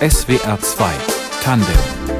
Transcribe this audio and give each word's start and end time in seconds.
SWR 0.00 0.60
2 0.60 0.92
Tandem 1.42 2.12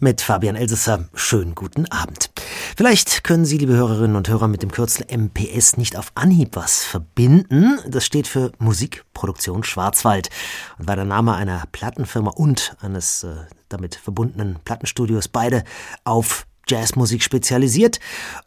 mit 0.00 0.22
Fabian 0.22 0.56
Elsesser. 0.56 1.08
Schönen 1.14 1.54
guten 1.54 1.86
Abend. 1.86 2.30
Vielleicht 2.76 3.22
können 3.22 3.44
Sie, 3.44 3.58
liebe 3.58 3.74
Hörerinnen 3.74 4.16
und 4.16 4.28
Hörer, 4.28 4.48
mit 4.48 4.62
dem 4.62 4.72
Kürzel 4.72 5.06
MPS 5.10 5.76
nicht 5.76 5.96
auf 5.96 6.12
Anhieb 6.14 6.56
was 6.56 6.84
verbinden. 6.84 7.78
Das 7.86 8.06
steht 8.06 8.26
für 8.26 8.52
Musikproduktion 8.58 9.62
Schwarzwald 9.62 10.30
und 10.78 10.88
war 10.88 10.96
der 10.96 11.04
Name 11.04 11.34
einer 11.34 11.64
Plattenfirma 11.70 12.30
und 12.30 12.76
eines 12.80 13.24
äh, 13.24 13.34
damit 13.68 13.94
verbundenen 13.94 14.58
Plattenstudios 14.64 15.28
beide 15.28 15.64
auf 16.04 16.46
Jazzmusik 16.70 17.22
spezialisiert 17.22 17.98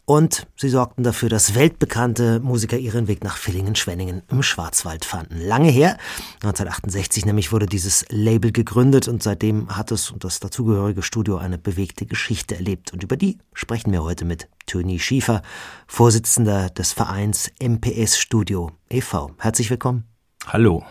und 0.06 0.48
sie 0.56 0.70
sorgten 0.70 1.04
dafür, 1.04 1.28
dass 1.28 1.56
weltbekannte 1.56 2.40
Musiker 2.40 2.78
ihren 2.78 3.08
Weg 3.08 3.24
nach 3.24 3.36
Villingen-Schwenningen 3.36 4.24
im 4.30 4.42
Schwarzwald 4.42 5.04
fanden. 5.04 5.40
Lange 5.40 5.70
her, 5.70 5.98
1968 6.36 7.26
nämlich 7.26 7.52
wurde 7.52 7.66
dieses 7.66 8.06
Label 8.10 8.54
gegründet 8.54 9.10
und 9.10 9.22
seitdem 9.22 9.76
hat 9.76 9.92
es 9.92 10.10
und 10.10 10.24
das 10.24 10.40
dazugehörige 10.40 11.02
Studio 11.02 11.38
eine 11.38 11.58
bewegte 11.58 12.06
Geschichte 12.06 12.56
erlebt 12.56 12.94
und 12.94 13.04
über 13.04 13.18
die 13.18 13.40
sprechen 13.54 13.92
wir 13.92 14.04
heute 14.04 14.24
mit 14.24 14.48
Toni 14.66 15.00
Schiefer, 15.00 15.42
Vorsitzender 15.86 16.70
des 16.70 16.94
Vereins 16.94 17.52
MPS 17.62 18.18
Studio 18.18 18.72
e.V. 18.90 19.32
Herzlich 19.38 19.70
willkommen. 19.70 20.06
Hallo. 20.48 20.86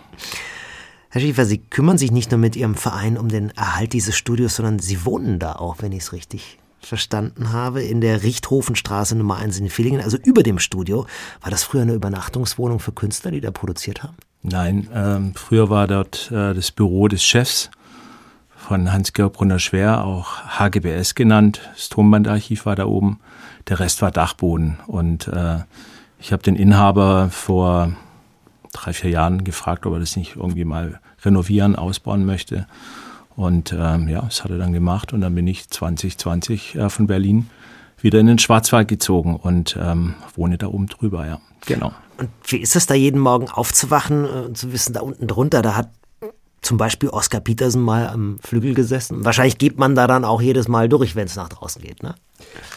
Herr 1.08 1.20
Schiefer, 1.20 1.44
Sie 1.44 1.58
kümmern 1.58 1.98
sich 1.98 2.10
nicht 2.10 2.30
nur 2.30 2.38
mit 2.38 2.56
Ihrem 2.56 2.74
Verein 2.74 3.18
um 3.18 3.28
den 3.28 3.50
Erhalt 3.50 3.92
dieses 3.92 4.16
Studios, 4.16 4.56
sondern 4.56 4.78
Sie 4.78 5.04
wohnen 5.04 5.38
da 5.38 5.56
auch, 5.56 5.76
wenn 5.80 5.92
ich 5.92 6.04
es 6.04 6.12
richtig 6.12 6.58
verstanden 6.86 7.52
habe, 7.52 7.82
in 7.82 8.00
der 8.00 8.22
Richthofenstraße 8.22 9.16
Nummer 9.16 9.36
1 9.36 9.58
in 9.58 9.70
Villingen, 9.70 10.00
also 10.00 10.16
über 10.16 10.42
dem 10.42 10.58
Studio. 10.58 11.06
War 11.40 11.50
das 11.50 11.64
früher 11.64 11.82
eine 11.82 11.94
Übernachtungswohnung 11.94 12.80
für 12.80 12.92
Künstler, 12.92 13.30
die 13.30 13.40
da 13.40 13.50
produziert 13.50 14.02
haben? 14.02 14.16
Nein, 14.42 14.88
ähm, 14.92 15.34
früher 15.36 15.70
war 15.70 15.86
dort 15.86 16.30
äh, 16.32 16.52
das 16.52 16.72
Büro 16.72 17.08
des 17.08 17.22
Chefs 17.22 17.70
von 18.56 18.92
Hans-Georg 18.92 19.34
Brunner-Schwer, 19.34 20.04
auch 20.04 20.58
HGBS 20.58 21.14
genannt. 21.14 21.60
Das 21.74 21.88
Tonbandarchiv 21.88 22.66
war 22.66 22.76
da 22.76 22.86
oben. 22.86 23.20
Der 23.68 23.80
Rest 23.80 24.02
war 24.02 24.10
Dachboden. 24.10 24.78
Und 24.86 25.28
äh, 25.28 25.58
ich 26.18 26.32
habe 26.32 26.42
den 26.42 26.56
Inhaber 26.56 27.28
vor 27.30 27.92
drei, 28.72 28.92
vier 28.92 29.10
Jahren 29.10 29.44
gefragt, 29.44 29.86
ob 29.86 29.94
er 29.94 30.00
das 30.00 30.16
nicht 30.16 30.36
irgendwie 30.36 30.64
mal 30.64 31.00
renovieren, 31.24 31.76
ausbauen 31.76 32.24
möchte. 32.24 32.66
Und 33.36 33.74
ähm, 33.78 34.08
ja, 34.08 34.22
das 34.22 34.44
hat 34.44 34.50
er 34.50 34.58
dann 34.58 34.72
gemacht 34.72 35.12
und 35.12 35.20
dann 35.20 35.34
bin 35.34 35.46
ich 35.46 35.68
2020 35.70 36.74
äh, 36.74 36.88
von 36.90 37.06
Berlin 37.06 37.48
wieder 38.00 38.18
in 38.18 38.26
den 38.26 38.38
Schwarzwald 38.38 38.88
gezogen 38.88 39.36
und 39.36 39.78
ähm, 39.80 40.14
wohne 40.34 40.58
da 40.58 40.66
oben 40.66 40.86
drüber, 40.86 41.26
ja, 41.26 41.40
genau. 41.66 41.92
Und 42.18 42.30
wie 42.46 42.58
ist 42.58 42.76
es 42.76 42.86
da 42.86 42.94
jeden 42.94 43.20
Morgen 43.20 43.48
aufzuwachen 43.48 44.24
und 44.24 44.56
zu 44.56 44.72
wissen, 44.72 44.92
da 44.92 45.00
unten 45.00 45.26
drunter, 45.26 45.62
da 45.62 45.76
hat 45.76 45.90
zum 46.62 46.76
Beispiel 46.76 47.08
Oskar 47.08 47.40
Petersen 47.40 47.82
mal 47.82 48.08
am 48.08 48.38
Flügel 48.40 48.74
gesessen. 48.74 49.24
Wahrscheinlich 49.24 49.58
geht 49.58 49.78
man 49.78 49.96
da 49.96 50.06
dann 50.06 50.24
auch 50.24 50.40
jedes 50.40 50.68
Mal 50.68 50.88
durch, 50.88 51.16
wenn 51.16 51.26
es 51.26 51.34
nach 51.34 51.48
draußen 51.48 51.82
geht, 51.82 52.02
ne? 52.02 52.14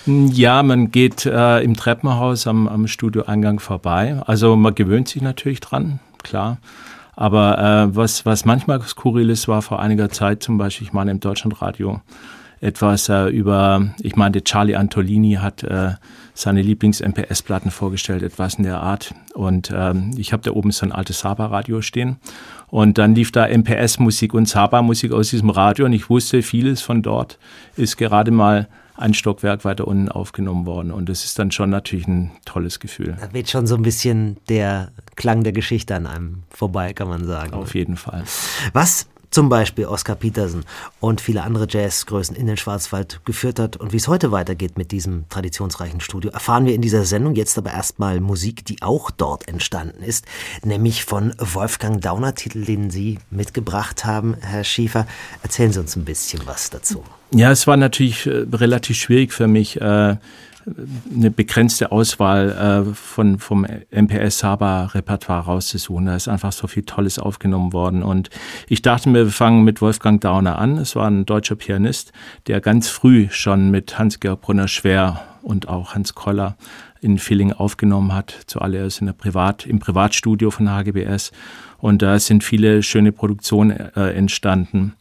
Ja, 0.06 0.64
man 0.64 0.92
geht 0.92 1.26
äh, 1.26 1.60
im 1.60 1.76
Treppenhaus 1.76 2.48
am, 2.48 2.68
am 2.68 2.88
Studioeingang 2.88 3.60
vorbei. 3.60 4.22
Also 4.26 4.56
man 4.56 4.74
gewöhnt 4.74 5.08
sich 5.08 5.22
natürlich 5.22 5.60
dran, 5.60 6.00
klar. 6.24 6.58
Aber 7.16 7.58
äh, 7.58 7.96
was, 7.96 8.26
was 8.26 8.46
manchmal 8.46 8.82
skurril 8.82 9.30
ist, 9.30 9.48
war 9.48 9.62
vor 9.62 9.80
einiger 9.80 10.10
Zeit 10.10 10.44
zum 10.44 10.58
Beispiel, 10.58 10.88
ich 10.88 10.94
meine 10.94 11.12
im 11.12 11.20
Deutschlandradio, 11.20 12.02
etwas 12.62 13.10
äh, 13.10 13.28
über, 13.28 13.94
ich 14.02 14.16
meinte, 14.16 14.44
Charlie 14.44 14.76
Antolini 14.76 15.34
hat 15.34 15.64
äh, 15.64 15.92
seine 16.34 16.62
Lieblings-MPS-Platten 16.62 17.72
vorgestellt, 17.72 18.24
etwas 18.24 18.56
in 18.56 18.64
der 18.64 18.82
Art. 18.82 19.14
Und 19.34 19.72
ähm, 19.76 20.12
ich 20.18 20.34
habe 20.34 20.44
da 20.44 20.52
oben 20.52 20.72
so 20.72 20.86
ein 20.86 20.92
altes 20.92 21.20
Saba-Radio 21.20 21.82
stehen. 21.82 22.18
Und 22.68 22.98
dann 22.98 23.16
lief 23.16 23.32
da 23.32 23.48
MPS-Musik 23.48 24.34
und 24.34 24.48
Saba-Musik 24.48 25.12
aus 25.12 25.30
diesem 25.30 25.50
Radio. 25.50 25.86
Und 25.86 25.94
ich 25.94 26.10
wusste, 26.10 26.42
vieles 26.42 26.82
von 26.82 27.02
dort 27.02 27.40
ist 27.76 27.98
gerade 27.98 28.32
mal 28.32 28.68
ein 28.98 29.14
Stockwerk 29.14 29.66
weiter 29.66 29.88
unten 29.88 30.10
aufgenommen 30.10 30.66
worden. 30.66 30.92
Und 30.92 31.10
das 31.10 31.26
ist 31.26 31.38
dann 31.40 31.52
schon 31.52 31.70
natürlich 31.70 32.08
ein 32.08 32.32
tolles 32.46 32.80
Gefühl. 32.80 33.18
Da 33.20 33.34
weht 33.34 33.50
schon 33.50 33.68
so 33.68 33.76
ein 33.76 33.82
bisschen 33.82 34.38
der 34.50 34.92
Klang 35.16 35.44
der 35.44 35.54
Geschichte 35.54 35.96
an 35.96 36.08
einem 36.08 36.44
vorbei, 36.50 36.94
kann 36.94 37.08
man 37.08 37.26
sagen. 37.26 37.54
Auf 37.54 37.76
jeden 37.76 37.98
Fall. 37.98 38.24
Was 38.74 39.08
zum 39.36 39.50
Beispiel 39.50 39.86
Oscar 39.86 40.16
Peterson 40.16 40.64
und 41.02 41.20
viele 41.20 41.44
andere 41.44 41.68
Jazzgrößen 41.70 42.38
in 42.38 42.48
den 42.48 42.56
Schwarzwald 42.56 43.20
geführt 43.26 43.60
hat 43.60 43.76
und 43.76 43.92
wie 43.92 43.98
es 43.98 44.08
heute 44.08 44.32
weitergeht 44.32 44.78
mit 44.78 44.94
diesem 44.94 45.28
traditionsreichen 45.28 46.00
Studio, 46.00 46.32
erfahren 46.32 46.66
wir 46.66 46.74
in 46.74 46.82
dieser 46.82 47.04
Sendung. 47.04 47.36
Jetzt 47.36 47.58
aber 47.58 47.72
erstmal 47.72 48.22
Musik, 48.22 48.64
die 48.64 48.82
auch 48.82 49.12
dort 49.12 49.50
entstanden 49.50 50.04
ist, 50.04 50.24
nämlich 50.64 51.04
von 51.04 51.34
Wolfgang 51.38 52.00
Dauner, 52.00 52.34
Titel, 52.34 52.64
den 52.64 52.90
Sie 52.90 53.20
mitgebracht 53.30 54.06
haben, 54.06 54.36
Herr 54.40 54.64
Schiefer. 54.64 55.06
Erzählen 55.44 55.74
Sie 55.74 55.82
uns 55.82 55.98
ein 55.98 56.06
bisschen 56.06 56.44
was 56.46 56.70
dazu. 56.70 57.04
Ja, 57.32 57.52
es 57.52 57.68
war 57.68 57.78
natürlich 57.78 58.28
äh, 58.28 58.46
relativ 58.54 58.98
schwierig 58.98 59.34
für 59.34 59.48
mich, 59.48 59.82
äh, 59.82 60.16
eine 61.14 61.32
begrenzte 61.32 61.92
Auswahl 61.92 62.86
äh, 62.90 62.94
von, 62.96 63.38
vom 63.40 63.68
MPS-Saba-Repertoire 63.92 65.46
rauszusuchen. 65.46 66.08
Da 66.08 66.16
ist 66.16 66.28
einfach 66.28 66.52
so 66.52 66.68
viel 66.68 66.84
Tolles 66.84 67.20
aufgenommen 67.20 67.74
worden. 67.74 68.02
Und 68.02 68.30
ich 68.68 68.82
dachte 68.82 69.10
mir, 69.10 69.26
wir 69.26 69.32
fangen 69.32 69.64
mit 69.64 69.82
Wolfgang 69.82 70.20
Dauner 70.22 70.58
an. 70.58 70.78
Es 70.78 70.96
war 70.96 71.08
ein 71.08 71.26
deutscher 71.26 71.56
Pianist, 71.56 72.14
der 72.48 72.62
ganz 72.62 72.90
früh 72.90 73.28
schon 73.30 73.70
mit 73.70 74.00
Hans-Georg 74.00 74.42
Brunner-Schwer 74.42 75.22
und 75.44 75.68
auch 75.68 75.94
Hans 75.94 76.16
Koller 76.16 76.58
in 77.00 77.20
Filling 77.20 77.54
aufgenommen 77.54 78.14
hat, 78.14 78.36
zuallererst 78.48 79.02
in 79.02 79.06
der 79.06 79.14
Privat, 79.14 79.68
im 79.68 79.80
Privatstudio 79.80 80.50
von 80.50 80.70
HGBS. 80.70 81.32
Und 81.78 82.02
da 82.02 82.18
sind 82.18 82.44
viele 82.44 82.82
schöne 82.82 83.12
Produktionen 83.12 83.72
äh, 83.72 84.14
entstanden. 84.14 84.94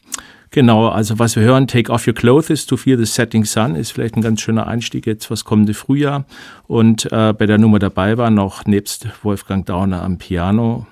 Genau, 0.55 0.87
also 0.87 1.19
was 1.19 1.35
wir 1.35 1.43
hören, 1.43 1.67
Take 1.67 1.91
Off 1.91 2.07
Your 2.07 2.15
Clothes 2.15 2.65
to 2.67 2.77
Feel 2.77 2.97
the 2.97 3.07
Setting 3.07 3.45
Sun 3.45 3.75
ist 3.75 3.91
vielleicht 3.91 4.15
ein 4.15 4.23
ganz 4.23 4.41
schöner 4.41 4.69
Einstieg 4.69 5.05
jetzt 5.05 5.29
was 5.29 5.45
kommende 5.45 5.75
Frühjahr. 5.75 6.27
Und 6.69 7.11
äh, 7.11 7.33
bei 7.33 7.47
der 7.47 7.59
Nummer 7.59 7.81
dabei 7.81 8.19
war 8.19 8.31
noch 8.31 8.65
nebst 8.65 9.09
Wolfgang 9.25 9.67
Dauner 9.67 10.05
am 10.05 10.17
Piano, 10.19 10.87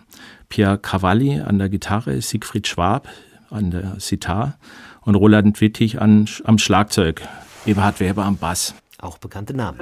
Pierre 0.49 0.79
Cavalli 0.79 1.39
an 1.39 1.61
der 1.61 1.69
Gitarre, 1.69 2.21
Siegfried 2.21 2.67
Schwab 2.67 3.07
an 3.51 3.71
der 3.71 4.01
Sitar 4.01 4.59
und 5.03 5.15
Roland 5.15 5.61
Wittig 5.61 6.01
an, 6.01 6.29
am 6.43 6.59
Schlagzeug, 6.59 7.23
Eberhard 7.65 8.01
Weber 8.01 8.25
am 8.25 8.39
Bass. 8.39 8.75
Auch 8.99 9.19
bekannte 9.19 9.55
Namen. 9.55 9.79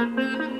setting 0.00 0.59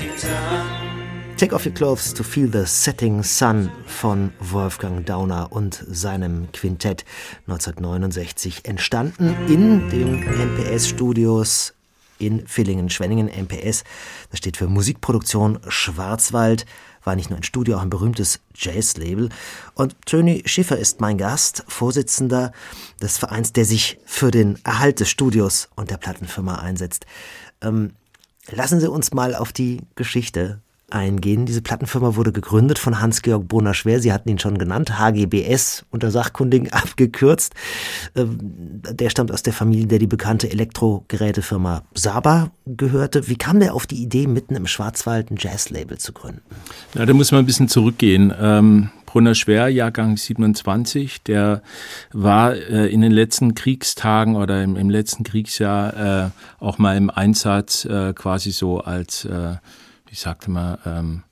Take 1.41 1.55
Off 1.55 1.65
Your 1.65 1.73
Clothes 1.73 2.13
to 2.13 2.23
Feel 2.23 2.51
the 2.51 2.65
Setting 2.67 3.23
Sun 3.23 3.71
von 3.87 4.31
Wolfgang 4.39 5.03
Dauner 5.03 5.51
und 5.51 5.83
seinem 5.89 6.51
Quintett 6.51 7.03
1969 7.47 8.65
entstanden 8.65 9.35
in 9.47 9.89
den 9.89 10.21
NPS-Studios 10.21 11.73
in 12.19 12.45
Villingen-Schwenningen, 12.45 13.25
MPS. 13.25 13.83
Das 14.29 14.37
steht 14.37 14.55
für 14.55 14.67
Musikproduktion 14.67 15.57
Schwarzwald. 15.67 16.67
War 17.03 17.15
nicht 17.15 17.31
nur 17.31 17.39
ein 17.39 17.43
Studio, 17.43 17.77
auch 17.77 17.81
ein 17.81 17.89
berühmtes 17.89 18.39
Jazz-Label. 18.53 19.29
Und 19.73 19.95
Tony 20.05 20.43
Schiffer 20.45 20.77
ist 20.77 21.01
mein 21.01 21.17
Gast, 21.17 21.63
Vorsitzender 21.67 22.51
des 23.01 23.17
Vereins, 23.17 23.51
der 23.51 23.65
sich 23.65 23.97
für 24.05 24.29
den 24.29 24.59
Erhalt 24.63 24.99
des 24.99 25.09
Studios 25.09 25.69
und 25.75 25.89
der 25.89 25.97
Plattenfirma 25.97 26.59
einsetzt. 26.59 27.07
Ähm, 27.63 27.95
lassen 28.51 28.79
Sie 28.79 28.91
uns 28.91 29.11
mal 29.11 29.33
auf 29.33 29.51
die 29.51 29.79
Geschichte 29.95 30.61
eingehen. 30.91 31.45
Diese 31.45 31.61
Plattenfirma 31.61 32.15
wurde 32.15 32.31
gegründet 32.31 32.79
von 32.79 32.99
Hans-Georg 32.99 33.47
Brunner-Schwer. 33.47 33.99
Sie 33.99 34.13
hatten 34.13 34.29
ihn 34.29 34.39
schon 34.39 34.57
genannt, 34.57 34.99
HGBS 34.99 35.85
unter 35.89 36.11
Sachkundigen 36.11 36.69
abgekürzt. 36.71 37.53
Ähm, 38.15 38.37
der 38.41 39.09
stammt 39.09 39.31
aus 39.31 39.43
der 39.43 39.53
Familie, 39.53 39.87
der 39.87 39.99
die 39.99 40.07
bekannte 40.07 40.49
Elektrogerätefirma 40.49 41.83
Saba 41.93 42.51
gehörte. 42.65 43.27
Wie 43.27 43.37
kam 43.37 43.59
der 43.59 43.73
auf 43.73 43.87
die 43.87 44.01
Idee, 44.01 44.27
mitten 44.27 44.55
im 44.55 44.67
Schwarzwald 44.67 45.31
ein 45.31 45.37
Jazzlabel 45.39 45.97
zu 45.97 46.13
gründen? 46.13 46.41
Ja, 46.93 47.05
da 47.05 47.13
muss 47.13 47.31
man 47.31 47.39
ein 47.43 47.45
bisschen 47.45 47.67
zurückgehen. 47.67 48.33
Ähm 48.39 48.89
Brunner 49.11 49.35
Schwer, 49.35 49.67
Jahrgang 49.67 50.15
27, 50.15 51.23
der 51.23 51.61
war 52.13 52.55
äh, 52.55 52.87
in 52.87 53.01
den 53.01 53.11
letzten 53.11 53.55
Kriegstagen 53.55 54.37
oder 54.37 54.63
im, 54.63 54.77
im 54.77 54.89
letzten 54.89 55.25
Kriegsjahr 55.25 56.27
äh, 56.27 56.29
auch 56.63 56.77
mal 56.77 56.95
im 56.95 57.09
Einsatz 57.09 57.83
äh, 57.83 58.13
quasi 58.13 58.51
so 58.51 58.79
als 58.79 59.27
wie 60.11 60.15
sagte 60.15 60.51
man, 60.51 60.77
ähm, 60.85 61.23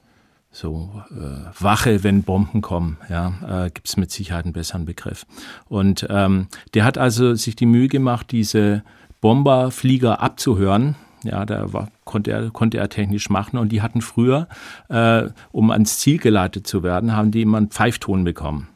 so 0.51 1.03
äh, 1.11 1.61
Wache, 1.61 2.03
wenn 2.03 2.23
Bomben 2.23 2.61
kommen, 2.61 2.97
ja, 3.09 3.65
äh, 3.65 3.69
gibt 3.69 3.87
es 3.87 3.97
mit 3.97 4.09
Sicherheit 4.09 4.45
einen 4.45 4.53
besseren 4.53 4.85
Begriff. 4.85 5.25
Und 5.67 6.07
ähm, 6.09 6.47
der 6.73 6.85
hat 6.85 6.97
also 6.97 7.35
sich 7.35 7.55
die 7.55 7.65
Mühe 7.65 7.89
gemacht, 7.89 8.31
diese 8.31 8.83
Bomberflieger 9.21 10.21
abzuhören. 10.21 10.95
Ja, 11.23 11.45
da 11.45 11.73
war, 11.73 11.89
konnte, 12.05 12.31
er, 12.31 12.49
konnte 12.51 12.77
er 12.77 12.87
technisch 12.87 13.29
machen. 13.29 13.59
Und 13.59 13.73
die 13.73 13.81
hatten 13.81 14.01
früher, 14.01 14.47
äh, 14.87 15.27
um 15.51 15.71
ans 15.71 15.99
Ziel 15.99 16.17
geleitet 16.17 16.65
zu 16.65 16.81
werden, 16.81 17.15
haben 17.15 17.31
die 17.31 17.41
immer 17.41 17.57
einen 17.57 17.69
Pfeifton 17.69 18.23
bekommen. 18.23 18.69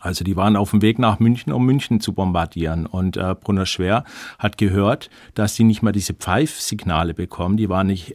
Also 0.00 0.22
die 0.22 0.36
waren 0.36 0.54
auf 0.54 0.70
dem 0.70 0.82
Weg 0.82 0.98
nach 0.98 1.18
München, 1.18 1.50
um 1.50 1.64
München 1.64 2.00
zu 2.00 2.12
bombardieren. 2.12 2.84
Und 2.84 3.16
äh, 3.16 3.34
Brunner 3.34 3.64
Schwer 3.64 4.04
hat 4.38 4.58
gehört, 4.58 5.08
dass 5.34 5.54
die 5.54 5.64
nicht 5.64 5.82
mal 5.82 5.92
diese 5.92 6.12
Pfeifsignale 6.12 7.14
bekommen. 7.14 7.56
Die 7.56 7.70
waren 7.70 7.86
nicht 7.86 8.14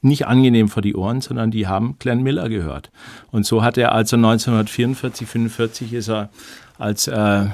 nicht 0.00 0.26
angenehm 0.26 0.68
für 0.68 0.80
die 0.80 0.94
Ohren, 0.94 1.20
sondern 1.20 1.50
die 1.50 1.66
haben 1.66 1.96
Glenn 1.98 2.22
Miller 2.22 2.48
gehört. 2.48 2.90
Und 3.30 3.46
so 3.46 3.62
hat 3.62 3.76
er 3.76 3.92
also 3.92 4.16
1944, 4.16 5.26
45 5.26 5.92
ist 5.92 6.08
er 6.08 6.30
als 6.78 7.08
äh, 7.08 7.46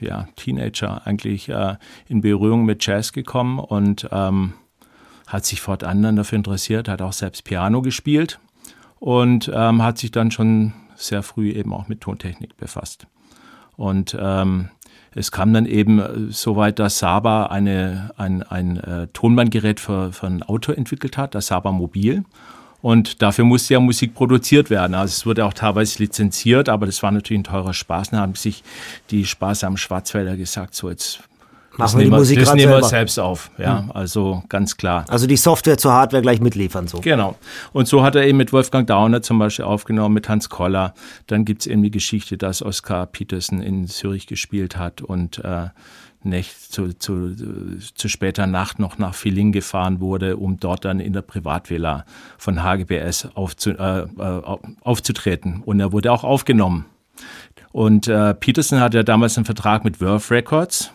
ja, 0.00 0.28
Teenager 0.36 1.06
eigentlich 1.06 1.48
äh, 1.48 1.76
in 2.06 2.20
Berührung 2.20 2.64
mit 2.64 2.86
Jazz 2.86 3.12
gekommen 3.12 3.58
und 3.58 4.08
ähm, 4.12 4.54
hat 5.26 5.44
sich 5.44 5.60
fortan 5.60 6.02
dann 6.02 6.16
dafür 6.16 6.36
interessiert, 6.36 6.88
hat 6.88 7.02
auch 7.02 7.12
selbst 7.12 7.44
Piano 7.44 7.82
gespielt 7.82 8.38
und 8.98 9.50
ähm, 9.52 9.82
hat 9.82 9.98
sich 9.98 10.10
dann 10.10 10.30
schon 10.30 10.72
sehr 10.94 11.22
früh 11.22 11.50
eben 11.50 11.72
auch 11.72 11.88
mit 11.88 12.00
Tontechnik 12.00 12.56
befasst. 12.56 13.06
Und 13.76 14.16
ähm, 14.18 14.70
es 15.18 15.32
kam 15.32 15.52
dann 15.52 15.66
eben 15.66 15.98
äh, 15.98 16.30
so 16.30 16.56
weit, 16.56 16.78
dass 16.78 16.98
Saba 16.98 17.46
eine, 17.46 18.10
ein, 18.16 18.42
ein 18.42 18.76
äh, 18.78 19.08
Tonbandgerät 19.08 19.80
für, 19.80 20.12
für 20.12 20.26
ein 20.26 20.42
Auto 20.42 20.72
entwickelt 20.72 21.16
hat, 21.16 21.34
das 21.34 21.48
Saba 21.48 21.72
Mobil. 21.72 22.24
Und 22.80 23.22
dafür 23.22 23.44
musste 23.44 23.74
ja 23.74 23.80
Musik 23.80 24.14
produziert 24.14 24.70
werden. 24.70 24.94
Also 24.94 25.10
es 25.10 25.26
wurde 25.26 25.44
auch 25.44 25.52
teilweise 25.52 25.98
lizenziert, 25.98 26.68
aber 26.68 26.86
das 26.86 27.02
war 27.02 27.10
natürlich 27.10 27.40
ein 27.40 27.44
teurer 27.44 27.74
Spaß. 27.74 28.10
Dann 28.10 28.20
haben 28.20 28.34
sich 28.36 28.62
die 29.10 29.26
sparsamen 29.26 29.76
Schwarzwälder 29.76 30.36
gesagt, 30.36 30.76
so 30.76 30.88
jetzt 30.88 31.20
Machen 31.78 31.98
wir 31.98 32.04
die 32.06 32.10
Musik 32.10 32.40
Das 32.40 32.54
nehmen 32.54 32.72
wir 32.72 32.82
selbst 32.82 33.18
auf, 33.20 33.50
ja, 33.56 33.82
hm. 33.82 33.92
also 33.92 34.42
ganz 34.48 34.76
klar. 34.76 35.04
Also 35.08 35.26
die 35.26 35.36
Software 35.36 35.78
zur 35.78 35.92
Hardware 35.92 36.22
gleich 36.22 36.40
mitliefern 36.40 36.88
so. 36.88 37.00
Genau. 37.00 37.36
Und 37.72 37.86
so 37.86 38.02
hat 38.02 38.16
er 38.16 38.26
eben 38.26 38.36
mit 38.36 38.52
Wolfgang 38.52 38.86
Dauner 38.86 39.22
zum 39.22 39.38
Beispiel 39.38 39.64
aufgenommen, 39.64 40.14
mit 40.14 40.28
Hans 40.28 40.48
Koller. 40.48 40.92
Dann 41.28 41.44
gibt 41.44 41.62
es 41.62 41.66
eben 41.68 41.82
die 41.84 41.92
Geschichte, 41.92 42.36
dass 42.36 42.62
Oskar 42.62 43.06
Petersen 43.06 43.62
in 43.62 43.86
Zürich 43.86 44.26
gespielt 44.26 44.76
hat 44.76 45.02
und 45.02 45.38
äh, 45.44 45.68
Nächt, 46.24 46.72
zu, 46.72 46.92
zu, 46.98 47.32
zu 47.94 48.08
später 48.08 48.48
Nacht 48.48 48.80
noch 48.80 48.98
nach 48.98 49.14
Filling 49.14 49.52
gefahren 49.52 50.00
wurde, 50.00 50.36
um 50.36 50.58
dort 50.58 50.84
dann 50.84 50.98
in 50.98 51.12
der 51.12 51.22
Privatvilla 51.22 52.04
von 52.38 52.64
HGBS 52.64 53.28
aufzu, 53.34 53.70
äh, 53.70 54.00
äh, 54.00 54.58
aufzutreten. 54.80 55.62
Und 55.64 55.78
er 55.78 55.92
wurde 55.92 56.10
auch 56.10 56.24
aufgenommen. 56.24 56.86
Und 57.70 58.08
äh, 58.08 58.34
Peterson 58.34 58.80
hatte 58.80 58.96
ja 58.98 59.02
damals 59.04 59.36
einen 59.38 59.44
Vertrag 59.44 59.84
mit 59.84 59.98
Verve 59.98 60.34
Records 60.34 60.90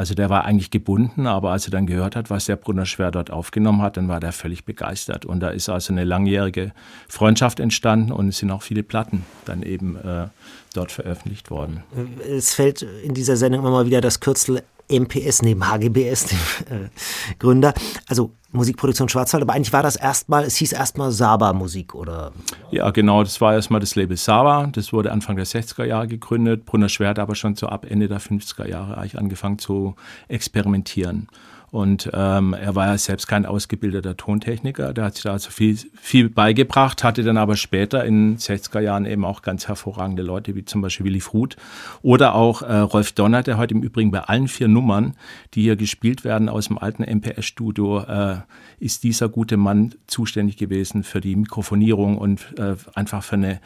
also 0.00 0.14
der 0.14 0.30
war 0.30 0.46
eigentlich 0.46 0.70
gebunden, 0.70 1.26
aber 1.26 1.50
als 1.50 1.66
er 1.66 1.72
dann 1.72 1.86
gehört 1.86 2.16
hat, 2.16 2.30
was 2.30 2.46
der 2.46 2.56
Brunner 2.56 2.86
Schwer 2.86 3.10
dort 3.10 3.30
aufgenommen 3.30 3.82
hat, 3.82 3.98
dann 3.98 4.08
war 4.08 4.18
der 4.18 4.32
völlig 4.32 4.64
begeistert. 4.64 5.26
Und 5.26 5.40
da 5.40 5.50
ist 5.50 5.68
also 5.68 5.92
eine 5.92 6.04
langjährige 6.04 6.72
Freundschaft 7.06 7.60
entstanden 7.60 8.10
und 8.10 8.28
es 8.28 8.38
sind 8.38 8.50
auch 8.50 8.62
viele 8.62 8.82
Platten 8.82 9.26
dann 9.44 9.62
eben 9.62 9.96
äh, 9.96 10.28
dort 10.72 10.90
veröffentlicht 10.90 11.50
worden. 11.50 11.82
Es 12.26 12.54
fällt 12.54 12.80
in 12.80 13.12
dieser 13.12 13.36
Sendung 13.36 13.60
immer 13.60 13.72
mal 13.72 13.84
wieder 13.84 14.00
das 14.00 14.20
Kürzel 14.20 14.62
MPS 14.90 15.42
neben 15.42 15.66
HGBS, 15.68 16.26
dem 16.26 16.38
äh, 16.70 17.34
Gründer. 17.38 17.74
Also 18.08 18.32
Musikproduktion 18.52 19.08
Schwarzwald, 19.08 19.42
aber 19.42 19.52
eigentlich 19.52 19.72
war 19.72 19.82
das 19.82 19.94
erstmal, 19.94 20.44
es 20.44 20.56
hieß 20.56 20.72
erstmal 20.72 21.12
Saba 21.12 21.52
Musik, 21.52 21.94
oder? 21.94 22.32
Ja, 22.72 22.90
genau, 22.90 23.22
das 23.22 23.40
war 23.40 23.54
erstmal 23.54 23.80
das 23.80 23.94
Label 23.94 24.16
Saba. 24.16 24.66
Das 24.72 24.92
wurde 24.92 25.12
Anfang 25.12 25.36
der 25.36 25.46
60er 25.46 25.84
Jahre 25.84 26.08
gegründet. 26.08 26.66
Brunner 26.66 26.88
Schwert 26.88 27.18
aber 27.20 27.36
schon 27.36 27.54
so 27.54 27.68
ab 27.68 27.86
Ende 27.88 28.08
der 28.08 28.20
50er 28.20 28.66
Jahre 28.66 28.98
eigentlich 28.98 29.18
angefangen 29.18 29.58
zu 29.58 29.94
experimentieren. 30.26 31.28
Und 31.70 32.10
ähm, 32.12 32.52
er 32.52 32.74
war 32.74 32.86
ja 32.88 32.98
selbst 32.98 33.28
kein 33.28 33.46
ausgebildeter 33.46 34.16
Tontechniker, 34.16 34.92
der 34.92 35.04
hat 35.04 35.14
sich 35.14 35.22
da 35.22 35.32
also 35.32 35.50
viel, 35.50 35.78
viel 36.00 36.28
beigebracht, 36.28 37.04
hatte 37.04 37.22
dann 37.22 37.36
aber 37.36 37.56
später 37.56 38.04
in 38.04 38.32
den 38.32 38.38
60er 38.38 38.80
Jahren 38.80 39.06
eben 39.06 39.24
auch 39.24 39.42
ganz 39.42 39.68
hervorragende 39.68 40.22
Leute, 40.22 40.56
wie 40.56 40.64
zum 40.64 40.80
Beispiel 40.80 41.06
Willy 41.06 41.20
Fruth 41.20 41.56
oder 42.02 42.34
auch 42.34 42.62
äh, 42.62 42.76
Rolf 42.78 43.12
Donner, 43.12 43.44
der 43.44 43.56
heute 43.56 43.74
im 43.74 43.82
Übrigen 43.82 44.10
bei 44.10 44.20
allen 44.20 44.48
vier 44.48 44.66
Nummern, 44.66 45.14
die 45.54 45.62
hier 45.62 45.76
gespielt 45.76 46.24
werden 46.24 46.48
aus 46.48 46.66
dem 46.66 46.78
alten 46.78 47.04
MPS-Studio, 47.04 48.00
äh, 48.00 48.36
ist 48.80 49.04
dieser 49.04 49.28
gute 49.28 49.56
Mann 49.56 49.94
zuständig 50.08 50.56
gewesen 50.56 51.04
für 51.04 51.20
die 51.20 51.36
Mikrofonierung 51.36 52.18
und 52.18 52.58
äh, 52.58 52.74
einfach 52.94 53.22
für 53.22 53.36
eine 53.36 53.60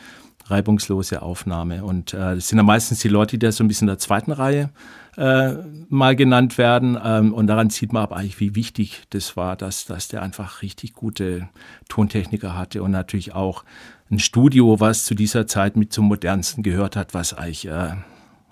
reibungslose 0.46 1.22
Aufnahme. 1.22 1.84
Und 1.84 2.14
äh, 2.14 2.34
das 2.34 2.48
sind 2.48 2.58
ja 2.58 2.64
meistens 2.64 3.00
die 3.00 3.08
Leute, 3.08 3.38
die 3.38 3.46
da 3.46 3.52
so 3.52 3.64
ein 3.64 3.68
bisschen 3.68 3.88
in 3.88 3.92
der 3.92 3.98
zweiten 3.98 4.32
Reihe 4.32 4.70
äh, 5.16 5.54
mal 5.88 6.16
genannt 6.16 6.58
werden. 6.58 6.98
Ähm, 7.02 7.32
und 7.32 7.46
daran 7.46 7.70
sieht 7.70 7.92
man 7.92 8.02
aber 8.02 8.16
eigentlich, 8.16 8.40
wie 8.40 8.54
wichtig 8.54 9.02
das 9.10 9.36
war, 9.36 9.56
dass, 9.56 9.86
dass 9.86 10.08
der 10.08 10.22
einfach 10.22 10.62
richtig 10.62 10.94
gute 10.94 11.48
Tontechniker 11.88 12.56
hatte 12.56 12.82
und 12.82 12.90
natürlich 12.90 13.34
auch 13.34 13.64
ein 14.10 14.18
Studio, 14.18 14.80
was 14.80 15.04
zu 15.04 15.14
dieser 15.14 15.46
Zeit 15.46 15.76
mit 15.76 15.92
zum 15.92 16.06
modernsten 16.06 16.62
gehört 16.62 16.96
hat, 16.96 17.14
was 17.14 17.32
eigentlich 17.32 17.66
äh, 17.66 17.94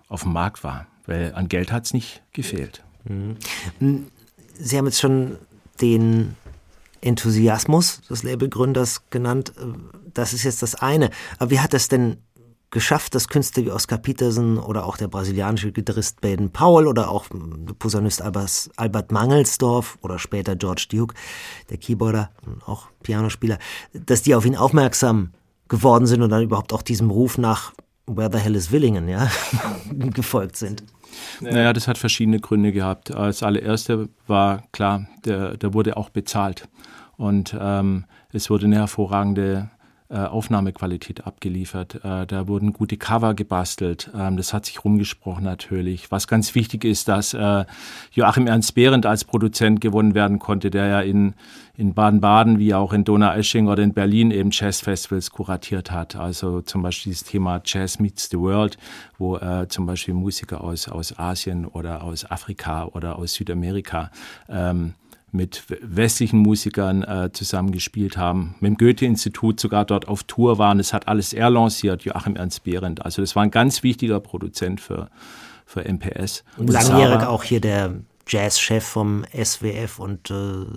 auf 0.08 0.22
dem 0.22 0.32
Markt 0.32 0.64
war. 0.64 0.86
Weil 1.06 1.34
an 1.34 1.48
Geld 1.48 1.72
hat 1.72 1.84
es 1.84 1.94
nicht 1.94 2.22
gefehlt. 2.32 2.82
Mhm. 3.04 3.36
Sie 4.58 4.78
haben 4.78 4.86
jetzt 4.86 5.00
schon 5.00 5.36
den 5.80 6.36
Enthusiasmus 7.02 8.00
des 8.08 8.22
Labelgründers 8.22 9.02
genannt. 9.10 9.52
Das 10.14 10.32
ist 10.32 10.44
jetzt 10.44 10.62
das 10.62 10.74
eine. 10.76 11.10
Aber 11.38 11.50
wie 11.50 11.60
hat 11.60 11.74
das 11.74 11.88
denn 11.88 12.18
geschafft, 12.70 13.14
dass 13.14 13.28
Künstler 13.28 13.64
wie 13.64 13.70
Oscar 13.70 13.98
Peterson 13.98 14.58
oder 14.58 14.86
auch 14.86 14.96
der 14.96 15.08
brasilianische 15.08 15.72
Gitarrist 15.72 16.20
Baden 16.20 16.50
Powell 16.50 16.86
oder 16.86 17.10
auch 17.10 17.26
der 17.28 17.74
Posaunist 17.74 18.22
Albert 18.22 19.12
Mangelsdorf 19.12 19.98
oder 20.00 20.18
später 20.18 20.56
George 20.56 20.86
Duke, 20.90 21.14
der 21.70 21.76
Keyboarder 21.76 22.30
und 22.46 22.66
auch 22.66 22.88
Pianospieler, 23.02 23.58
dass 23.92 24.22
die 24.22 24.34
auf 24.34 24.46
ihn 24.46 24.56
aufmerksam 24.56 25.32
geworden 25.68 26.06
sind 26.06 26.22
und 26.22 26.30
dann 26.30 26.42
überhaupt 26.42 26.72
auch 26.72 26.82
diesem 26.82 27.10
Ruf 27.10 27.38
nach 27.38 27.72
Where 28.06 28.30
the 28.32 28.38
Hell 28.38 28.56
is 28.56 28.72
Willingen, 28.72 29.08
ja, 29.08 29.30
gefolgt 29.92 30.56
sind. 30.56 30.82
Naja, 31.40 31.72
das 31.72 31.88
hat 31.88 31.98
verschiedene 31.98 32.40
Gründe 32.40 32.72
gehabt. 32.72 33.14
Als 33.14 33.42
allererste 33.42 34.08
war 34.26 34.62
klar, 34.72 35.08
der, 35.24 35.56
der 35.56 35.74
wurde 35.74 35.96
auch 35.96 36.10
bezahlt. 36.10 36.68
Und 37.16 37.56
ähm, 37.58 38.04
es 38.32 38.50
wurde 38.50 38.66
eine 38.66 38.76
hervorragende 38.76 39.70
Aufnahmequalität 40.16 41.26
abgeliefert. 41.26 41.96
Äh, 42.04 42.26
da 42.26 42.48
wurden 42.48 42.72
gute 42.72 42.96
Cover 42.96 43.34
gebastelt. 43.34 44.10
Ähm, 44.14 44.36
das 44.36 44.52
hat 44.52 44.66
sich 44.66 44.84
rumgesprochen 44.84 45.44
natürlich. 45.44 46.10
Was 46.10 46.26
ganz 46.26 46.54
wichtig 46.54 46.84
ist, 46.84 47.08
dass 47.08 47.34
äh, 47.34 47.64
Joachim 48.12 48.46
Ernst 48.46 48.74
Behrendt 48.74 49.06
als 49.06 49.24
Produzent 49.24 49.80
gewonnen 49.80 50.14
werden 50.14 50.38
konnte, 50.38 50.70
der 50.70 50.86
ja 50.86 51.00
in, 51.00 51.34
in 51.76 51.94
Baden-Baden 51.94 52.58
wie 52.58 52.74
auch 52.74 52.92
in 52.92 53.04
Donaueschingen 53.04 53.70
oder 53.70 53.82
in 53.82 53.94
Berlin 53.94 54.30
eben 54.30 54.50
Jazzfestivals 54.52 55.30
kuratiert 55.30 55.90
hat. 55.90 56.16
Also 56.16 56.60
zum 56.60 56.82
Beispiel 56.82 57.12
das 57.12 57.24
Thema 57.24 57.60
Jazz 57.64 57.98
Meets 57.98 58.28
the 58.30 58.38
World, 58.38 58.76
wo 59.18 59.36
äh, 59.36 59.66
zum 59.68 59.86
Beispiel 59.86 60.14
Musiker 60.14 60.62
aus, 60.62 60.88
aus 60.88 61.18
Asien 61.18 61.66
oder 61.66 62.02
aus 62.02 62.30
Afrika 62.30 62.86
oder 62.86 63.18
aus 63.18 63.34
Südamerika 63.34 64.10
ähm, 64.48 64.94
mit 65.32 65.64
westlichen 65.80 66.38
Musikern 66.38 67.02
äh, 67.02 67.30
zusammen 67.32 67.72
gespielt 67.72 68.16
haben, 68.16 68.54
mit 68.60 68.70
dem 68.70 68.76
Goethe-Institut 68.76 69.58
sogar 69.58 69.84
dort 69.84 70.06
auf 70.06 70.24
Tour 70.24 70.58
waren. 70.58 70.78
Das 70.78 70.92
hat 70.92 71.08
alles 71.08 71.32
er 71.32 71.48
lanciert, 71.50 72.02
Joachim 72.02 72.36
Ernst 72.36 72.64
Behrendt. 72.64 73.04
Also 73.04 73.22
das 73.22 73.34
war 73.34 73.42
ein 73.42 73.50
ganz 73.50 73.82
wichtiger 73.82 74.20
Produzent 74.20 74.80
für, 74.80 75.08
für 75.64 75.90
MPS. 75.90 76.44
Und 76.58 76.70
langjährig 76.70 77.22
auch 77.22 77.42
hier 77.42 77.60
der 77.60 77.94
Jazzchef 78.32 78.82
vom 78.82 79.24
SWF 79.32 79.98
und 79.98 80.30
äh, 80.30 80.34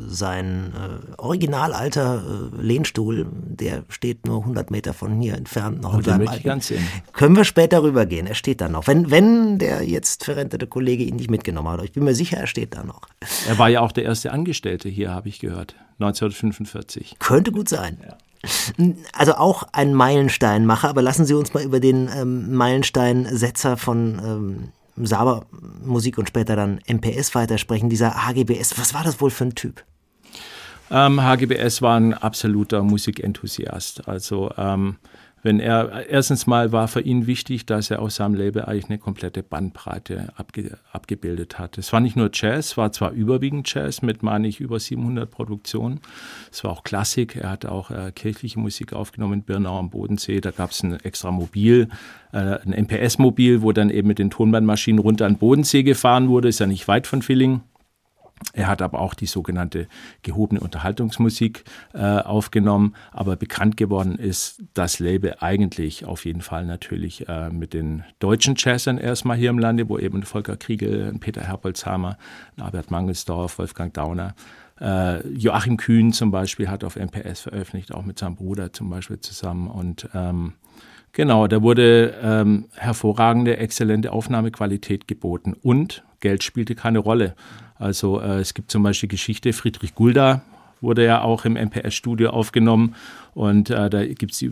sein 0.07 0.73
äh, 0.75 1.13
original 1.17 1.73
alter 1.73 2.21
äh, 2.21 2.61
Lehnstuhl, 2.61 3.25
der 3.31 3.83
steht 3.87 4.25
nur 4.27 4.39
100 4.39 4.71
Meter 4.71 4.93
von 4.93 5.21
hier 5.21 5.35
entfernt 5.35 5.81
noch. 5.81 5.93
Und 5.93 6.05
möchte 6.05 6.37
ich 6.37 6.43
ganz 6.43 6.67
sehen. 6.67 6.85
Können 7.13 7.37
wir 7.37 7.45
später 7.45 7.81
rübergehen, 7.81 8.27
er 8.27 8.35
steht 8.35 8.59
da 8.59 8.67
noch. 8.67 8.87
Wenn, 8.87 9.09
wenn 9.09 9.57
der 9.57 9.83
jetzt 9.83 10.25
verrentete 10.25 10.67
Kollege 10.67 11.03
ihn 11.05 11.15
nicht 11.15 11.31
mitgenommen 11.31 11.69
hat, 11.69 11.83
ich 11.83 11.93
bin 11.93 12.03
mir 12.03 12.15
sicher, 12.15 12.37
er 12.37 12.47
steht 12.47 12.75
da 12.75 12.83
noch. 12.83 13.01
Er 13.47 13.57
war 13.57 13.69
ja 13.69 13.79
auch 13.79 13.93
der 13.93 14.03
erste 14.03 14.33
Angestellte 14.33 14.89
hier, 14.89 15.11
habe 15.11 15.29
ich 15.29 15.39
gehört, 15.39 15.75
1945. 15.99 17.15
Könnte 17.19 17.53
gut 17.53 17.69
sein. 17.69 17.97
Ja. 18.05 18.17
Also 19.13 19.35
auch 19.35 19.63
ein 19.71 19.93
Meilensteinmacher, 19.93 20.89
aber 20.89 21.01
lassen 21.01 21.25
Sie 21.25 21.33
uns 21.33 21.53
mal 21.53 21.63
über 21.63 21.79
den 21.79 22.09
ähm, 22.15 22.53
Meilensteinsetzer 22.53 23.77
von 23.77 24.21
ähm, 24.23 24.69
Saber 24.97 25.45
Musik 25.83 26.17
und 26.17 26.27
später 26.27 26.55
dann 26.55 26.79
MPS 26.87 27.35
weitersprechen, 27.35 27.89
dieser 27.89 28.25
HGBS, 28.25 28.77
was 28.77 28.93
war 28.93 29.03
das 29.03 29.19
wohl 29.19 29.29
für 29.29 29.45
ein 29.45 29.55
Typ? 29.55 29.83
Ähm, 30.91 31.21
HGBS 31.21 31.81
war 31.81 31.99
ein 31.99 32.13
absoluter 32.13 32.83
Musikenthusiast. 32.83 34.07
Also 34.07 34.51
ähm, 34.57 34.97
wenn 35.45 35.59
er, 35.59 36.09
erstens 36.09 36.47
mal 36.47 36.71
war 36.71 36.87
für 36.87 37.01
ihn 37.01 37.27
wichtig, 37.27 37.67
dass 37.67 37.91
er 37.91 38.01
aus 38.01 38.15
seinem 38.15 38.33
Label 38.33 38.65
eigentlich 38.65 38.89
eine 38.89 38.97
komplette 38.97 39.43
Bandbreite 39.43 40.33
abge, 40.35 40.79
abgebildet 40.91 41.59
hat. 41.59 41.77
Es 41.77 41.93
war 41.93 41.99
nicht 41.99 42.15
nur 42.15 42.31
Jazz, 42.33 42.77
war 42.77 42.91
zwar 42.91 43.11
überwiegend 43.11 43.71
Jazz 43.71 44.01
mit, 44.01 44.23
meine 44.23 44.47
ich, 44.47 44.59
über 44.59 44.79
700 44.79 45.29
Produktionen. 45.29 45.99
Es 46.51 46.63
war 46.63 46.71
auch 46.71 46.83
Klassik. 46.83 47.35
Er 47.35 47.51
hat 47.51 47.67
auch 47.67 47.91
äh, 47.91 48.11
kirchliche 48.11 48.59
Musik 48.59 48.93
aufgenommen 48.93 49.33
in 49.33 49.43
Birnau 49.43 49.77
am 49.77 49.91
Bodensee. 49.91 50.41
Da 50.41 50.49
gab 50.49 50.71
es 50.71 50.81
ein 50.81 50.99
extra 51.01 51.29
Mobil, 51.29 51.89
äh, 52.33 52.37
ein 52.65 52.71
MPS-Mobil, 52.71 53.61
wo 53.61 53.71
dann 53.71 53.91
eben 53.91 54.07
mit 54.07 54.17
den 54.17 54.31
Tonbandmaschinen 54.31 54.97
runter 54.97 55.27
an 55.27 55.33
den 55.33 55.39
Bodensee 55.39 55.83
gefahren 55.83 56.27
wurde. 56.27 56.47
Ist 56.47 56.59
ja 56.59 56.65
nicht 56.65 56.87
weit 56.87 57.05
von 57.05 57.21
Villingen. 57.21 57.61
Er 58.53 58.67
hat 58.67 58.81
aber 58.81 58.99
auch 58.99 59.13
die 59.13 59.25
sogenannte 59.25 59.87
gehobene 60.21 60.59
Unterhaltungsmusik 60.59 61.63
äh, 61.93 61.99
aufgenommen. 61.99 62.95
Aber 63.11 63.35
bekannt 63.35 63.77
geworden 63.77 64.15
ist 64.17 64.63
das 64.73 64.99
Label 64.99 65.35
eigentlich 65.39 66.05
auf 66.05 66.25
jeden 66.25 66.41
Fall 66.41 66.65
natürlich 66.65 67.27
äh, 67.27 67.49
mit 67.49 67.73
den 67.73 68.03
deutschen 68.19 68.55
Jazzern 68.57 68.97
erstmal 68.97 69.37
hier 69.37 69.49
im 69.49 69.59
Lande, 69.59 69.87
wo 69.89 69.97
eben 69.97 70.23
Volker 70.23 70.57
Kriegel, 70.57 71.13
Peter 71.19 71.41
Herbolzhammer, 71.41 72.17
Albert 72.59 72.91
Mangelsdorf, 72.91 73.57
Wolfgang 73.57 73.93
Dauner, 73.93 74.35
äh, 74.79 75.25
Joachim 75.29 75.77
Kühn 75.77 76.11
zum 76.11 76.31
Beispiel 76.31 76.69
hat 76.69 76.83
auf 76.83 76.97
MPS 76.97 77.41
veröffentlicht, 77.41 77.93
auch 77.93 78.03
mit 78.03 78.19
seinem 78.19 78.35
Bruder 78.35 78.73
zum 78.73 78.89
Beispiel 78.89 79.19
zusammen. 79.19 79.67
Und 79.67 80.09
ähm, 80.13 80.53
genau, 81.13 81.47
da 81.47 81.61
wurde 81.61 82.15
ähm, 82.21 82.65
hervorragende, 82.75 83.57
exzellente 83.57 84.11
Aufnahmequalität 84.11 85.07
geboten 85.07 85.53
und 85.53 86.03
Geld 86.25 86.43
spielte 86.43 86.73
keine 86.73 86.97
Rolle. 86.97 87.35
Also 87.77 88.19
äh, 88.19 88.39
es 88.39 88.55
gibt 88.55 88.71
zum 88.71 88.81
Beispiel 88.81 89.07
Geschichte, 89.07 89.53
Friedrich 89.53 89.93
Gulda 89.93 90.41
wurde 90.81 91.05
ja 91.05 91.21
auch 91.21 91.45
im 91.45 91.53
MPS-Studio 91.53 92.31
aufgenommen 92.31 92.95
und 93.35 93.69
äh, 93.69 93.89
da 93.91 94.03
gibt 94.05 94.31
es 94.31 94.39
die, 94.39 94.51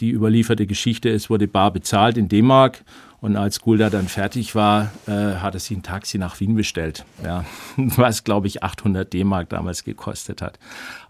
die, 0.00 0.10
überlieferte 0.10 0.66
Geschichte, 0.66 1.08
es 1.08 1.30
wurde 1.30 1.48
bar 1.48 1.72
bezahlt 1.72 2.18
in 2.18 2.28
D-Mark 2.28 2.84
und 3.24 3.36
als 3.36 3.60
Gulda 3.60 3.88
dann 3.88 4.06
fertig 4.06 4.54
war, 4.54 4.90
äh, 5.06 5.36
hat 5.36 5.54
er 5.54 5.60
sich 5.60 5.74
ein 5.74 5.82
Taxi 5.82 6.18
nach 6.18 6.40
Wien 6.40 6.54
bestellt, 6.54 7.06
ja. 7.24 7.46
was 7.76 8.22
glaube 8.22 8.48
ich 8.48 8.62
800 8.62 9.10
D-Mark 9.10 9.48
damals 9.48 9.82
gekostet 9.82 10.42
hat. 10.42 10.58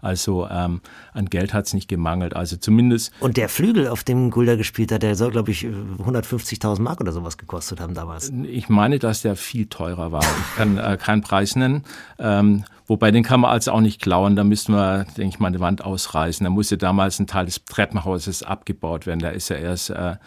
Also 0.01 0.47
ähm, 0.49 0.79
an 1.11 1.25
Geld 1.25 1.53
hat 1.53 1.65
es 1.65 1.73
nicht 1.73 1.89
gemangelt, 1.89 2.33
also 2.33 2.55
zumindest. 2.55 3.11
Und 3.19 3.35
der 3.35 3.49
Flügel, 3.49 3.89
auf 3.89 4.05
dem 4.05 4.31
Gulda 4.31 4.55
gespielt 4.55 4.93
hat, 4.93 5.03
der 5.03 5.15
soll 5.15 5.31
glaube 5.31 5.51
ich 5.51 5.65
150.000 5.65 6.79
Mark 6.81 7.01
oder 7.01 7.11
sowas 7.11 7.37
gekostet 7.37 7.81
haben 7.81 7.95
damals. 7.95 8.31
Ich 8.43 8.69
meine, 8.69 8.97
dass 8.97 9.21
der 9.21 9.35
viel 9.35 9.65
teurer 9.65 10.13
war. 10.13 10.23
Ich 10.23 10.55
kann 10.55 10.77
äh, 10.77 10.97
keinen 10.97 11.21
Preis 11.21 11.57
nennen. 11.57 11.83
Ähm, 12.17 12.63
Wobei 12.87 13.09
den 13.09 13.23
kann 13.23 13.39
man 13.39 13.49
also 13.49 13.71
auch 13.71 13.81
nicht 13.81 13.99
klauen, 13.99 14.35
da 14.35 14.43
müssten 14.43 14.73
wir, 14.73 15.05
denke 15.17 15.29
ich 15.29 15.39
mal, 15.39 15.47
eine 15.47 15.59
Wand 15.59 15.83
ausreißen. 15.83 16.43
Da 16.43 16.51
musste 16.51 16.77
damals 16.77 17.19
ein 17.19 17.25
Teil 17.25 17.45
des 17.45 17.65
Treppenhauses 17.65 18.43
abgebaut 18.43 19.07
werden. 19.07 19.21
Da 19.21 19.29
ist 19.29 19.49
ja 19.49 19.55
erst 19.55 19.89
äh, 19.89 20.17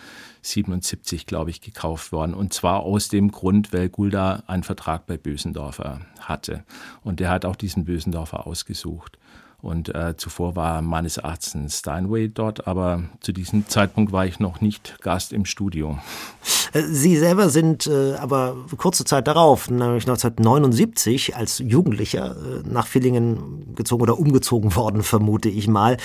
77, 0.49 1.27
glaube 1.27 1.51
ich, 1.51 1.61
gekauft 1.61 2.13
worden. 2.13 2.35
Und 2.35 2.53
zwar 2.53 2.81
aus 2.81 3.09
dem 3.09 3.31
Grund, 3.31 3.73
weil 3.73 3.89
Gulda 3.89 4.43
einen 4.47 4.63
Vertrag 4.63 5.07
bei 5.07 5.17
Bösendorfer 5.17 6.01
hatte. 6.21 6.65
Und 7.03 7.21
der 7.21 7.31
hat 7.31 7.45
auch 7.45 7.57
diesen 7.57 7.85
Bösendorfer 7.85 8.47
ausgesucht. 8.47 9.19
Und 9.61 9.93
äh, 9.93 10.17
zuvor 10.17 10.55
war 10.55 10.83
meines 10.83 11.17
Erachtens 11.17 11.81
Steinway 11.81 12.29
dort, 12.29 12.69
aber 12.69 13.03
zu 13.21 13.33
diesem 13.33 13.67
Zeitpunkt 13.67 14.13
war 14.13 14.25
ich 14.25 14.39
noch 14.39 14.61
nicht 14.61 14.99
Gast 15.01 15.33
im 15.33 15.45
Studio. 15.45 15.99
Äh, 16.73 16.83
Sie 16.83 17.17
selber 17.17 17.49
sind 17.49 17.89
äh, 17.89 18.15
aber 18.15 18.57
kurze 18.77 19.05
Zeit 19.05 19.27
darauf, 19.27 19.69
nämlich 19.69 20.05
1979, 20.05 21.35
als 21.35 21.59
Jugendlicher 21.59 22.37
äh, 22.37 22.69
nach 22.69 22.87
Villingen 22.87 23.75
gezogen 23.75 24.03
oder 24.03 24.21
umgezogen 24.21 24.77
worden, 24.77 25.03
vermute 25.03 25.49
ich 25.49 25.67
mal. 25.67 25.97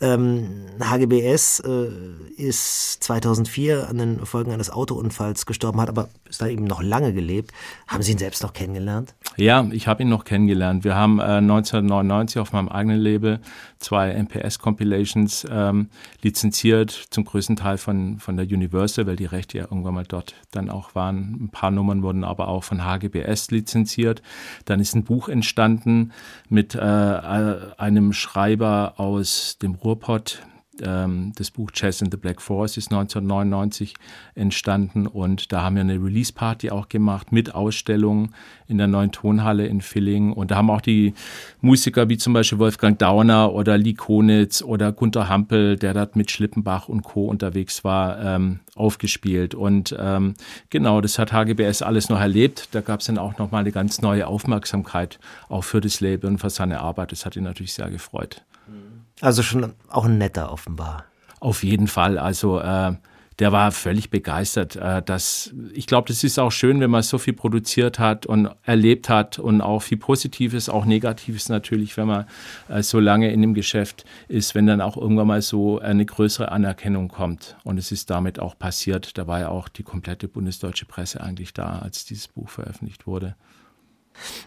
Ähm, 0.00 0.66
HGBS 0.80 1.60
äh, 1.66 1.88
ist 2.36 3.02
2004 3.02 3.88
an 3.88 3.98
den 3.98 4.26
Folgen 4.26 4.52
eines 4.52 4.70
Autounfalls 4.70 5.46
gestorben, 5.46 5.80
hat 5.80 5.88
aber 5.88 6.08
ist 6.28 6.40
da 6.40 6.46
eben 6.46 6.64
noch 6.64 6.80
lange 6.80 7.12
gelebt. 7.12 7.50
Haben 7.88 8.04
Sie 8.04 8.12
ihn 8.12 8.18
selbst 8.18 8.44
noch 8.44 8.52
kennengelernt? 8.52 9.14
Ja, 9.36 9.66
ich 9.72 9.88
habe 9.88 10.02
ihn 10.02 10.08
noch 10.08 10.24
kennengelernt. 10.24 10.84
Wir 10.84 10.94
haben 10.94 11.20
1999 11.20 12.38
auf 12.40 12.52
meinem 12.52 12.68
eigenen 12.68 12.99
Label 13.00 13.40
zwei 13.78 14.12
MPS-Compilations 14.14 15.46
ähm, 15.50 15.88
lizenziert, 16.22 16.90
zum 17.10 17.24
größten 17.24 17.56
Teil 17.56 17.78
von, 17.78 18.18
von 18.18 18.36
der 18.36 18.46
Universal, 18.46 19.06
weil 19.06 19.16
die 19.16 19.26
Rechte 19.26 19.58
ja 19.58 19.64
irgendwann 19.64 19.94
mal 19.94 20.04
dort 20.06 20.34
dann 20.50 20.70
auch 20.70 20.94
waren. 20.94 21.36
Ein 21.40 21.48
paar 21.50 21.70
Nummern 21.70 22.02
wurden 22.02 22.24
aber 22.24 22.48
auch 22.48 22.64
von 22.64 22.84
HGBS 22.84 23.50
lizenziert. 23.50 24.22
Dann 24.64 24.80
ist 24.80 24.94
ein 24.94 25.04
Buch 25.04 25.28
entstanden 25.28 26.12
mit 26.48 26.74
äh, 26.74 26.78
einem 26.80 28.12
Schreiber 28.12 28.94
aus 28.96 29.58
dem 29.60 29.74
Ruhrpott, 29.74 30.42
ähm, 30.84 31.32
das 31.36 31.50
Buch 31.50 31.70
Jazz 31.74 32.00
in 32.00 32.10
the 32.10 32.16
Black 32.16 32.40
Forest 32.40 32.76
ist 32.78 32.92
1999 32.92 33.94
entstanden 34.34 35.06
und 35.06 35.52
da 35.52 35.62
haben 35.62 35.76
wir 35.76 35.82
eine 35.82 36.02
Release-Party 36.02 36.70
auch 36.70 36.88
gemacht 36.88 37.32
mit 37.32 37.54
Ausstellungen 37.54 38.34
in 38.66 38.78
der 38.78 38.86
neuen 38.86 39.12
Tonhalle 39.12 39.66
in 39.66 39.80
Villingen 39.80 40.32
und 40.32 40.50
da 40.50 40.56
haben 40.56 40.70
auch 40.70 40.80
die 40.80 41.14
Musiker 41.60 42.08
wie 42.08 42.18
zum 42.18 42.32
Beispiel 42.32 42.58
Wolfgang 42.58 42.98
Dauner 42.98 43.52
oder 43.52 43.78
Lee 43.78 43.94
Konitz 43.94 44.62
oder 44.62 44.92
Gunter 44.92 45.28
Hampel, 45.28 45.76
der 45.76 45.94
dort 45.94 46.16
mit 46.16 46.30
Schlippenbach 46.30 46.88
und 46.88 47.02
Co. 47.02 47.26
unterwegs 47.26 47.84
war, 47.84 48.20
ähm, 48.22 48.60
aufgespielt 48.74 49.54
und 49.54 49.94
ähm, 49.98 50.34
genau, 50.70 51.00
das 51.00 51.18
hat 51.18 51.32
HGBS 51.32 51.82
alles 51.82 52.08
noch 52.08 52.20
erlebt. 52.20 52.68
Da 52.72 52.80
gab 52.80 53.00
es 53.00 53.06
dann 53.06 53.18
auch 53.18 53.38
nochmal 53.38 53.60
eine 53.60 53.72
ganz 53.72 54.00
neue 54.00 54.26
Aufmerksamkeit 54.26 55.18
auch 55.48 55.64
für 55.64 55.80
das 55.80 56.00
Label 56.00 56.30
und 56.30 56.38
für 56.38 56.50
seine 56.50 56.80
Arbeit. 56.80 57.12
Das 57.12 57.26
hat 57.26 57.36
ihn 57.36 57.44
natürlich 57.44 57.74
sehr 57.74 57.90
gefreut. 57.90 58.42
Also 59.20 59.42
schon 59.42 59.74
auch 59.88 60.04
ein 60.04 60.18
netter 60.18 60.52
offenbar. 60.52 61.04
Auf 61.40 61.62
jeden 61.62 61.86
Fall. 61.86 62.18
Also 62.18 62.60
äh, 62.60 62.94
der 63.40 63.52
war 63.52 63.72
völlig 63.72 64.10
begeistert. 64.10 64.76
Äh, 64.76 65.02
dass, 65.02 65.52
ich 65.72 65.86
glaube, 65.86 66.08
das 66.08 66.22
ist 66.22 66.38
auch 66.38 66.52
schön, 66.52 66.80
wenn 66.80 66.90
man 66.90 67.02
so 67.02 67.18
viel 67.18 67.32
produziert 67.32 67.98
hat 67.98 68.26
und 68.26 68.50
erlebt 68.62 69.08
hat 69.08 69.38
und 69.38 69.62
auch 69.62 69.80
viel 69.80 69.98
Positives, 69.98 70.68
auch 70.68 70.84
Negatives 70.84 71.48
natürlich, 71.48 71.96
wenn 71.96 72.06
man 72.06 72.26
äh, 72.68 72.82
so 72.82 73.00
lange 73.00 73.32
in 73.32 73.40
dem 73.40 73.54
Geschäft 73.54 74.04
ist, 74.28 74.54
wenn 74.54 74.66
dann 74.66 74.82
auch 74.82 74.96
irgendwann 74.96 75.26
mal 75.26 75.42
so 75.42 75.78
eine 75.78 76.04
größere 76.04 76.52
Anerkennung 76.52 77.08
kommt. 77.08 77.56
Und 77.64 77.78
es 77.78 77.90
ist 77.92 78.10
damit 78.10 78.38
auch 78.38 78.58
passiert. 78.58 79.16
Da 79.16 79.26
war 79.26 79.40
ja 79.40 79.48
auch 79.48 79.68
die 79.68 79.82
komplette 79.82 80.28
bundesdeutsche 80.28 80.84
Presse 80.84 81.22
eigentlich 81.22 81.54
da, 81.54 81.78
als 81.78 82.04
dieses 82.04 82.28
Buch 82.28 82.50
veröffentlicht 82.50 83.06
wurde. 83.06 83.36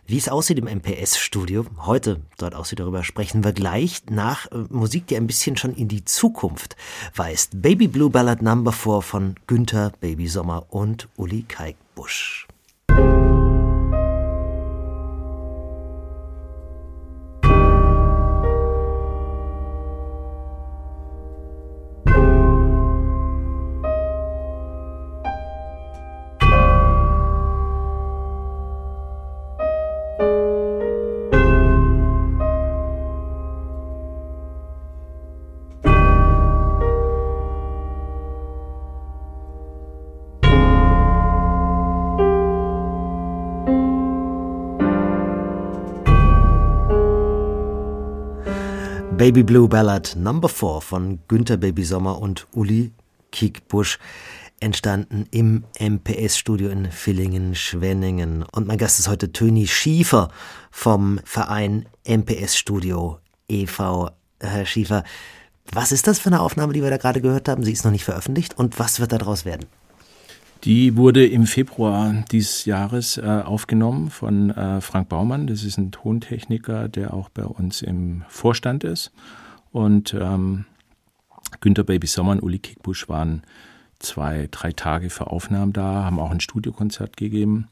Wie 0.06 0.18
es 0.18 0.30
aussieht 0.30 0.58
im 0.58 0.66
MPS-Studio, 0.66 1.66
heute 1.86 2.22
dort 2.38 2.56
aussieht, 2.56 2.80
darüber 2.80 3.04
sprechen 3.04 3.44
wir 3.44 3.54
gleich 3.54 4.04
nach 4.10 4.52
äh, 4.52 4.66
Musik, 4.70 5.08
die 5.08 5.18
ein 5.18 5.28
bisschen 5.28 5.58
schon 5.58 5.74
in 5.74 5.88
die 5.88 6.06
Zukunft 6.06 6.76
weist. 7.16 7.62
Baby 7.62 7.88
Blue 7.88 8.10
Ballad 8.10 8.42
Number 8.42 8.72
4 8.72 9.02
von 9.02 9.36
Günther 9.48 9.92
Baby 10.00 10.28
Sommer 10.28 10.66
und 10.70 11.10
Uli 11.18 11.44
Kalkbusch. 11.48 12.48
Baby 49.24 49.44
Blue 49.44 49.70
Ballad 49.70 50.18
Number 50.18 50.50
4 50.50 50.82
von 50.82 51.20
Günter 51.30 51.56
Baby 51.56 51.86
Sommer 51.86 52.22
und 52.22 52.46
Uli 52.52 52.92
Kiekbusch 53.32 53.98
entstanden 54.60 55.28
im 55.32 55.64
MPS-Studio 55.80 56.70
in 56.70 56.92
Villingen-Schwenningen. 56.92 58.44
Und 58.52 58.68
mein 58.68 58.78
Gast 58.78 59.00
ist 59.00 59.08
heute 59.08 59.32
Töni 59.32 59.66
Schiefer 59.66 60.28
vom 60.72 61.22
Verein 61.24 61.86
MPS-Studio 62.06 63.20
e.V. 63.48 64.10
Herr 64.42 64.66
Schiefer, 64.66 65.06
was 65.72 65.94
ist 65.94 66.06
das 66.06 66.20
für 66.20 66.28
eine 66.28 66.42
Aufnahme, 66.42 66.74
die 66.74 66.84
wir 66.84 66.90
da 66.90 66.98
gerade 66.98 67.22
gehört 67.22 67.48
haben? 67.48 67.64
Sie 67.64 67.72
ist 67.72 67.86
noch 67.86 67.94
nicht 67.94 68.04
veröffentlicht. 68.04 68.58
Und 68.58 68.78
was 68.78 69.00
wird 69.00 69.14
daraus 69.14 69.46
werden? 69.46 69.68
Die 70.64 70.96
wurde 70.96 71.26
im 71.26 71.46
Februar 71.46 72.24
dieses 72.32 72.64
Jahres 72.64 73.18
äh, 73.18 73.42
aufgenommen 73.44 74.10
von 74.10 74.50
äh, 74.52 74.80
Frank 74.80 75.10
Baumann. 75.10 75.46
Das 75.48 75.64
ist 75.64 75.78
ein 75.78 75.92
Tontechniker, 75.92 76.88
der 76.88 77.14
auch 77.14 77.28
bei 77.28 77.44
uns 77.44 77.82
im 77.82 78.24
Vorstand 78.30 78.86
ist. 78.86 79.12
Und 79.74 80.14
ähm, 80.14 80.66
Günter 81.60 81.84
Baby 81.84 82.08
Sommer 82.08 82.32
und 82.32 82.44
Uli 82.44 82.60
Kickbusch 82.60 83.10
waren 83.10 83.44
zwei, 84.00 84.48
drei 84.52 84.72
Tage 84.72 85.10
für 85.10 85.28
Aufnahmen 85.28 85.74
da, 85.74 86.06
haben 86.06 86.20
auch 86.20 86.32
ein 86.32 86.40
Studiokonzert 86.40 87.18
gegeben. 87.18 87.68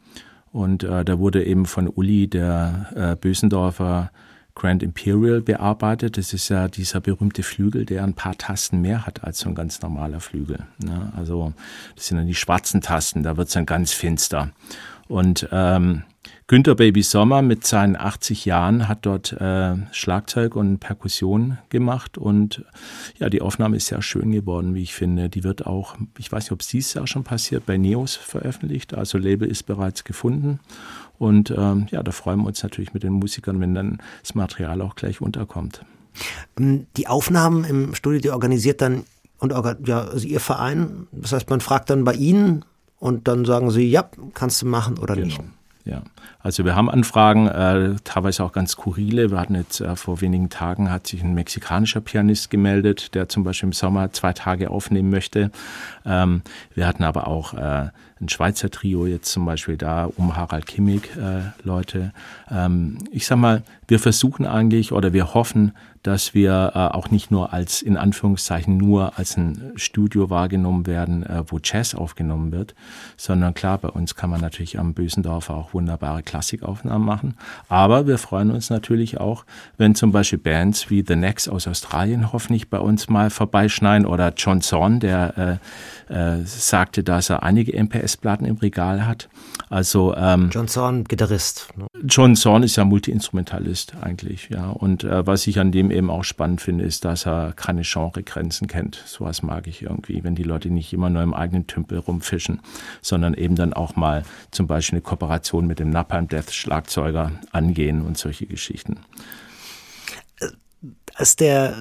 Und 0.51 0.83
äh, 0.83 1.05
da 1.05 1.17
wurde 1.17 1.45
eben 1.45 1.65
von 1.65 1.87
Uli 1.87 2.27
der 2.27 2.91
äh, 2.93 3.15
Bösendorfer 3.15 4.11
Grand 4.55 4.83
Imperial 4.83 5.41
bearbeitet. 5.41 6.17
Das 6.17 6.33
ist 6.33 6.49
ja 6.49 6.67
dieser 6.67 6.99
berühmte 6.99 7.43
Flügel, 7.43 7.85
der 7.85 8.03
ein 8.03 8.13
paar 8.13 8.37
Tasten 8.37 8.81
mehr 8.81 9.05
hat 9.05 9.23
als 9.23 9.39
so 9.39 9.49
ein 9.49 9.55
ganz 9.55 9.81
normaler 9.81 10.19
Flügel. 10.19 10.65
Ne? 10.83 11.11
Also 11.15 11.53
das 11.95 12.07
sind 12.07 12.17
dann 12.17 12.27
die 12.27 12.35
schwarzen 12.35 12.81
Tasten, 12.81 13.23
da 13.23 13.37
wird 13.37 13.47
es 13.47 13.53
dann 13.53 13.65
ganz 13.65 13.93
finster. 13.93 14.51
Und 15.07 15.47
ähm, 15.51 16.03
Günter 16.51 16.75
Baby 16.75 17.01
Sommer 17.01 17.41
mit 17.41 17.65
seinen 17.65 17.95
80 17.95 18.43
Jahren 18.43 18.89
hat 18.89 19.05
dort 19.05 19.31
äh, 19.31 19.73
Schlagzeug 19.93 20.57
und 20.57 20.79
Perkussion 20.79 21.59
gemacht 21.69 22.17
und 22.17 22.65
ja, 23.17 23.29
die 23.29 23.41
Aufnahme 23.41 23.77
ist 23.77 23.85
sehr 23.85 24.01
schön 24.01 24.33
geworden, 24.33 24.75
wie 24.75 24.83
ich 24.83 24.93
finde. 24.93 25.29
Die 25.29 25.45
wird 25.45 25.65
auch, 25.65 25.95
ich 26.17 26.29
weiß 26.29 26.43
nicht, 26.43 26.51
ob 26.51 26.59
es 26.59 26.67
dieses 26.67 26.93
Jahr 26.93 27.07
schon 27.07 27.23
passiert, 27.23 27.65
bei 27.65 27.77
Neos 27.77 28.17
veröffentlicht. 28.17 28.93
Also 28.93 29.17
Label 29.17 29.47
ist 29.47 29.63
bereits 29.63 30.03
gefunden 30.03 30.59
und 31.17 31.51
ähm, 31.51 31.87
ja, 31.89 32.03
da 32.03 32.11
freuen 32.11 32.41
wir 32.41 32.47
uns 32.47 32.61
natürlich 32.61 32.93
mit 32.93 33.03
den 33.03 33.13
Musikern, 33.13 33.61
wenn 33.61 33.73
dann 33.73 33.99
das 34.21 34.35
Material 34.35 34.81
auch 34.81 34.95
gleich 34.95 35.21
unterkommt. 35.21 35.85
Ähm, 36.59 36.85
die 36.97 37.07
Aufnahmen 37.07 37.63
im 37.63 37.95
Studio, 37.95 38.19
die 38.19 38.29
organisiert 38.29 38.81
dann 38.81 39.05
und 39.39 39.53
ja, 39.85 40.01
also 40.01 40.27
Ihr 40.27 40.41
Verein. 40.41 41.07
Das 41.13 41.31
heißt, 41.31 41.49
man 41.49 41.61
fragt 41.61 41.89
dann 41.89 42.03
bei 42.03 42.13
Ihnen 42.13 42.65
und 42.99 43.29
dann 43.29 43.45
sagen 43.45 43.71
Sie, 43.71 43.89
ja, 43.89 44.11
kannst 44.33 44.61
du 44.61 44.65
machen 44.65 44.97
oder 44.97 45.15
genau. 45.15 45.27
nicht. 45.27 45.41
Ja, 45.83 46.03
also 46.39 46.63
wir 46.63 46.75
haben 46.75 46.89
Anfragen, 46.89 47.47
äh, 47.47 47.95
teilweise 48.03 48.43
auch 48.43 48.51
ganz 48.51 48.71
skurrile. 48.71 49.31
Wir 49.31 49.39
hatten 49.39 49.55
jetzt 49.55 49.81
äh, 49.81 49.95
vor 49.95 50.21
wenigen 50.21 50.49
Tagen 50.49 50.91
hat 50.91 51.07
sich 51.07 51.23
ein 51.23 51.33
mexikanischer 51.33 52.01
Pianist 52.01 52.51
gemeldet, 52.51 53.15
der 53.15 53.29
zum 53.29 53.43
Beispiel 53.43 53.67
im 53.67 53.73
Sommer 53.73 54.11
zwei 54.13 54.33
Tage 54.33 54.69
aufnehmen 54.69 55.09
möchte. 55.09 55.49
Ähm, 56.05 56.43
wir 56.75 56.85
hatten 56.85 57.03
aber 57.03 57.27
auch 57.27 57.55
äh, 57.55 57.89
ein 58.21 58.29
Schweizer 58.29 58.69
Trio 58.69 59.07
jetzt 59.07 59.31
zum 59.31 59.45
Beispiel 59.45 59.77
da 59.77 60.05
um 60.17 60.35
Harald 60.35 60.67
Kimmig 60.67 61.09
äh, 61.17 61.41
Leute. 61.63 62.13
Ähm, 62.51 62.99
ich 63.11 63.25
sag 63.25 63.37
mal, 63.37 63.63
wir 63.87 63.99
versuchen 63.99 64.45
eigentlich 64.45 64.91
oder 64.91 65.13
wir 65.13 65.33
hoffen, 65.33 65.73
dass 66.03 66.33
wir 66.33 66.71
äh, 66.73 66.79
auch 66.95 67.11
nicht 67.11 67.31
nur 67.31 67.53
als, 67.53 67.81
in 67.81 67.97
Anführungszeichen, 67.97 68.77
nur 68.77 69.17
als 69.17 69.37
ein 69.37 69.73
Studio 69.75 70.29
wahrgenommen 70.29 70.87
werden, 70.87 71.23
äh, 71.23 71.43
wo 71.47 71.59
Jazz 71.63 71.93
aufgenommen 71.95 72.51
wird, 72.51 72.73
sondern 73.17 73.53
klar, 73.53 73.77
bei 73.77 73.89
uns 73.89 74.15
kann 74.15 74.29
man 74.29 74.41
natürlich 74.41 74.79
am 74.79 74.93
Bösendorfer 74.93 75.55
auch 75.55 75.73
wunderbare 75.73 76.23
Klassikaufnahmen 76.23 77.05
machen. 77.05 77.35
Aber 77.69 78.07
wir 78.07 78.17
freuen 78.17 78.51
uns 78.51 78.69
natürlich 78.69 79.19
auch, 79.19 79.45
wenn 79.77 79.95
zum 79.95 80.11
Beispiel 80.11 80.39
Bands 80.39 80.89
wie 80.89 81.03
The 81.07 81.15
Next 81.15 81.49
aus 81.49 81.67
Australien 81.67 82.33
hoffentlich 82.33 82.69
bei 82.69 82.79
uns 82.79 83.09
mal 83.09 83.29
vorbeischneiden 83.29 84.07
oder 84.07 84.33
John 84.35 84.61
Zorn, 84.61 84.99
der 84.99 85.59
äh, 86.09 86.13
äh, 86.13 86.45
sagte, 86.45 87.03
dass 87.03 87.29
er 87.29 87.43
einige 87.43 87.81
MPS-Platten 87.81 88.45
im 88.45 88.57
Regal 88.57 89.05
hat. 89.05 89.29
Also 89.69 90.15
ähm, 90.15 90.49
John 90.51 90.67
Zorn, 90.67 91.03
Gitarrist. 91.03 91.69
Ne? 91.77 91.85
John 92.03 92.35
Zorn 92.35 92.63
ist 92.63 92.75
ja 92.75 92.85
Multi-Instrumentalist 92.85 93.93
eigentlich, 94.01 94.49
ja. 94.49 94.69
Und 94.69 95.03
äh, 95.03 95.25
was 95.25 95.47
ich 95.47 95.59
an 95.59 95.71
dem 95.71 95.90
eben 95.91 96.09
auch 96.09 96.23
spannend 96.23 96.61
finde, 96.61 96.83
ist, 96.83 97.05
dass 97.05 97.25
er 97.25 97.53
keine 97.53 97.83
Genregrenzen 97.83 98.67
kennt. 98.67 98.95
Sowas 99.05 99.43
mag 99.43 99.67
ich 99.67 99.81
irgendwie, 99.81 100.23
wenn 100.23 100.35
die 100.35 100.43
Leute 100.43 100.69
nicht 100.69 100.93
immer 100.93 101.09
nur 101.09 101.23
im 101.23 101.33
eigenen 101.33 101.67
Tümpel 101.67 101.99
rumfischen, 101.99 102.61
sondern 103.01 103.33
eben 103.33 103.55
dann 103.55 103.73
auch 103.73 103.95
mal 103.95 104.23
zum 104.51 104.67
Beispiel 104.67 104.97
eine 104.97 105.01
Kooperation 105.03 105.67
mit 105.67 105.79
dem 105.79 105.89
Napalm 105.89 106.27
Death 106.27 106.51
Schlagzeuger 106.51 107.31
angehen 107.51 108.01
und 108.01 108.17
solche 108.17 108.45
Geschichten. 108.45 108.99
Als 111.13 111.35
der 111.35 111.75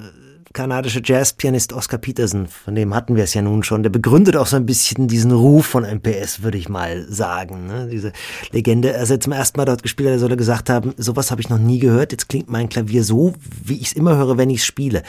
kanadische 0.53 1.01
Jazzpianist 1.03 1.73
Oscar 1.73 1.97
Peterson, 1.97 2.47
von 2.47 2.75
dem 2.75 2.93
hatten 2.93 3.15
wir 3.15 3.23
es 3.23 3.33
ja 3.33 3.41
nun 3.41 3.63
schon, 3.63 3.83
der 3.83 3.89
begründet 3.89 4.35
auch 4.35 4.47
so 4.47 4.55
ein 4.55 4.65
bisschen 4.65 5.07
diesen 5.07 5.31
Ruf 5.31 5.65
von 5.65 5.83
MPS, 5.83 6.43
würde 6.43 6.57
ich 6.57 6.69
mal 6.69 7.05
sagen. 7.09 7.67
Ne? 7.67 7.87
Diese 7.91 8.11
Legende, 8.51 8.95
als 8.95 9.09
er 9.09 9.19
zum 9.19 9.33
ersten 9.33 9.59
Mal 9.59 9.65
dort 9.65 9.83
gespielt 9.83 10.09
hat, 10.09 10.19
soll 10.19 10.31
er 10.31 10.37
gesagt 10.37 10.69
haben, 10.69 10.93
sowas 10.97 11.31
habe 11.31 11.41
ich 11.41 11.49
noch 11.49 11.57
nie 11.57 11.79
gehört, 11.79 12.11
jetzt 12.11 12.29
klingt 12.29 12.49
mein 12.49 12.69
Klavier 12.69 13.03
so, 13.03 13.33
wie 13.63 13.77
ich 13.77 13.87
es 13.87 13.93
immer 13.93 14.17
höre, 14.17 14.37
wenn 14.37 14.49
ich 14.49 14.59
es 14.59 14.65
spiele. 14.65 15.03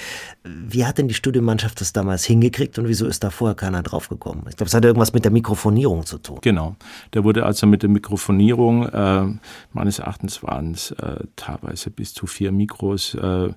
Wie 0.44 0.84
hat 0.84 0.98
denn 0.98 1.08
die 1.08 1.14
Studiomannschaft 1.14 1.80
das 1.80 1.92
damals 1.92 2.24
hingekriegt 2.24 2.78
und 2.78 2.88
wieso 2.88 3.06
ist 3.06 3.24
da 3.24 3.30
vorher 3.30 3.54
keiner 3.54 3.82
draufgekommen? 3.82 4.44
Ich 4.48 4.56
glaube, 4.56 4.68
es 4.68 4.74
hat 4.74 4.84
irgendwas 4.84 5.12
mit 5.12 5.24
der 5.24 5.32
Mikrofonierung 5.32 6.06
zu 6.06 6.18
tun. 6.18 6.38
Genau, 6.42 6.76
der 7.14 7.24
wurde 7.24 7.44
also 7.44 7.66
mit 7.66 7.82
der 7.82 7.90
Mikrofonierung, 7.90 8.88
äh, 8.88 9.26
meines 9.72 9.98
Erachtens 9.98 10.42
waren 10.42 10.72
es 10.72 10.90
äh, 10.92 11.24
teilweise 11.36 11.90
bis 11.90 12.14
zu 12.14 12.26
vier 12.26 12.52
Mikros, 12.52 13.14
äh, 13.14 13.50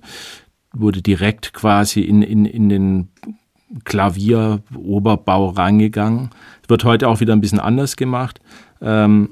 wurde 0.80 1.02
direkt 1.02 1.52
quasi 1.52 2.00
in, 2.00 2.22
in, 2.22 2.44
in 2.44 2.68
den 2.68 3.08
Klavieroberbau 3.84 5.50
reingegangen. 5.50 6.30
Wird 6.68 6.84
heute 6.84 7.08
auch 7.08 7.20
wieder 7.20 7.32
ein 7.32 7.40
bisschen 7.40 7.60
anders 7.60 7.96
gemacht. 7.96 8.40
Ähm, 8.80 9.30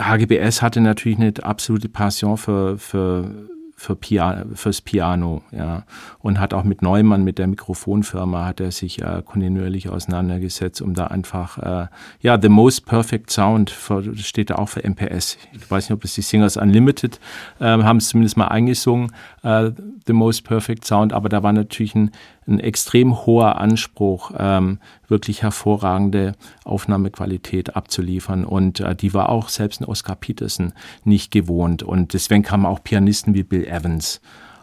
HGBS 0.00 0.62
hatte 0.62 0.80
natürlich 0.80 1.18
eine 1.18 1.32
absolute 1.42 1.88
Passion 1.88 2.36
für, 2.36 2.78
für 2.78 3.48
für 3.78 3.94
Pia 3.94 4.44
fürs 4.54 4.80
Piano, 4.80 5.42
ja. 5.52 5.84
Und 6.18 6.40
hat 6.40 6.52
auch 6.52 6.64
mit 6.64 6.82
Neumann, 6.82 7.22
mit 7.22 7.38
der 7.38 7.46
Mikrofonfirma, 7.46 8.44
hat 8.44 8.58
er 8.58 8.72
sich 8.72 9.00
äh, 9.00 9.22
kontinuierlich 9.24 9.88
auseinandergesetzt, 9.88 10.82
um 10.82 10.94
da 10.94 11.06
einfach, 11.06 11.58
äh, 11.58 11.86
ja, 12.20 12.40
The 12.42 12.48
Most 12.48 12.86
Perfect 12.86 13.30
Sound, 13.30 13.70
für, 13.70 14.16
steht 14.16 14.50
da 14.50 14.56
auch 14.56 14.68
für 14.68 14.82
MPS. 14.82 15.38
Ich 15.52 15.70
weiß 15.70 15.88
nicht, 15.88 15.94
ob 15.94 16.02
es 16.02 16.14
die 16.14 16.22
Singers 16.22 16.56
Unlimited 16.56 17.20
äh, 17.60 17.66
haben 17.66 17.98
es 17.98 18.08
zumindest 18.08 18.36
mal 18.36 18.48
eingesungen, 18.48 19.12
äh, 19.44 19.70
The 20.08 20.12
Most 20.12 20.42
Perfect 20.42 20.84
Sound, 20.84 21.12
aber 21.12 21.28
da 21.28 21.44
war 21.44 21.52
natürlich 21.52 21.94
ein, 21.94 22.10
ein 22.48 22.60
extrem 22.60 23.26
hoher 23.26 23.56
Anspruch, 23.60 24.32
ähm, 24.36 24.78
wirklich 25.06 25.42
hervorragende 25.42 26.32
Aufnahmequalität 26.64 27.76
abzuliefern. 27.76 28.44
Und 28.44 28.80
äh, 28.80 28.96
die 28.96 29.14
war 29.14 29.28
auch 29.28 29.48
selbst 29.48 29.80
ein 29.80 29.84
Oscar 29.84 30.16
Peterson 30.16 30.72
nicht 31.04 31.30
gewohnt. 31.30 31.82
Und 31.82 32.14
deswegen 32.14 32.42
kamen 32.42 32.66
auch 32.66 32.82
Pianisten 32.82 33.34
wie 33.34 33.42
Bill 33.42 33.64
Evans 33.66 34.20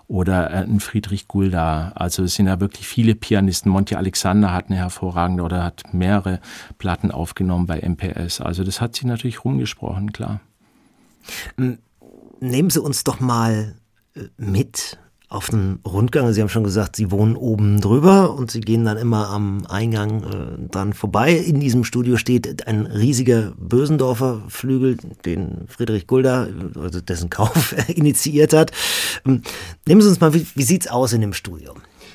oder 0.08 0.52
äh, 0.52 0.64
ein 0.64 0.80
Friedrich 0.80 1.28
Gulda. 1.28 1.92
Also 1.96 2.24
es 2.24 2.36
sind 2.36 2.48
ja 2.48 2.60
wirklich 2.60 2.88
viele 2.88 3.16
Pianisten. 3.16 3.72
Monty 3.72 3.96
Alexander 3.96 4.54
hat 4.54 4.68
eine 4.68 4.78
hervorragende 4.78 5.44
oder 5.44 5.64
hat 5.64 5.94
mehrere 5.94 6.40
Platten 6.78 7.12
aufgenommen 7.12 7.68
bei 7.68 7.82
MPS. 7.82 8.42
Also 8.42 8.64
das 8.64 8.82
hat 8.82 8.96
sich 8.96 9.06
natürlich 9.06 9.46
rumgesprochen, 9.46 10.12
klar. 10.12 10.42
Nehmen 11.58 12.70
Sie 12.70 12.82
uns 12.82 13.04
doch 13.04 13.20
mal 13.20 13.76
äh, 14.16 14.22
mit 14.38 15.00
auf 15.30 15.50
den 15.50 15.80
Rundgang. 15.86 16.32
Sie 16.34 16.42
haben 16.42 16.50
schon 16.50 16.64
gesagt, 16.64 16.96
Sie 16.96 17.12
wohnen 17.12 17.36
oben 17.36 17.82
drüber 17.82 18.36
und 18.36 18.52
Sie 18.52 18.62
gehen 18.62 18.86
dann 18.86 18.98
immer 18.98 19.30
am 19.30 19.66
Eingang 19.68 20.24
äh, 20.24 20.70
dran 20.72 20.94
vorbei. 20.94 21.34
In 21.34 21.60
diesem 21.60 21.84
Studio 21.84 22.18
steht 22.18 22.68
ein 22.68 22.86
riesiger 22.86 23.54
Bösendorfer 23.58 24.44
Flügel, 24.48 24.98
den 25.26 25.66
Friedrich 25.68 26.08
Gulda, 26.08 26.48
also 26.76 27.02
dessen 27.02 27.30
Kauf 27.30 27.74
er 27.76 27.90
initiiert 27.96 28.54
hat. 28.54 28.72
Ähm, 29.26 29.42
nehmen 29.88 30.02
Sie 30.02 30.10
uns 30.10 30.20
mal, 30.20 30.34
wie, 30.34 30.46
wie 30.56 30.64
sieht's 30.64 30.88
aus 30.88 31.14
in 31.14 31.22
dem 31.22 31.34
Studio? 31.34 31.74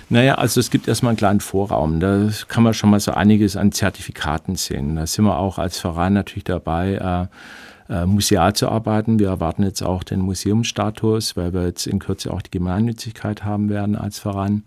Naja, 0.09 0.35
also 0.35 0.59
es 0.59 0.71
gibt 0.71 0.89
erstmal 0.89 1.11
einen 1.11 1.19
kleinen 1.19 1.41
Vorraum. 1.41 2.01
Da 2.01 2.29
kann 2.49 2.65
man 2.65 2.75
schon 2.75 2.91
mal 2.91 2.99
so 2.99 3.13
einiges 3.13 3.57
an 3.57 3.71
Zertifikaten 3.71 4.57
sehen. 4.57 4.97
Da 4.97 5.07
sind 5.07 5.25
wir 5.25 5.39
auch 5.39 5.59
als 5.59 5.79
Verein 5.79 6.15
natürlich 6.15 6.45
dabei. 6.45 7.29
Äh, 7.31 7.37
äh, 7.91 8.07
museal 8.07 8.55
zu 8.55 8.69
arbeiten. 8.69 9.19
Wir 9.19 9.29
erwarten 9.29 9.65
jetzt 9.65 9.83
auch 9.83 10.05
den 10.05 10.21
Museumsstatus, 10.21 11.37
weil 11.37 11.53
wir 11.53 11.65
jetzt 11.65 11.87
in 11.87 11.99
Kürze 11.99 12.33
auch 12.33 12.41
die 12.41 12.51
Gemeinnützigkeit 12.51 13.45
haben 13.45 13.69
werden 13.69 13.97
als 13.97 14.19
Verein. 14.19 14.63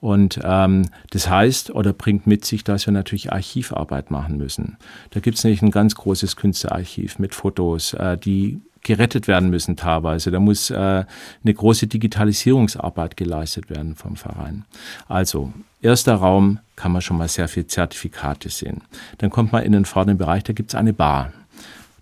Und 0.00 0.38
ähm, 0.44 0.90
das 1.10 1.30
heißt 1.30 1.70
oder 1.70 1.94
bringt 1.94 2.26
mit 2.26 2.44
sich, 2.44 2.62
dass 2.62 2.86
wir 2.86 2.92
natürlich 2.92 3.32
Archivarbeit 3.32 4.10
machen 4.10 4.36
müssen. 4.36 4.76
Da 5.10 5.20
gibt 5.20 5.38
es 5.38 5.44
nämlich 5.44 5.62
ein 5.62 5.70
ganz 5.70 5.94
großes 5.94 6.36
Künstlerarchiv 6.36 7.18
mit 7.18 7.34
Fotos, 7.34 7.94
äh, 7.94 8.18
die 8.18 8.60
gerettet 8.82 9.28
werden 9.28 9.48
müssen 9.48 9.76
teilweise. 9.76 10.30
Da 10.30 10.40
muss 10.40 10.68
äh, 10.68 10.74
eine 10.74 11.54
große 11.54 11.86
Digitalisierungsarbeit 11.86 13.16
geleistet 13.16 13.70
werden 13.70 13.94
vom 13.94 14.16
Verein. 14.16 14.64
Also 15.08 15.52
erster 15.80 16.16
Raum 16.16 16.60
kann 16.76 16.92
man 16.92 17.00
schon 17.00 17.16
mal 17.16 17.28
sehr 17.28 17.48
viel 17.48 17.66
Zertifikate 17.66 18.50
sehen. 18.50 18.82
Dann 19.18 19.30
kommt 19.30 19.52
man 19.52 19.62
in 19.62 19.72
den 19.72 19.86
vorderen 19.86 20.18
Bereich, 20.18 20.44
da 20.44 20.52
gibt 20.52 20.70
es 20.70 20.74
eine 20.74 20.92
Bar. 20.92 21.32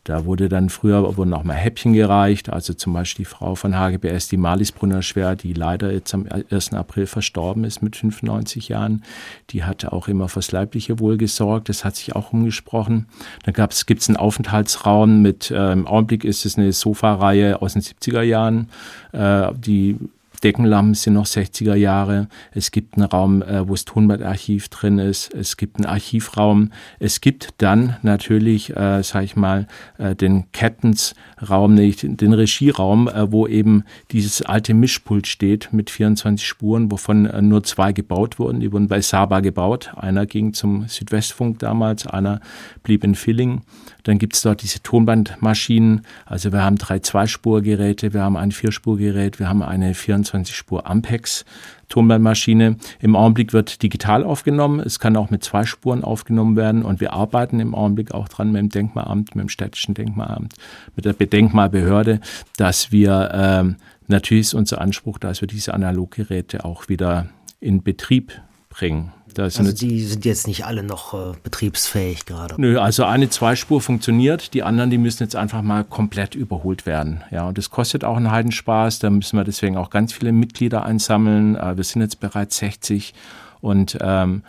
Da 0.05 0.25
wurde 0.25 0.49
dann 0.49 0.69
früher 0.69 1.17
wurden 1.17 1.33
auch 1.33 1.45
mal 1.45 1.55
Häppchen 1.55 1.93
gereicht, 1.93 2.51
also 2.51 2.75
zum 2.75 2.93
Beispiel 2.93 3.25
die 3.25 3.31
Frau 3.31 3.55
von 3.55 3.79
HGBS, 3.79 4.29
die 4.29 4.37
Malisbrunner 4.37 5.03
Schwer, 5.03 5.37
die 5.37 5.53
leider 5.53 5.93
jetzt 5.93 6.13
am 6.13 6.27
1. 6.51 6.75
April 6.75 7.07
verstorben 7.07 7.63
ist 7.63 7.83
mit 7.83 7.95
95 7.95 8.69
Jahren. 8.69 9.05
Die 9.51 9.63
hatte 9.63 9.93
auch 9.93 10.09
immer 10.09 10.29
fürs 10.29 10.51
leibliche 10.51 10.99
Wohl 10.99 11.19
gesorgt, 11.19 11.69
das 11.69 11.85
hat 11.85 11.95
sich 11.95 12.17
auch 12.17 12.33
umgesprochen. 12.33 13.07
Dann 13.45 13.55
gibt 13.55 14.03
es 14.03 14.09
einen 14.09 14.17
Aufenthaltsraum 14.17 15.23
mit, 15.23 15.53
äh, 15.53 15.73
im 15.73 15.87
Augenblick 15.87 16.25
ist 16.25 16.47
es 16.47 16.59
eine 16.59 16.73
Sofareihe 16.73 17.63
aus 17.63 17.75
den 17.75 17.83
70er 17.83 18.23
Jahren, 18.23 18.71
äh, 19.13 19.53
die 19.55 19.97
Deckenlampen 20.43 20.95
sind 20.95 21.15
noch 21.15 21.27
60er 21.27 21.75
Jahre. 21.75 22.29
Es 22.53 22.71
gibt 22.71 22.97
einen 22.97 23.07
Raum, 23.07 23.43
äh, 23.43 23.67
wo 23.69 23.73
das 23.73 23.85
Tonbandarchiv 23.85 24.69
drin 24.69 24.99
ist. 24.99 25.33
Es 25.33 25.57
gibt 25.57 25.77
einen 25.77 25.87
Archivraum. 25.87 26.71
Es 26.99 27.21
gibt 27.21 27.55
dann 27.59 27.97
natürlich, 28.03 28.77
äh, 28.77 29.03
sag 29.03 29.25
ich 29.25 29.37
mal, 29.37 29.67
äh, 29.99 30.15
den 30.15 30.51
Captains-Raum, 30.53 31.77
den 31.77 32.33
Regieraum, 32.33 33.09
äh, 33.09 33.31
wo 33.31 33.47
eben 33.47 33.85
dieses 34.11 34.43
alte 34.43 34.75
Mischpult 34.75 35.27
steht 35.27 35.73
mit 35.73 35.91
24 35.91 36.47
Spuren, 36.47 36.91
wovon 36.91 37.27
äh, 37.27 37.41
nur 37.41 37.63
zwei 37.63 37.93
gebaut 37.93 38.39
wurden. 38.39 38.61
Die 38.61 38.73
wurden 38.73 38.89
bei 38.89 39.01
Saba 39.01 39.41
gebaut. 39.41 39.93
Einer 39.97 40.27
ging 40.27 40.53
zum 40.53 40.89
Südwestfunk 40.89 41.59
damals, 41.59 42.07
einer 42.07 42.41
blieb 42.83 43.05
in 43.05 43.15
Filling. 43.15 43.63
Dann 44.05 44.19
gibt 44.19 44.35
es 44.35 44.43
dort 44.43 44.63
diese 44.63 44.83
Tonbandmaschinen. 44.83 46.03
Also 46.27 46.53
wir 46.53 46.63
haben 46.63 46.77
drei 46.77 46.99
Zweispurgeräte, 46.99 48.13
wir 48.13 48.23
haben 48.23 48.37
ein 48.37 48.53
Vierspurgerät, 48.53 49.39
wir 49.39 49.49
haben 49.49 49.63
eine 49.63 49.93
24-Spur 49.93 50.89
Ampex 50.89 51.45
Tonbandmaschine. 51.89 52.77
Im 53.01 53.17
Augenblick 53.17 53.53
wird 53.53 53.83
digital 53.83 54.25
aufgenommen. 54.25 54.81
Es 54.81 54.99
kann 54.99 55.15
auch 55.17 55.29
mit 55.29 55.45
zwei 55.45 55.67
Spuren 55.67 56.05
aufgenommen 56.05 56.57
werden. 56.57 56.85
Und 56.85 57.01
wir 57.01 57.13
arbeiten 57.13 57.61
im 57.61 57.75
Augenblick 57.75 58.13
auch 58.13 58.29
dran 58.29 58.51
mit 58.51 58.61
dem 58.61 58.69
Denkmalamt, 58.71 59.35
mit 59.35 59.43
dem 59.43 59.49
städtischen 59.51 59.95
Denkmalamt, 59.95 60.55
mit 60.97 61.05
der 61.05 61.13
Denkmalbehörde, 61.13 62.21
dass 62.57 62.93
wir 62.93 63.31
ähm, 63.35 63.77
natürlich 64.09 64.47
ist 64.47 64.55
unser 64.55 64.81
Anspruch, 64.81 65.19
dass 65.19 65.43
wir 65.43 65.49
diese 65.49 65.75
Analoggeräte 65.75 66.65
auch 66.65 66.89
wieder 66.89 67.29
in 67.61 67.83
Betrieb 67.83 68.41
bringen. 68.71 69.13
Also 69.39 69.73
die 69.73 70.03
sind 70.05 70.25
jetzt 70.25 70.47
nicht 70.47 70.65
alle 70.65 70.83
noch 70.83 71.15
äh, 71.15 71.35
betriebsfähig 71.43 72.27
gerade. 72.27 72.55
Nö, 72.59 72.79
also 72.79 73.05
eine 73.05 73.31
Zweispur 73.31 73.81
funktioniert, 73.81 74.55
die 74.55 74.63
anderen, 74.63 74.91
die 74.91 74.99
müssen 74.99 75.23
jetzt 75.23 75.37
einfach 75.37 75.63
mal 75.63 75.85
komplett 75.85 76.35
überholt 76.35 76.87
werden. 76.87 77.23
Ja, 77.31 77.49
und 77.49 77.59
das 77.59 77.71
kostet 77.71 78.05
auch 78.05 78.17
einen 78.17 78.31
Heidenspaß, 78.31 78.99
da 78.99 79.11
müssen 79.11 79.37
wir 79.37 79.45
deswegen 79.45 79.77
auch 79.77 79.91
ganz 79.91 80.13
viele 80.13 80.33
Mitglieder 80.33 80.85
einsammeln. 80.85 81.57
Äh, 81.57 81.77
wir 81.77 81.85
sind 81.85 82.03
jetzt 82.03 82.21
bereits 82.21 82.57
60 82.59 83.15
und 83.61 83.99
ähm, 84.01 84.43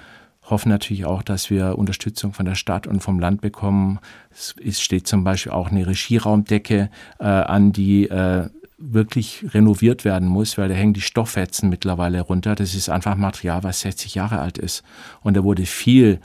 hoffen 0.49 0.69
natürlich 0.69 1.05
auch, 1.05 1.23
dass 1.23 1.49
wir 1.49 1.77
Unterstützung 1.77 2.33
von 2.33 2.45
der 2.45 2.55
Stadt 2.55 2.87
und 2.87 3.01
vom 3.01 3.19
Land 3.19 3.41
bekommen. 3.41 3.99
Es 4.31 4.81
steht 4.81 5.07
zum 5.07 5.23
Beispiel 5.23 5.51
auch 5.51 5.71
eine 5.71 5.87
Regieraumdecke 5.87 6.89
äh, 7.19 7.23
an, 7.23 7.71
die 7.71 8.09
äh, 8.09 8.49
wirklich 8.91 9.45
renoviert 9.53 10.03
werden 10.05 10.27
muss, 10.27 10.57
weil 10.57 10.69
da 10.69 10.75
hängen 10.75 10.93
die 10.93 11.01
Stofffetzen 11.01 11.69
mittlerweile 11.69 12.21
runter. 12.21 12.55
Das 12.55 12.75
ist 12.75 12.89
einfach 12.89 13.15
Material, 13.15 13.63
was 13.63 13.81
60 13.81 14.15
Jahre 14.15 14.39
alt 14.39 14.57
ist. 14.57 14.83
Und 15.21 15.35
da 15.37 15.43
wurde 15.43 15.65
viel, 15.65 16.19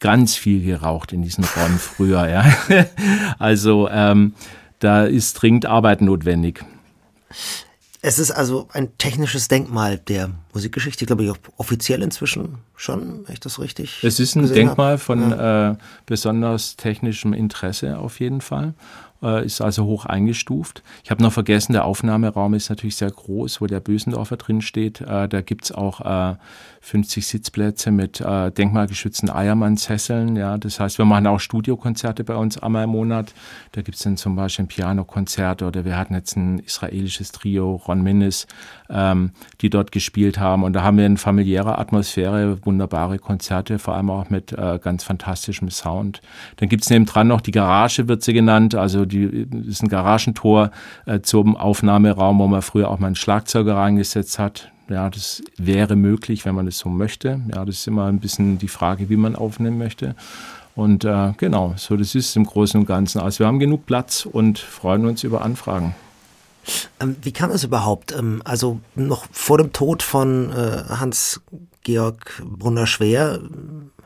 ganz 0.00 0.34
viel 0.34 0.64
geraucht 0.64 1.12
in 1.12 1.22
diesen 1.22 1.44
Räumen 1.44 1.78
früher. 1.78 2.28
Ja. 2.28 2.44
Also 3.38 3.88
ähm, 3.90 4.34
da 4.78 5.04
ist 5.04 5.34
dringend 5.34 5.66
Arbeit 5.66 6.00
notwendig. 6.00 6.64
Es 8.06 8.18
ist 8.18 8.30
also 8.30 8.68
ein 8.72 8.96
technisches 8.98 9.48
Denkmal 9.48 9.96
der 9.96 10.30
Musikgeschichte, 10.52 11.06
glaube 11.06 11.24
ich, 11.24 11.32
offiziell 11.56 12.02
inzwischen 12.02 12.58
schon, 12.76 13.26
wenn 13.26 13.32
ich 13.32 13.40
das 13.40 13.58
richtig 13.58 14.04
Es 14.04 14.20
ist 14.20 14.34
ein 14.36 14.46
Denkmal 14.46 14.92
habe. 14.92 14.98
von 14.98 15.30
ja. 15.30 15.70
äh, 15.70 15.76
besonders 16.04 16.76
technischem 16.76 17.32
Interesse 17.32 17.98
auf 17.98 18.20
jeden 18.20 18.42
Fall 18.42 18.74
äh, 19.24 19.44
ist 19.44 19.60
also 19.60 19.84
hoch 19.84 20.06
eingestuft. 20.06 20.82
Ich 21.02 21.10
habe 21.10 21.22
noch 21.22 21.32
vergessen, 21.32 21.72
der 21.72 21.84
Aufnahmeraum 21.84 22.54
ist 22.54 22.68
natürlich 22.68 22.96
sehr 22.96 23.10
groß, 23.10 23.60
wo 23.60 23.66
der 23.66 23.80
Bösendorfer 23.80 24.36
drin 24.36 24.60
steht. 24.60 25.00
Äh, 25.00 25.28
da 25.28 25.40
gibt's 25.40 25.72
auch 25.72 26.00
äh, 26.32 26.36
50 26.80 27.26
Sitzplätze 27.26 27.90
mit 27.90 28.20
äh, 28.20 28.50
denkmalgeschützten 28.52 29.30
Eiermann-Sesseln. 29.30 30.36
Ja, 30.36 30.58
das 30.58 30.78
heißt, 30.78 30.98
wir 30.98 31.06
machen 31.06 31.26
auch 31.26 31.40
Studiokonzerte 31.40 32.24
bei 32.24 32.36
uns 32.36 32.58
einmal 32.58 32.84
im 32.84 32.90
Monat. 32.90 33.32
Da 33.72 33.80
gibt's 33.80 34.02
dann 34.02 34.18
zum 34.18 34.36
Beispiel 34.36 34.66
ein 34.66 34.68
Pianokonzert 34.68 35.62
oder 35.62 35.84
wir 35.84 35.96
hatten 35.96 36.14
jetzt 36.14 36.36
ein 36.36 36.58
israelisches 36.58 37.32
Trio, 37.32 37.76
Ron 37.88 38.02
Minnis, 38.02 38.46
ähm, 38.90 39.30
die 39.60 39.70
dort 39.70 39.92
gespielt 39.92 40.38
haben. 40.38 40.62
Und 40.62 40.74
da 40.74 40.82
haben 40.82 40.98
wir 40.98 41.06
in 41.06 41.16
familiärer 41.16 41.78
Atmosphäre 41.78 42.64
wunderbare 42.64 43.18
Konzerte, 43.18 43.78
vor 43.78 43.94
allem 43.94 44.10
auch 44.10 44.30
mit 44.30 44.52
äh, 44.52 44.78
ganz 44.82 45.04
fantastischem 45.04 45.70
Sound. 45.70 46.20
Dann 46.56 46.68
gibt's 46.68 46.90
nebendran 46.90 47.28
noch 47.28 47.40
die 47.40 47.50
Garage, 47.50 48.08
wird 48.08 48.22
sie 48.22 48.32
genannt. 48.32 48.74
Also 48.74 49.04
die 49.04 49.46
ist 49.66 49.82
ein 49.82 49.88
Garagentor 49.88 50.70
äh, 51.06 51.20
zum 51.20 51.56
Aufnahmeraum, 51.56 52.38
wo 52.38 52.46
man 52.46 52.62
früher 52.62 52.90
auch 52.90 52.98
mal 52.98 53.08
einen 53.08 53.16
Schlagzeuger 53.16 53.76
reingesetzt 53.76 54.38
hat. 54.38 54.70
Ja, 54.88 55.08
das 55.08 55.42
wäre 55.56 55.96
möglich, 55.96 56.44
wenn 56.44 56.54
man 56.54 56.66
das 56.66 56.78
so 56.78 56.90
möchte. 56.90 57.40
Ja, 57.54 57.64
das 57.64 57.76
ist 57.76 57.86
immer 57.86 58.04
ein 58.04 58.20
bisschen 58.20 58.58
die 58.58 58.68
Frage, 58.68 59.08
wie 59.08 59.16
man 59.16 59.34
aufnehmen 59.34 59.78
möchte. 59.78 60.14
Und 60.76 61.04
äh, 61.04 61.32
genau, 61.38 61.74
so 61.76 61.96
das 61.96 62.14
ist 62.14 62.36
im 62.36 62.44
Großen 62.44 62.80
und 62.80 62.86
Ganzen. 62.86 63.20
Also 63.20 63.38
wir 63.40 63.46
haben 63.46 63.60
genug 63.60 63.86
Platz 63.86 64.26
und 64.26 64.58
freuen 64.58 65.06
uns 65.06 65.24
über 65.24 65.42
Anfragen. 65.42 65.94
Ähm, 67.00 67.16
wie 67.22 67.32
kam 67.32 67.50
es 67.50 67.64
überhaupt? 67.64 68.12
Ähm, 68.12 68.42
also 68.44 68.80
noch 68.94 69.26
vor 69.32 69.58
dem 69.58 69.72
Tod 69.72 70.02
von 70.02 70.50
äh, 70.50 70.84
Hans-Georg 70.88 72.42
Brunner-Schwer 72.44 73.40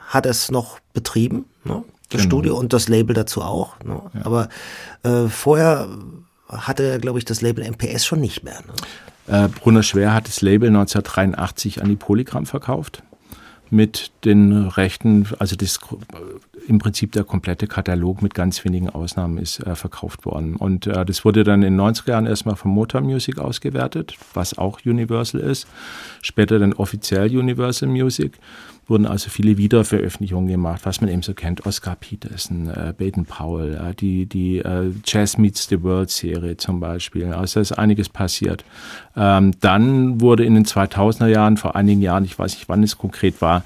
hat 0.06 0.26
es 0.26 0.50
noch 0.50 0.80
betrieben, 0.92 1.44
ne? 1.64 1.84
das 2.08 2.22
genau. 2.22 2.30
Studio 2.30 2.58
und 2.58 2.72
das 2.72 2.88
Label 2.88 3.14
dazu 3.14 3.42
auch. 3.42 3.78
Ne? 3.84 4.00
Ja. 4.14 4.24
Aber 4.24 4.48
äh, 5.02 5.28
vorher 5.28 5.88
hatte, 6.48 6.98
glaube 6.98 7.18
ich, 7.18 7.24
das 7.24 7.42
Label 7.42 7.68
MPS 7.68 8.06
schon 8.06 8.20
nicht 8.20 8.42
mehr. 8.42 8.60
Ne? 8.66 9.44
Äh, 9.44 9.48
Brunner 9.48 9.82
Schwer 9.82 10.14
hat 10.14 10.26
das 10.26 10.40
Label 10.40 10.68
1983 10.68 11.82
an 11.82 11.88
die 11.88 11.96
Polygram 11.96 12.46
verkauft 12.46 13.02
mit 13.70 14.10
den 14.24 14.52
Rechten, 14.68 15.26
also 15.38 15.56
das 15.56 15.78
im 16.66 16.78
Prinzip 16.78 17.12
der 17.12 17.24
komplette 17.24 17.66
Katalog 17.66 18.22
mit 18.22 18.34
ganz 18.34 18.64
wenigen 18.64 18.90
Ausnahmen 18.90 19.38
ist 19.38 19.60
äh, 19.60 19.74
verkauft 19.74 20.26
worden. 20.26 20.56
Und 20.56 20.86
äh, 20.86 21.04
das 21.04 21.24
wurde 21.24 21.44
dann 21.44 21.62
in 21.62 21.76
den 21.76 21.80
90er 21.80 22.10
Jahren 22.10 22.26
erstmal 22.26 22.56
von 22.56 22.70
Motor 22.70 23.00
Music 23.00 23.38
ausgewertet, 23.38 24.14
was 24.34 24.58
auch 24.58 24.80
Universal 24.84 25.40
ist, 25.40 25.66
später 26.20 26.58
dann 26.58 26.74
offiziell 26.74 27.36
Universal 27.36 27.88
Music 27.88 28.32
wurden 28.88 29.06
also 29.06 29.30
viele 29.30 29.56
Wiederveröffentlichungen 29.56 30.48
gemacht, 30.48 30.80
was 30.84 31.00
man 31.00 31.10
eben 31.10 31.22
so 31.22 31.34
kennt. 31.34 31.66
Oscar 31.66 31.96
Peterson, 31.96 32.68
äh, 32.68 32.94
Baden 32.96 33.26
Powell, 33.26 33.74
äh, 33.74 33.94
die, 33.94 34.26
die 34.26 34.58
äh, 34.58 34.92
Jazz 35.04 35.38
Meets 35.38 35.68
the 35.68 35.82
World 35.82 36.10
Serie 36.10 36.56
zum 36.56 36.80
Beispiel. 36.80 37.32
Also 37.32 37.54
da 37.54 37.60
ist 37.60 37.72
einiges 37.72 38.08
passiert. 38.08 38.64
Ähm, 39.16 39.52
dann 39.60 40.20
wurde 40.20 40.44
in 40.44 40.54
den 40.54 40.64
2000er 40.64 41.26
Jahren, 41.26 41.56
vor 41.56 41.76
einigen 41.76 42.00
Jahren, 42.00 42.24
ich 42.24 42.38
weiß 42.38 42.54
nicht, 42.54 42.68
wann 42.68 42.82
es 42.82 42.96
konkret 42.96 43.40
war, 43.42 43.64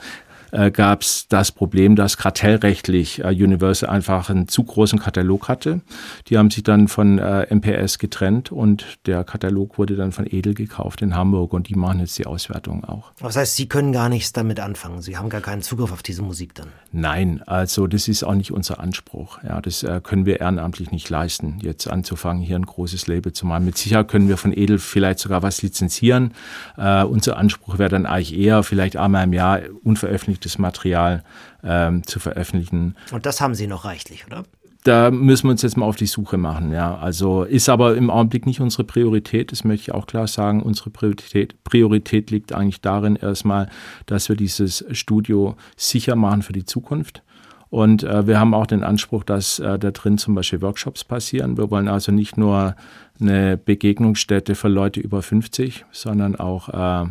äh, 0.53 0.71
gab 0.71 1.03
es 1.03 1.27
das 1.29 1.51
Problem, 1.51 1.97
dass 1.97 2.17
kartellrechtlich 2.17 3.25
äh, 3.25 3.29
Universal 3.29 3.91
einfach 3.91 4.31
einen 4.31 4.49
zu 4.49 4.63
großen 4.63 4.99
Katalog 4.99 5.49
hatte. 5.49 5.81
Die 6.29 6.39
haben 6.39 6.51
sich 6.51 6.63
dann 6.63 6.89
von 6.89 7.19
äh, 7.19 7.53
MPS 7.53 7.99
getrennt 7.99 8.53
und 8.53 8.99
der 9.07 9.25
Katalog 9.25 9.79
wurde 9.79 9.97
dann 9.97 10.13
von 10.13 10.27
Edel 10.27 10.55
gekauft 10.55 11.03
in 11.03 11.17
Hamburg 11.17 11.53
und 11.53 11.69
die 11.69 11.75
machen 11.75 12.01
jetzt 12.01 12.19
die 12.19 12.27
Auswertung 12.27 12.85
auch. 12.85 13.13
Das 13.21 13.37
heißt, 13.37 13.57
Sie 13.57 13.67
können 13.67 13.93
gar 13.93 14.09
nichts 14.09 14.33
damit 14.33 14.61
anfangen. 14.61 15.03
Sie 15.03 15.17
haben 15.17 15.31
gar 15.31 15.41
keinen 15.41 15.63
Zugriff 15.63 15.91
auf 15.93 16.03
diese 16.03 16.23
Musik 16.23 16.55
dann. 16.55 16.69
Nein, 16.93 17.43
also 17.47 17.87
das 17.87 18.07
ist 18.09 18.23
auch 18.23 18.35
nicht 18.35 18.53
unser 18.53 18.79
Anspruch. 18.79 19.43
Ja, 19.43 19.61
das 19.61 19.83
äh, 19.83 20.01
können 20.03 20.27
wir 20.27 20.41
ehrenamtlich 20.41 20.91
nicht 20.91 21.09
leisten, 21.09 21.59
jetzt 21.63 21.89
anzufangen, 21.89 22.43
hier 22.43 22.57
ein 22.57 22.67
großes 22.67 23.07
Label 23.07 23.33
zu 23.33 23.47
machen. 23.47 23.65
Mit 23.65 23.79
Sicherheit 23.79 24.09
können 24.09 24.29
wir 24.29 24.37
von 24.37 24.53
Edel 24.53 24.79
vielleicht 24.79 25.19
sogar 25.19 25.43
was 25.43 25.63
lizenzieren. 25.63 26.35
Äh, 26.77 27.05
unser 27.05 27.39
Anspruch 27.39 27.79
wäre 27.79 27.89
dann 27.89 28.05
eigentlich 28.05 28.37
eher 28.37 28.63
vielleicht 28.63 28.97
einmal 28.99 29.25
im 29.25 29.33
Jahr 29.33 29.61
unveröffentlicht 29.83 30.42
veröffentlichtes 30.43 30.59
Material 30.59 31.23
ähm, 31.65 32.03
zu 32.07 32.19
veröffentlichen. 32.21 32.97
Und 33.13 33.27
das 33.27 33.41
haben 33.41 33.55
Sie 33.55 33.67
noch 33.67 33.85
reichlich, 33.85 34.27
oder? 34.27 34.45
Da 34.85 35.13
müssen 35.13 35.45
wir 35.45 35.53
uns 35.53 35.63
jetzt 35.63 35.77
mal 35.77 35.87
auf 35.87 35.95
die 35.95 36.07
Suche 36.07 36.37
machen, 36.37 36.73
ja. 36.73 36.97
Also 36.97 37.45
ist 37.45 37.69
aber 37.69 37.97
im 37.97 38.11
Augenblick 38.11 38.47
nicht 38.47 38.61
unsere 38.61 38.83
Priorität, 38.83 39.53
das 39.53 39.63
möchte 39.63 39.83
ich 39.83 39.95
auch 39.95 40.07
klar 40.07 40.27
sagen. 40.27 40.61
Unsere 40.61 40.91
Priorität, 40.91 41.63
Priorität 41.63 42.33
liegt 42.33 42.53
eigentlich 42.53 42.81
darin 42.81 43.15
erstmal, 43.15 43.69
dass 44.07 44.29
wir 44.29 44.35
dieses 44.35 44.85
Studio 44.91 45.55
sicher 45.77 46.17
machen 46.17 46.43
für 46.43 46.53
die 46.53 46.65
Zukunft. 46.65 47.23
Und 47.71 48.03
äh, 48.03 48.27
wir 48.27 48.41
haben 48.41 48.55
auch 48.55 48.67
den 48.67 48.83
Anspruch, 48.83 49.25
dass 49.25 49.61
äh, 49.61 49.79
da 49.79 49.93
drin 49.93 50.19
zum 50.19 50.35
Beispiel 50.35 50.61
Workshops 50.61 51.05
passieren. 51.05 51.57
Wir 51.57 51.71
wollen 51.71 51.89
also 51.89 52.11
nicht 52.11 52.37
nur 52.37 52.75
eine 53.21 53.57
Begegnungsstätte 53.57 54.57
für 54.57 54.69
Leute 54.69 55.01
über 55.01 55.23
50, 55.23 55.87
sondern 55.93 56.35
auch 56.37 56.69
äh, 56.69 57.09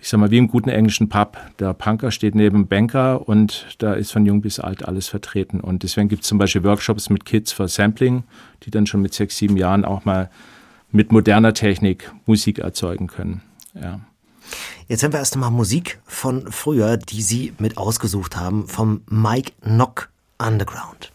ich 0.00 0.08
sag 0.08 0.18
mal, 0.18 0.30
wie 0.30 0.38
im 0.38 0.48
guten 0.48 0.70
englischen 0.70 1.08
Pub. 1.08 1.38
Der 1.58 1.74
Punker 1.74 2.10
steht 2.10 2.34
neben 2.34 2.66
Banker 2.66 3.28
und 3.28 3.66
da 3.78 3.92
ist 3.92 4.12
von 4.12 4.24
jung 4.24 4.40
bis 4.40 4.58
alt 4.58 4.86
alles 4.86 5.08
vertreten. 5.08 5.60
Und 5.60 5.82
deswegen 5.82 6.08
gibt 6.08 6.22
es 6.22 6.28
zum 6.28 6.38
Beispiel 6.38 6.64
Workshops 6.64 7.10
mit 7.10 7.24
Kids 7.24 7.52
für 7.52 7.68
Sampling, 7.68 8.24
die 8.62 8.70
dann 8.70 8.86
schon 8.86 9.02
mit 9.02 9.12
sechs, 9.12 9.36
sieben 9.36 9.56
Jahren 9.56 9.84
auch 9.84 10.04
mal 10.04 10.30
mit 10.90 11.12
moderner 11.12 11.52
Technik 11.52 12.10
Musik 12.26 12.58
erzeugen 12.58 13.06
können. 13.06 13.42
Ja. 13.74 14.00
Jetzt 14.88 15.04
haben 15.04 15.12
wir 15.12 15.20
erst 15.20 15.34
einmal 15.34 15.50
Musik 15.50 16.00
von 16.04 16.50
früher, 16.50 16.96
die 16.96 17.22
Sie 17.22 17.52
mit 17.58 17.76
ausgesucht 17.76 18.36
haben, 18.36 18.66
vom 18.66 19.02
Mike 19.08 19.52
Knock 19.62 20.10
Underground. 20.38 21.12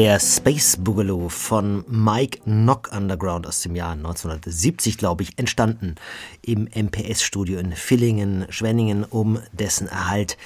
Der 0.00 0.18
Space 0.18 0.78
Boogaloo 0.78 1.28
von 1.28 1.84
Mike 1.86 2.40
Knock 2.44 2.88
Underground 2.90 3.46
aus 3.46 3.60
dem 3.60 3.76
Jahr 3.76 3.92
1970, 3.92 4.96
glaube 4.96 5.24
ich, 5.24 5.38
entstanden 5.38 5.96
im 6.40 6.66
MPS-Studio 6.74 7.58
in 7.58 7.72
Villingen, 7.72 8.46
Schwenningen, 8.48 9.04
um 9.04 9.40
dessen 9.52 9.88
Erhalt 9.88 10.38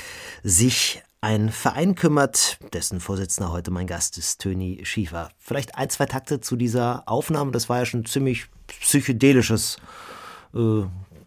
sich 0.43 1.05
ein 1.21 1.51
Verein 1.51 1.95
kümmert, 1.95 2.59
dessen 2.73 2.99
Vorsitzender 2.99 3.53
heute 3.53 3.71
mein 3.71 3.87
Gast 3.87 4.19
ist, 4.19 4.41
Töni 4.41 4.81
Schiefer. 4.83 5.31
Vielleicht 5.39 5.77
ein, 5.77 5.89
zwei 5.89 6.07
Takte 6.07 6.41
zu 6.41 6.57
dieser 6.57 7.05
Aufnahme, 7.07 7.53
das 7.53 7.69
war 7.69 7.79
ja 7.79 7.87
schon 7.87 8.05
ziemlich 8.07 8.47
psychedelisches 8.67 9.77
äh, 10.53 10.83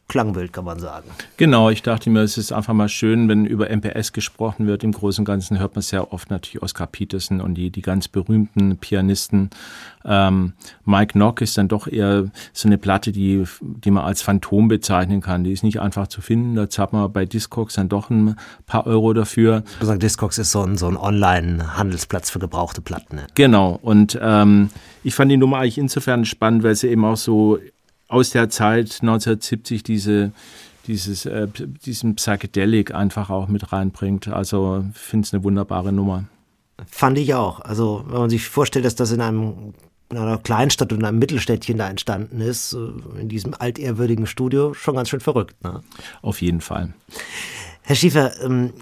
Klangbild, 0.07 0.53
kann 0.53 0.63
man 0.63 0.79
sagen. 0.79 1.09
Genau, 1.35 1.69
ich 1.69 1.83
dachte 1.83 2.09
mir, 2.09 2.21
es 2.21 2.37
ist 2.37 2.53
einfach 2.53 2.73
mal 2.73 2.87
schön, 2.87 3.27
wenn 3.27 3.45
über 3.45 3.69
MPS 3.69 4.13
gesprochen 4.13 4.65
wird. 4.65 4.83
Im 4.83 4.93
Großen 4.93 5.21
und 5.21 5.25
Ganzen 5.25 5.59
hört 5.59 5.75
man 5.75 5.81
sehr 5.81 6.13
oft 6.13 6.29
natürlich 6.29 6.63
Oscar 6.63 6.87
Peterson 6.87 7.41
und 7.41 7.55
die, 7.55 7.71
die 7.71 7.81
ganz 7.81 8.07
berühmten 8.07 8.77
Pianisten. 8.77 9.49
Ähm, 10.05 10.53
Mike 10.85 11.11
Knock 11.11 11.41
ist 11.41 11.57
dann 11.57 11.67
doch 11.67 11.87
eher 11.87 12.31
so 12.53 12.69
eine 12.69 12.77
Platte, 12.77 13.11
die, 13.11 13.43
die 13.59 13.91
man 13.91 14.05
als 14.05 14.21
Phantom 14.21 14.69
bezeichnen 14.69 15.19
kann. 15.19 15.43
Die 15.43 15.51
ist 15.51 15.63
nicht 15.63 15.81
einfach 15.81 16.07
zu 16.07 16.21
finden. 16.21 16.55
Da 16.55 16.69
zahlt 16.69 16.93
man 16.93 17.11
bei 17.11 17.25
Discogs 17.25 17.73
dann 17.73 17.89
doch 17.89 18.09
ein 18.09 18.37
paar 18.65 18.87
Euro 18.87 19.11
dafür. 19.11 19.63
Sagen, 19.81 19.99
Discogs 19.99 20.37
ist 20.37 20.51
so 20.51 20.61
ein, 20.61 20.77
so 20.77 20.87
ein 20.87 20.95
Online-Handelsplatz 20.95 22.29
für 22.29 22.39
gebrauchte 22.39 22.79
Platten. 22.79 23.17
Ne? 23.17 23.27
Genau. 23.35 23.77
Und 23.81 24.17
ähm, 24.21 24.69
ich 25.03 25.15
fand 25.15 25.29
die 25.31 25.37
Nummer 25.37 25.57
eigentlich 25.57 25.77
insofern 25.77 26.23
spannend, 26.23 26.63
weil 26.63 26.75
sie 26.75 26.87
eben 26.87 27.03
auch 27.03 27.17
so 27.17 27.59
aus 28.07 28.29
der 28.31 28.49
Zeit 28.49 28.99
1970 29.01 29.83
diese 29.83 30.31
dieses, 30.87 31.25
äh, 31.25 31.47
diesen 31.85 32.15
Psychedelic 32.15 32.93
einfach 32.93 33.29
auch 33.29 33.47
mit 33.47 33.71
reinbringt. 33.71 34.29
Also 34.29 34.85
finde 34.93 35.25
es 35.25 35.33
eine 35.33 35.43
wunderbare 35.43 35.91
Nummer. 35.91 36.25
Fand 36.89 37.17
ich 37.17 37.33
auch. 37.33 37.59
Also 37.59 38.05
wenn 38.07 38.19
man 38.19 38.29
sich 38.29 38.47
vorstellt, 38.47 38.85
dass 38.85 38.95
das 38.95 39.11
in 39.11 39.21
einem 39.21 39.73
in 40.09 40.17
einer 40.17 40.37
Kleinstadt 40.37 40.93
oder 40.93 41.09
einem 41.09 41.19
Mittelstädtchen 41.19 41.77
da 41.77 41.89
entstanden 41.89 42.39
ist, 42.39 42.73
äh, 42.73 43.19
in 43.19 43.27
diesem 43.27 43.53
altehrwürdigen 43.53 44.25
Studio, 44.25 44.73
schon 44.73 44.95
ganz 44.95 45.09
schön 45.09 45.19
verrückt. 45.19 45.61
Ne? 45.65 45.81
Auf 46.21 46.41
jeden 46.41 46.61
Fall. 46.61 46.93
Herr 47.81 47.95
Schiefer, 47.97 48.41
ähm, 48.41 48.73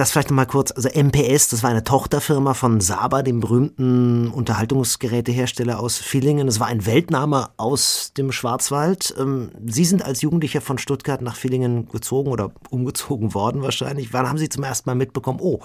das 0.00 0.12
vielleicht 0.12 0.30
nochmal 0.30 0.46
kurz. 0.46 0.72
Also 0.72 0.88
MPS, 0.88 1.48
das 1.48 1.62
war 1.62 1.68
eine 1.68 1.84
Tochterfirma 1.84 2.54
von 2.54 2.80
Saba, 2.80 3.22
dem 3.22 3.40
berühmten 3.40 4.28
Unterhaltungsgerätehersteller 4.28 5.78
aus 5.78 5.98
Villingen. 5.98 6.48
Es 6.48 6.58
war 6.58 6.68
ein 6.68 6.86
Weltname 6.86 7.50
aus 7.58 8.12
dem 8.16 8.32
Schwarzwald. 8.32 9.14
Ähm, 9.18 9.50
Sie 9.66 9.84
sind 9.84 10.02
als 10.02 10.22
Jugendlicher 10.22 10.62
von 10.62 10.78
Stuttgart 10.78 11.20
nach 11.20 11.36
Villingen 11.36 11.86
gezogen 11.90 12.30
oder 12.30 12.50
umgezogen 12.70 13.34
worden 13.34 13.62
wahrscheinlich. 13.62 14.14
Wann 14.14 14.26
haben 14.26 14.38
Sie 14.38 14.48
zum 14.48 14.64
ersten 14.64 14.88
Mal 14.88 14.94
mitbekommen, 14.94 15.38
oh, 15.42 15.60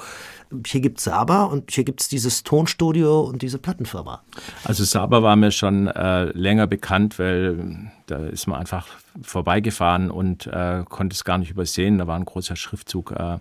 hier 0.67 0.82
gibt 0.82 0.98
es 0.98 1.06
Saba 1.06 1.43
und 1.45 1.71
hier 1.71 1.86
gibt 1.86 2.02
es 2.02 2.10
dieses 2.10 2.43
Tonstudio 2.43 3.21
und 3.21 3.41
diese 3.41 3.58
Plattenfirma? 3.58 4.21
Also 4.65 4.84
Saba 4.84 5.24
war 5.24 5.38
mir 5.38 5.52
schon 5.52 5.88
äh, 5.88 6.26
länger 6.26 6.67
bekannt, 6.67 7.19
weil 7.19 7.89
da 8.08 8.17
ist 8.17 8.48
man 8.48 8.60
einfach 8.60 8.88
vorbeigefahren 9.21 10.12
und 10.12 10.45
äh, 10.48 10.84
konnte 10.88 11.13
es 11.13 11.24
gar 11.24 11.38
nicht 11.38 11.52
übersehen. 11.52 11.98
Da 11.98 12.08
war 12.08 12.17
ein 12.17 12.26
großer 12.26 12.56
Schriftzug 12.56 13.12
äh, 13.12 13.38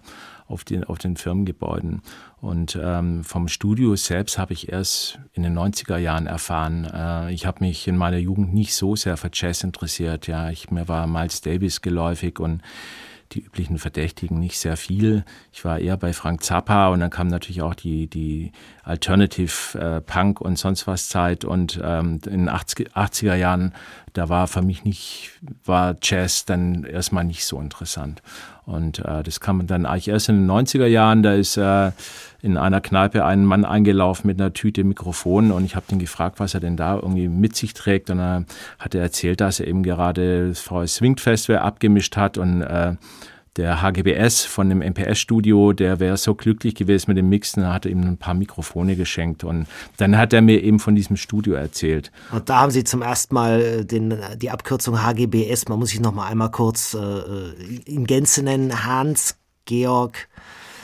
auf 0.46 0.64
den, 0.64 0.84
auf 0.84 0.98
den 0.98 1.16
Firmengebäuden. 1.16 2.02
Und 2.40 2.78
ähm, 2.80 3.24
vom 3.24 3.48
Studio 3.48 3.96
selbst 3.96 4.38
habe 4.38 4.52
ich 4.52 4.70
erst 4.70 5.18
in 5.32 5.42
den 5.42 5.58
90er 5.58 5.96
Jahren 5.96 6.26
erfahren. 6.26 6.84
Äh, 6.84 7.32
ich 7.32 7.46
habe 7.46 7.64
mich 7.64 7.88
in 7.88 7.96
meiner 7.96 8.18
Jugend 8.18 8.52
nicht 8.52 8.74
so 8.74 8.96
sehr 8.96 9.16
für 9.16 9.30
Jazz 9.32 9.64
interessiert. 9.64 10.26
Ja, 10.26 10.50
ich, 10.50 10.70
mir 10.70 10.88
war 10.88 11.06
Miles 11.06 11.40
Davis 11.40 11.80
geläufig 11.80 12.38
und 12.38 12.62
die 13.32 13.40
üblichen 13.40 13.78
Verdächtigen 13.78 14.38
nicht 14.38 14.58
sehr 14.58 14.76
viel. 14.76 15.24
Ich 15.52 15.64
war 15.64 15.78
eher 15.78 15.96
bei 15.96 16.12
Frank 16.12 16.42
Zappa 16.42 16.88
und 16.88 17.00
dann 17.00 17.10
kam 17.10 17.28
natürlich 17.28 17.62
auch 17.62 17.74
die, 17.74 18.06
die 18.06 18.52
Alternative 18.84 19.78
äh, 19.78 20.00
Punk 20.00 20.40
und 20.40 20.58
sonst 20.58 20.86
was 20.86 21.08
Zeit 21.08 21.44
und 21.44 21.80
ähm, 21.82 22.20
in 22.26 22.40
den 22.40 22.48
80, 22.48 22.92
80er 22.94 23.34
Jahren, 23.34 23.72
da 24.12 24.28
war 24.28 24.46
für 24.46 24.62
mich 24.62 24.84
nicht, 24.84 25.32
war 25.64 25.96
Jazz 26.02 26.44
dann 26.44 26.84
erstmal 26.84 27.24
nicht 27.24 27.44
so 27.46 27.60
interessant. 27.60 28.22
Und 28.66 28.98
äh, 29.00 29.22
das 29.22 29.40
kam 29.40 29.66
dann 29.66 29.86
eigentlich 29.86 30.08
erst 30.08 30.28
in 30.28 30.46
den 30.46 30.50
90er 30.50 30.86
Jahren, 30.86 31.22
da 31.22 31.34
ist 31.34 31.56
äh, 31.56 31.92
in 32.40 32.56
einer 32.58 32.80
Kneipe 32.80 33.24
ein 33.24 33.44
Mann 33.44 33.64
eingelaufen 33.64 34.26
mit 34.26 34.38
einer 34.38 34.52
Tüte 34.52 34.84
Mikrofon 34.84 35.50
und 35.50 35.64
ich 35.64 35.76
habe 35.76 35.86
den 35.88 35.98
gefragt, 35.98 36.40
was 36.40 36.52
er 36.52 36.60
denn 36.60 36.76
da 36.76 36.96
irgendwie 36.96 37.28
mit 37.28 37.56
sich 37.56 37.72
trägt 37.72 38.10
und 38.10 38.18
er 38.18 38.44
hat 38.78 38.94
er 38.94 39.02
erzählt, 39.02 39.40
dass 39.40 39.60
er 39.60 39.66
eben 39.66 39.82
gerade 39.82 40.48
das 40.48 40.60
VS 40.60 40.96
Swing 40.96 41.16
Festival 41.16 41.60
abgemischt 41.60 42.16
hat 42.16 42.36
und 42.36 42.62
äh, 42.62 42.96
der 43.56 43.82
HGBS 43.82 44.44
von 44.44 44.68
dem 44.68 44.80
MPS-Studio, 44.80 45.72
der 45.72 46.00
wäre 46.00 46.16
so 46.16 46.34
glücklich 46.34 46.74
gewesen 46.74 47.10
mit 47.10 47.18
dem 47.18 47.28
Mixen, 47.28 47.62
er 47.62 47.72
hatte 47.72 47.88
ihm 47.88 48.02
ein 48.02 48.16
paar 48.16 48.34
Mikrofone 48.34 48.96
geschenkt. 48.96 49.44
Und 49.44 49.66
dann 49.96 50.16
hat 50.16 50.32
er 50.32 50.42
mir 50.42 50.62
eben 50.62 50.80
von 50.80 50.94
diesem 50.94 51.16
Studio 51.16 51.54
erzählt. 51.54 52.10
Und 52.32 52.48
da 52.48 52.60
haben 52.60 52.70
Sie 52.70 52.84
zum 52.84 53.02
ersten 53.02 53.34
Mal 53.34 53.60
äh, 53.60 53.84
den, 53.84 54.14
die 54.36 54.50
Abkürzung 54.50 55.02
HGBS, 55.02 55.68
man 55.68 55.78
muss 55.78 55.90
sich 55.90 56.00
noch 56.00 56.12
mal 56.12 56.26
einmal 56.26 56.50
kurz 56.50 56.94
äh, 56.94 57.80
in 57.84 58.06
Gänze 58.06 58.42
nennen, 58.42 58.84
Hans 58.84 59.36
Georg 59.66 60.28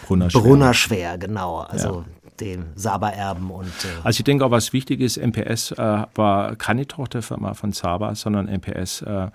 Brunnerschwer, 0.06 0.40
Brunnerschwer 0.40 1.18
genau. 1.18 1.58
Also 1.58 1.88
ja 1.88 2.19
den 2.40 2.66
Saba-Erben. 2.74 3.50
Äh 3.50 3.86
also 4.02 4.20
ich 4.20 4.24
denke 4.24 4.44
auch, 4.44 4.50
was 4.50 4.72
wichtig 4.72 5.00
ist, 5.00 5.16
MPS 5.16 5.72
äh, 5.72 6.04
war 6.14 6.56
keine 6.56 6.86
Tochterfirma 6.86 7.54
von 7.54 7.72
Saba, 7.72 8.14
sondern 8.14 8.46
MPS 8.46 9.02
äh, 9.02 9.28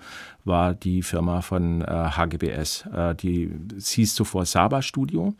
war 0.44 0.74
die 0.74 1.02
Firma 1.02 1.40
von 1.40 1.84
HGBS. 1.84 2.86
Äh, 2.94 3.14
die 3.14 3.50
hieß 3.78 4.14
zuvor 4.14 4.46
Saba 4.46 4.82
Studio 4.82 5.34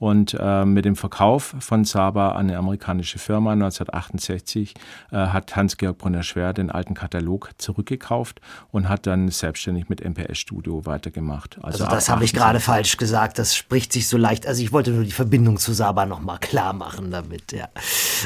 und 0.00 0.34
äh, 0.40 0.64
mit 0.64 0.86
dem 0.86 0.96
Verkauf 0.96 1.54
von 1.60 1.84
Saba 1.84 2.30
an 2.30 2.48
eine 2.48 2.56
amerikanische 2.56 3.18
Firma 3.18 3.52
1968 3.52 4.74
äh, 5.12 5.16
hat 5.16 5.54
Hans-Georg 5.54 5.98
Brunner-Schwer 5.98 6.54
den 6.54 6.70
alten 6.70 6.94
Katalog 6.94 7.50
zurückgekauft 7.58 8.40
und 8.72 8.88
hat 8.88 9.06
dann 9.06 9.28
selbstständig 9.28 9.90
mit 9.90 10.02
MPS 10.02 10.38
Studio 10.38 10.86
weitergemacht. 10.86 11.58
Also, 11.62 11.84
also 11.84 11.94
das 11.94 12.08
habe 12.08 12.24
ich 12.24 12.32
gerade 12.32 12.60
falsch 12.60 12.96
gesagt. 12.96 13.38
Das 13.38 13.54
spricht 13.54 13.92
sich 13.92 14.08
so 14.08 14.16
leicht. 14.16 14.46
Also 14.46 14.62
ich 14.62 14.72
wollte 14.72 14.90
nur 14.90 15.04
die 15.04 15.12
Verbindung 15.12 15.58
zu 15.58 15.74
Saba 15.74 16.06
nochmal 16.06 16.38
klar 16.38 16.72
machen 16.72 17.10
damit. 17.10 17.52
Ja. 17.52 17.68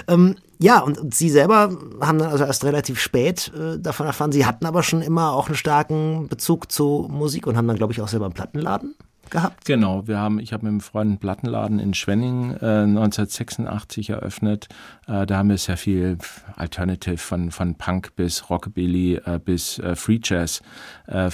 Ähm, 0.06 0.36
ja, 0.60 0.78
und, 0.78 0.96
und, 0.96 1.12
Sie 1.12 1.28
selber 1.28 1.76
haben 2.00 2.18
dann 2.18 2.30
also 2.30 2.44
erst 2.44 2.62
relativ 2.62 3.00
spät 3.00 3.52
äh, 3.52 3.80
davon 3.80 4.06
erfahren. 4.06 4.30
Sie 4.30 4.46
hatten 4.46 4.64
aber 4.64 4.84
schon 4.84 5.02
immer 5.02 5.32
auch 5.32 5.48
einen 5.48 5.56
starken 5.56 6.28
Bezug 6.28 6.70
zu 6.70 7.08
Musik 7.10 7.48
und 7.48 7.56
haben 7.56 7.66
dann, 7.66 7.76
glaube 7.76 7.92
ich, 7.92 8.00
auch 8.00 8.08
selber 8.08 8.26
einen 8.26 8.34
Plattenladen 8.34 8.94
gehabt? 9.34 9.64
Genau, 9.64 10.06
wir 10.06 10.18
haben, 10.18 10.38
ich 10.38 10.52
habe 10.52 10.64
mit 10.64 10.70
einem 10.70 10.80
Freund 10.80 11.08
einen 11.08 11.18
Plattenladen 11.18 11.80
in 11.80 11.92
Schwenning 11.92 12.52
äh, 12.52 12.84
1986 12.84 14.10
eröffnet. 14.10 14.68
Äh, 15.06 15.26
da 15.26 15.38
haben 15.38 15.50
wir 15.50 15.58
sehr 15.58 15.76
viel 15.76 16.16
Alternative 16.56 17.18
von, 17.18 17.50
von 17.50 17.74
Punk 17.74 18.14
bis 18.16 18.48
Rockabilly 18.48 19.16
äh, 19.16 19.40
bis 19.44 19.78
äh, 19.80 19.96
Free 19.96 20.20
Jazz 20.22 20.62
äh, 21.08 21.30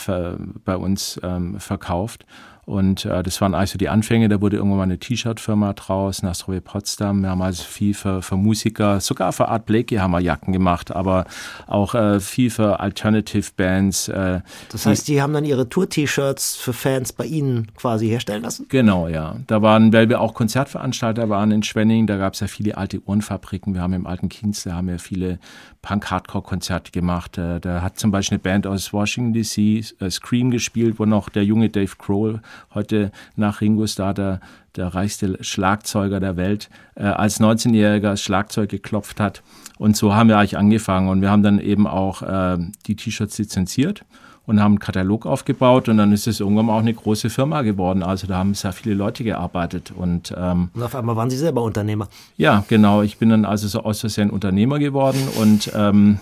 bei 0.65 0.77
uns 0.77 1.21
ähm, 1.23 1.61
verkauft. 1.61 2.25
Und 2.67 3.05
äh, 3.05 3.23
das 3.23 3.41
waren 3.41 3.55
also 3.55 3.79
die 3.79 3.89
Anfänge. 3.89 4.29
Da 4.29 4.41
wurde 4.41 4.57
irgendwann 4.57 4.79
mal 4.79 4.85
eine 4.85 4.99
T-Shirt-Firma 4.99 5.73
draus, 5.73 6.23
Nastroje 6.23 6.61
Potsdam. 6.61 7.23
Wir 7.23 7.31
haben 7.31 7.43
also 7.43 7.63
viel 7.65 7.95
für, 7.95 8.23
für 8.23 8.37
Musiker, 8.37 9.01
sogar 9.01 9.33
für 9.33 9.49
Art 9.49 9.67
Blakey 9.67 9.97
haben 9.97 10.13
wir 10.13 10.21
Jacken 10.21 10.53
gemacht, 10.53 10.95
aber 10.95 11.25
auch 11.67 11.95
äh, 11.95 12.21
viel 12.21 12.51
für 12.51 12.81
Alternative 12.81 13.51
Bands. 13.57 14.09
Äh, 14.09 14.41
das 14.71 14.87
heißt, 14.87 15.09
die, 15.09 15.15
die 15.15 15.23
haben 15.23 15.33
dann 15.33 15.45
ihre 15.45 15.69
Tour-T-Shirts 15.69 16.57
für 16.57 16.73
Fans 16.73 17.13
bei 17.13 17.25
Ihnen 17.25 17.69
quasi 17.75 18.09
herstellen 18.09 18.43
lassen? 18.43 18.67
Genau, 18.69 19.09
ja. 19.09 19.37
Da 19.47 19.63
waren, 19.63 19.93
weil 19.93 20.09
wir 20.09 20.21
auch 20.21 20.35
Konzertveranstalter 20.35 21.29
waren 21.29 21.51
in 21.51 21.63
Schwenning, 21.63 22.07
da 22.07 22.17
gab 22.19 22.35
es 22.35 22.41
ja 22.41 22.47
viele 22.47 22.77
alte 22.77 23.01
Uhrenfabriken. 23.05 23.75
Wir 23.75 23.81
haben 23.81 23.95
im 23.95 24.07
alten 24.07 24.29
Kienzle 24.29 24.75
haben 24.75 24.89
wir 24.89 24.99
viele 24.99 25.39
Punk-Hardcore-Konzerte 25.83 26.93
gemacht. 26.93 27.39
Äh, 27.39 27.61
da 27.61 27.83
hat 27.83 27.99
zum 27.99 28.11
Beispiel 28.11 28.37
eine 28.37 28.43
Band 28.43 28.67
aus 28.67 28.93
Washington 28.93 29.33
DC, 29.33 30.01
äh, 30.01 30.11
Scream 30.11 30.51
gespielt, 30.51 30.99
wo 30.99 31.05
noch 31.07 31.29
der 31.29 31.45
junge 31.45 31.69
Dave 31.69 31.97
Grohl 31.99 32.41
heute 32.75 33.11
nach 33.37 33.61
Ringo 33.61 33.87
Starr 33.87 34.15
der, 34.15 34.41
der 34.77 34.89
reichste 34.89 35.43
Schlagzeuger 35.43 36.21
der 36.21 36.37
Welt, 36.37 36.71
äh, 36.95 37.05
als 37.05 37.41
19-Jähriger 37.41 38.17
Schlagzeug 38.17 38.71
geklopft 38.71 39.21
hat. 39.21 39.43
Und 39.79 39.97
so 39.97 40.15
haben 40.15 40.29
wir 40.29 40.39
eigentlich 40.39 40.59
angefangen. 40.59 41.09
Und 41.09 41.23
wir 41.23 41.31
haben 41.31 41.43
dann 41.43 41.59
eben 41.59 41.87
auch 41.87 42.23
äh, 42.23 42.59
die 42.87 42.97
T-Shirts 42.97 43.39
lizenziert 43.39 44.05
und 44.51 44.61
haben 44.61 44.73
einen 44.73 44.79
Katalog 44.81 45.27
aufgebaut 45.27 45.89
und 45.89 45.97
dann 45.97 46.13
ist 46.13 46.27
es 46.27 46.41
irgendwann 46.41 46.69
auch 46.71 46.81
eine 46.81 46.93
große 46.93 47.31
Firma 47.31 47.63
geworden. 47.63 48.03
Also 48.03 48.27
da 48.27 48.39
haben 48.39 48.55
sehr 48.55 48.73
viele 48.73 48.97
Leute 48.97 49.23
gearbeitet 49.23 49.93
und, 49.97 50.35
ähm, 50.37 50.71
und 50.75 50.83
auf 50.83 50.95
einmal 50.97 51.15
waren 51.15 51.31
Sie 51.31 51.37
selber 51.37 51.63
Unternehmer. 51.63 52.09
Ja, 52.37 52.65
genau. 52.67 53.03
Ich 53.03 53.19
bin 53.19 53.29
dann 53.29 53.45
also 53.45 53.69
so 53.69 53.85
aus 53.85 54.01
Versehen 54.01 54.29
Unternehmer 54.29 54.81
geworden 54.81 55.21
und 55.41 55.71
ähm, 55.75 56.19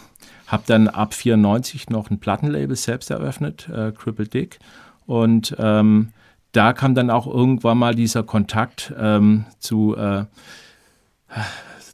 habe 0.47 0.62
dann 0.67 0.88
ab 0.88 1.14
94 1.14 1.88
noch 1.88 2.11
ein 2.11 2.19
Plattenlabel 2.19 2.77
selbst 2.77 3.11
eröffnet, 3.11 3.69
äh, 3.71 3.93
Cripple 3.93 4.27
Dick 4.27 4.59
und 5.07 5.57
ähm, 5.59 6.09
da 6.53 6.73
kam 6.73 6.95
dann 6.95 7.11
auch 7.11 7.27
irgendwann 7.27 7.79
mal 7.79 7.95
dieser 7.95 8.23
Kontakt 8.23 8.93
ähm, 8.99 9.45
zu, 9.59 9.97
äh, 9.97 10.25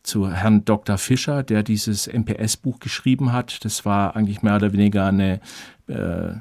zu 0.03 0.31
Herrn 0.31 0.64
Dr. 0.64 0.99
Fischer, 0.99 1.43
der 1.43 1.62
dieses 1.62 2.07
MPS-Buch 2.07 2.79
geschrieben 2.79 3.33
hat. 3.33 3.64
Das 3.64 3.85
war 3.85 4.17
eigentlich 4.17 4.43
mehr 4.43 4.57
oder 4.57 4.73
weniger 4.73 5.07
eine, 5.07 5.40
äh, 5.88 6.35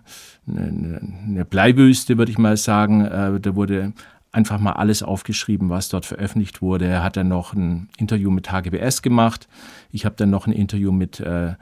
eine, 0.47 1.01
eine 1.27 1.45
Bleiwüste, 1.45 2.17
würde 2.17 2.31
ich 2.31 2.37
mal 2.37 2.57
sagen. 2.57 3.05
Äh, 3.05 3.39
da 3.39 3.55
wurde 3.55 3.93
einfach 4.31 4.59
mal 4.59 4.73
alles 4.73 5.03
aufgeschrieben, 5.03 5.69
was 5.69 5.89
dort 5.89 6.05
veröffentlicht 6.05 6.61
wurde. 6.61 6.85
Er 6.85 7.03
hat 7.03 7.17
dann 7.17 7.27
noch 7.29 7.53
ein 7.53 7.89
Interview 7.97 8.31
mit 8.31 8.51
HGBS 8.51 9.01
gemacht. 9.01 9.47
Ich 9.91 10.05
habe 10.05 10.15
dann 10.17 10.31
noch 10.31 10.47
ein 10.47 10.53
Interview 10.53 10.91
mit 10.91 11.19
äh, 11.19 11.53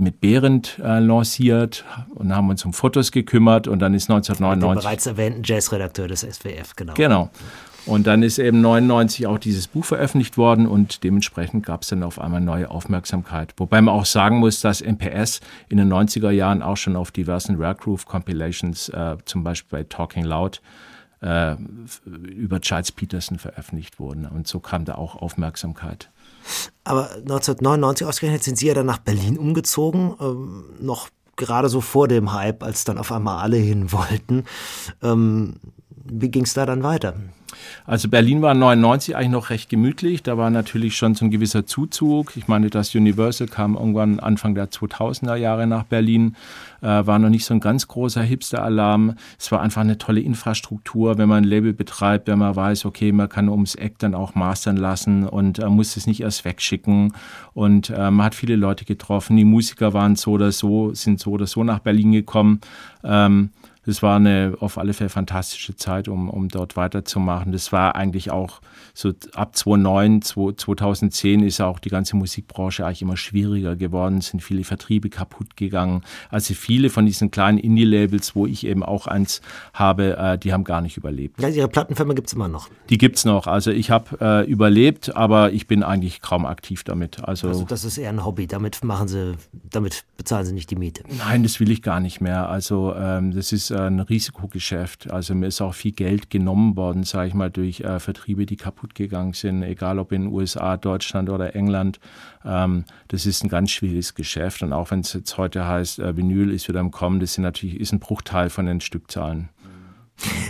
mit 0.00 0.20
Behrendt 0.20 0.80
äh, 0.82 0.98
lanciert 0.98 1.84
und 2.14 2.34
haben 2.34 2.48
uns 2.48 2.64
um 2.64 2.72
Fotos 2.72 3.12
gekümmert 3.12 3.68
und 3.68 3.78
dann 3.80 3.94
ist 3.94 4.10
1999 4.10 4.66
mit 4.66 4.76
dem 4.76 4.82
bereits 4.82 5.06
erwähnten 5.06 5.42
Jazzredakteur 5.44 6.08
des 6.08 6.20
SWF 6.20 6.74
genau. 6.74 6.94
Genau. 6.94 7.30
Und 7.86 8.06
dann 8.06 8.22
ist 8.22 8.38
eben 8.38 8.60
99 8.60 9.26
auch 9.26 9.38
dieses 9.38 9.66
Buch 9.66 9.84
veröffentlicht 9.84 10.36
worden 10.36 10.66
und 10.66 11.02
dementsprechend 11.02 11.64
gab 11.64 11.82
es 11.82 11.88
dann 11.88 12.02
auf 12.02 12.20
einmal 12.20 12.40
neue 12.40 12.70
Aufmerksamkeit. 12.70 13.54
Wobei 13.56 13.80
man 13.80 13.94
auch 13.94 14.04
sagen 14.04 14.38
muss, 14.38 14.60
dass 14.60 14.82
MPS 14.82 15.40
in 15.68 15.78
den 15.78 15.90
90er 15.92 16.30
Jahren 16.30 16.62
auch 16.62 16.76
schon 16.76 16.94
auf 16.94 17.10
diversen 17.10 17.56
Rare 17.56 17.74
Groove 17.74 18.04
Compilations, 18.04 18.90
äh, 18.90 19.16
zum 19.24 19.44
Beispiel 19.44 19.78
bei 19.78 19.84
Talking 19.84 20.24
Loud, 20.24 20.60
äh, 21.22 21.56
über 22.04 22.60
Charles 22.60 22.92
Peterson 22.92 23.38
veröffentlicht 23.38 23.98
wurden. 23.98 24.26
Und 24.26 24.46
so 24.46 24.60
kam 24.60 24.84
da 24.84 24.96
auch 24.96 25.16
Aufmerksamkeit. 25.16 26.10
Aber 26.84 27.10
1999 27.10 28.06
ausgerechnet 28.06 28.42
sind 28.42 28.58
Sie 28.58 28.66
ja 28.66 28.74
dann 28.74 28.86
nach 28.86 28.98
Berlin 28.98 29.38
umgezogen, 29.38 30.14
ähm, 30.20 30.64
noch 30.80 31.08
gerade 31.36 31.68
so 31.68 31.80
vor 31.80 32.08
dem 32.08 32.32
Hype, 32.32 32.62
als 32.62 32.84
dann 32.84 32.98
auf 32.98 33.12
einmal 33.12 33.42
alle 33.42 33.56
hin 33.56 33.92
wollten. 33.92 34.44
Ähm, 35.02 35.54
wie 36.04 36.30
ging 36.30 36.44
es 36.44 36.54
da 36.54 36.66
dann 36.66 36.82
weiter? 36.82 37.14
Also 37.86 38.08
Berlin 38.08 38.42
war 38.42 38.54
99 38.54 39.16
eigentlich 39.16 39.30
noch 39.30 39.50
recht 39.50 39.68
gemütlich. 39.68 40.22
Da 40.22 40.38
war 40.38 40.50
natürlich 40.50 40.96
schon 40.96 41.14
so 41.14 41.24
ein 41.24 41.30
gewisser 41.30 41.66
Zuzug. 41.66 42.36
Ich 42.36 42.48
meine, 42.48 42.70
das 42.70 42.94
Universal 42.94 43.48
kam 43.48 43.74
irgendwann 43.74 44.20
Anfang 44.20 44.54
der 44.54 44.70
2000er 44.70 45.34
Jahre 45.36 45.66
nach 45.66 45.84
Berlin. 45.84 46.36
Äh, 46.80 46.86
war 47.06 47.18
noch 47.18 47.28
nicht 47.28 47.44
so 47.44 47.54
ein 47.54 47.60
ganz 47.60 47.88
großer 47.88 48.22
Hipster-Alarm. 48.22 49.14
Es 49.38 49.50
war 49.52 49.60
einfach 49.60 49.80
eine 49.80 49.98
tolle 49.98 50.20
Infrastruktur, 50.20 51.18
wenn 51.18 51.28
man 51.28 51.44
ein 51.44 51.48
Label 51.48 51.72
betreibt, 51.72 52.28
wenn 52.28 52.38
man 52.38 52.54
weiß, 52.54 52.84
okay, 52.84 53.12
man 53.12 53.28
kann 53.28 53.48
ums 53.48 53.74
Eck 53.74 53.98
dann 53.98 54.14
auch 54.14 54.34
mastern 54.34 54.76
lassen 54.76 55.26
und 55.26 55.58
äh, 55.58 55.68
muss 55.68 55.96
es 55.96 56.06
nicht 56.06 56.20
erst 56.20 56.44
wegschicken. 56.44 57.12
Und 57.52 57.90
äh, 57.90 58.10
man 58.10 58.26
hat 58.26 58.34
viele 58.34 58.56
Leute 58.56 58.84
getroffen. 58.84 59.36
Die 59.36 59.44
Musiker 59.44 59.92
waren 59.92 60.16
so 60.16 60.32
oder 60.32 60.52
so, 60.52 60.94
sind 60.94 61.20
so 61.20 61.32
oder 61.32 61.46
so 61.46 61.64
nach 61.64 61.80
Berlin 61.80 62.12
gekommen. 62.12 62.60
Ähm, 63.02 63.50
das 63.90 64.04
war 64.04 64.16
eine 64.16 64.54
auf 64.60 64.78
alle 64.78 64.94
Fälle 64.94 65.10
fantastische 65.10 65.74
Zeit, 65.74 66.06
um, 66.06 66.30
um 66.30 66.48
dort 66.48 66.76
weiterzumachen. 66.76 67.50
Das 67.50 67.72
war 67.72 67.96
eigentlich 67.96 68.30
auch 68.30 68.60
so 68.94 69.12
ab 69.34 69.56
2009, 69.56 70.22
2010 70.22 71.42
ist 71.42 71.60
auch 71.60 71.80
die 71.80 71.88
ganze 71.88 72.14
Musikbranche 72.14 72.86
eigentlich 72.86 73.02
immer 73.02 73.16
schwieriger 73.16 73.74
geworden, 73.74 74.20
sind 74.20 74.44
viele 74.44 74.62
Vertriebe 74.62 75.10
kaputt 75.10 75.56
gegangen. 75.56 76.02
Also 76.28 76.54
viele 76.54 76.88
von 76.88 77.04
diesen 77.04 77.32
kleinen 77.32 77.58
Indie-Labels, 77.58 78.36
wo 78.36 78.46
ich 78.46 78.64
eben 78.64 78.84
auch 78.84 79.08
eins 79.08 79.40
habe, 79.74 80.16
äh, 80.16 80.38
die 80.38 80.52
haben 80.52 80.62
gar 80.62 80.82
nicht 80.82 80.96
überlebt. 80.96 81.40
Ja, 81.40 81.48
Ihre 81.48 81.68
Plattenfirma 81.68 82.14
gibt 82.14 82.28
es 82.28 82.34
immer 82.34 82.46
noch. 82.46 82.68
Die 82.90 82.98
gibt 82.98 83.16
es 83.16 83.24
noch. 83.24 83.48
Also 83.48 83.72
ich 83.72 83.90
habe 83.90 84.18
äh, 84.20 84.48
überlebt, 84.48 85.16
aber 85.16 85.52
ich 85.52 85.66
bin 85.66 85.82
eigentlich 85.82 86.20
kaum 86.20 86.46
aktiv 86.46 86.84
damit. 86.84 87.24
Also, 87.24 87.48
also 87.48 87.64
das 87.64 87.84
ist 87.84 87.98
eher 87.98 88.10
ein 88.10 88.24
Hobby. 88.24 88.46
Damit 88.46 88.84
machen 88.84 89.08
Sie, 89.08 89.34
damit 89.52 90.04
bezahlen 90.16 90.46
Sie 90.46 90.52
nicht 90.52 90.70
die 90.70 90.76
Miete. 90.76 91.02
Nein, 91.18 91.42
das 91.42 91.58
will 91.58 91.72
ich 91.72 91.82
gar 91.82 91.98
nicht 91.98 92.20
mehr. 92.20 92.48
Also 92.48 92.94
ähm, 92.94 93.32
das 93.34 93.50
ist 93.50 93.72
ein 93.86 94.00
Risikogeschäft. 94.00 95.10
Also 95.10 95.34
mir 95.34 95.46
ist 95.46 95.60
auch 95.60 95.74
viel 95.74 95.92
Geld 95.92 96.30
genommen 96.30 96.76
worden, 96.76 97.04
sage 97.04 97.28
ich 97.28 97.34
mal, 97.34 97.50
durch 97.50 97.80
äh, 97.80 97.98
Vertriebe, 97.98 98.46
die 98.46 98.56
kaputt 98.56 98.94
gegangen 98.94 99.32
sind, 99.32 99.62
egal 99.62 99.98
ob 99.98 100.12
in 100.12 100.22
den 100.22 100.32
USA, 100.32 100.76
Deutschland 100.76 101.30
oder 101.30 101.54
England. 101.54 102.00
Ähm, 102.44 102.84
das 103.08 103.26
ist 103.26 103.44
ein 103.44 103.48
ganz 103.48 103.70
schwieriges 103.70 104.14
Geschäft. 104.14 104.62
Und 104.62 104.72
auch 104.72 104.90
wenn 104.90 105.00
es 105.00 105.12
jetzt 105.12 105.36
heute 105.38 105.66
heißt, 105.66 105.98
äh, 105.98 106.16
Vinyl 106.16 106.50
ist 106.50 106.68
wieder 106.68 106.80
im 106.80 106.90
Kommen, 106.90 107.20
das 107.20 107.32
ist 107.32 107.38
natürlich 107.38 107.78
ist 107.80 107.92
ein 107.92 108.00
Bruchteil 108.00 108.50
von 108.50 108.66
den 108.66 108.80
Stückzahlen. 108.80 109.48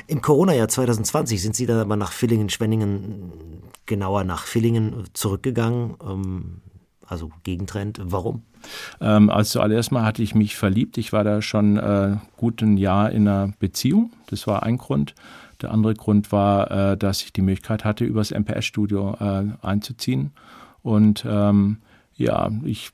Im 0.07 0.21
Corona-Jahr 0.21 0.69
2020 0.69 1.40
sind 1.40 1.55
Sie 1.55 1.66
dann 1.66 1.79
aber 1.79 1.97
nach 1.97 2.12
Villingen, 2.12 2.49
Schwenningen, 2.49 3.33
genauer 3.87 4.25
nach 4.25 4.45
Villingen 4.47 5.05
zurückgegangen. 5.12 5.97
Ähm, 6.03 6.61
also 7.07 7.31
Gegentrend. 7.43 8.01
Warum? 8.03 8.45
Ähm, 9.01 9.31
also 9.31 9.59
zuallererst 9.59 9.92
mal 9.92 10.05
hatte 10.05 10.23
ich 10.23 10.35
mich 10.35 10.57
verliebt. 10.57 10.99
Ich 10.99 11.12
war 11.12 11.25
da 11.25 11.42
schon 11.42 11.77
äh, 11.77 12.16
gut 12.37 12.62
ein 12.62 12.77
Jahr 12.77 13.11
in 13.11 13.29
einer 13.29 13.53
Beziehung. 13.59 14.12
Das 14.27 14.46
war 14.46 14.62
ein 14.62 14.79
Grund. 14.79 15.14
Der 15.62 15.73
andere 15.73 15.94
Grund 15.94 16.33
war, 16.33 16.70
äh, 16.70 16.96
dass 16.96 17.23
ich 17.23 17.33
die 17.33 17.42
Möglichkeit 17.42 17.85
hatte, 17.85 18.05
übers 18.05 18.31
MPS-Studio 18.31 19.16
äh, 19.20 19.66
einzuziehen. 19.66 20.33
Und 20.83 21.25
ähm, 21.29 21.79
ja, 22.16 22.51
ich 22.64 22.90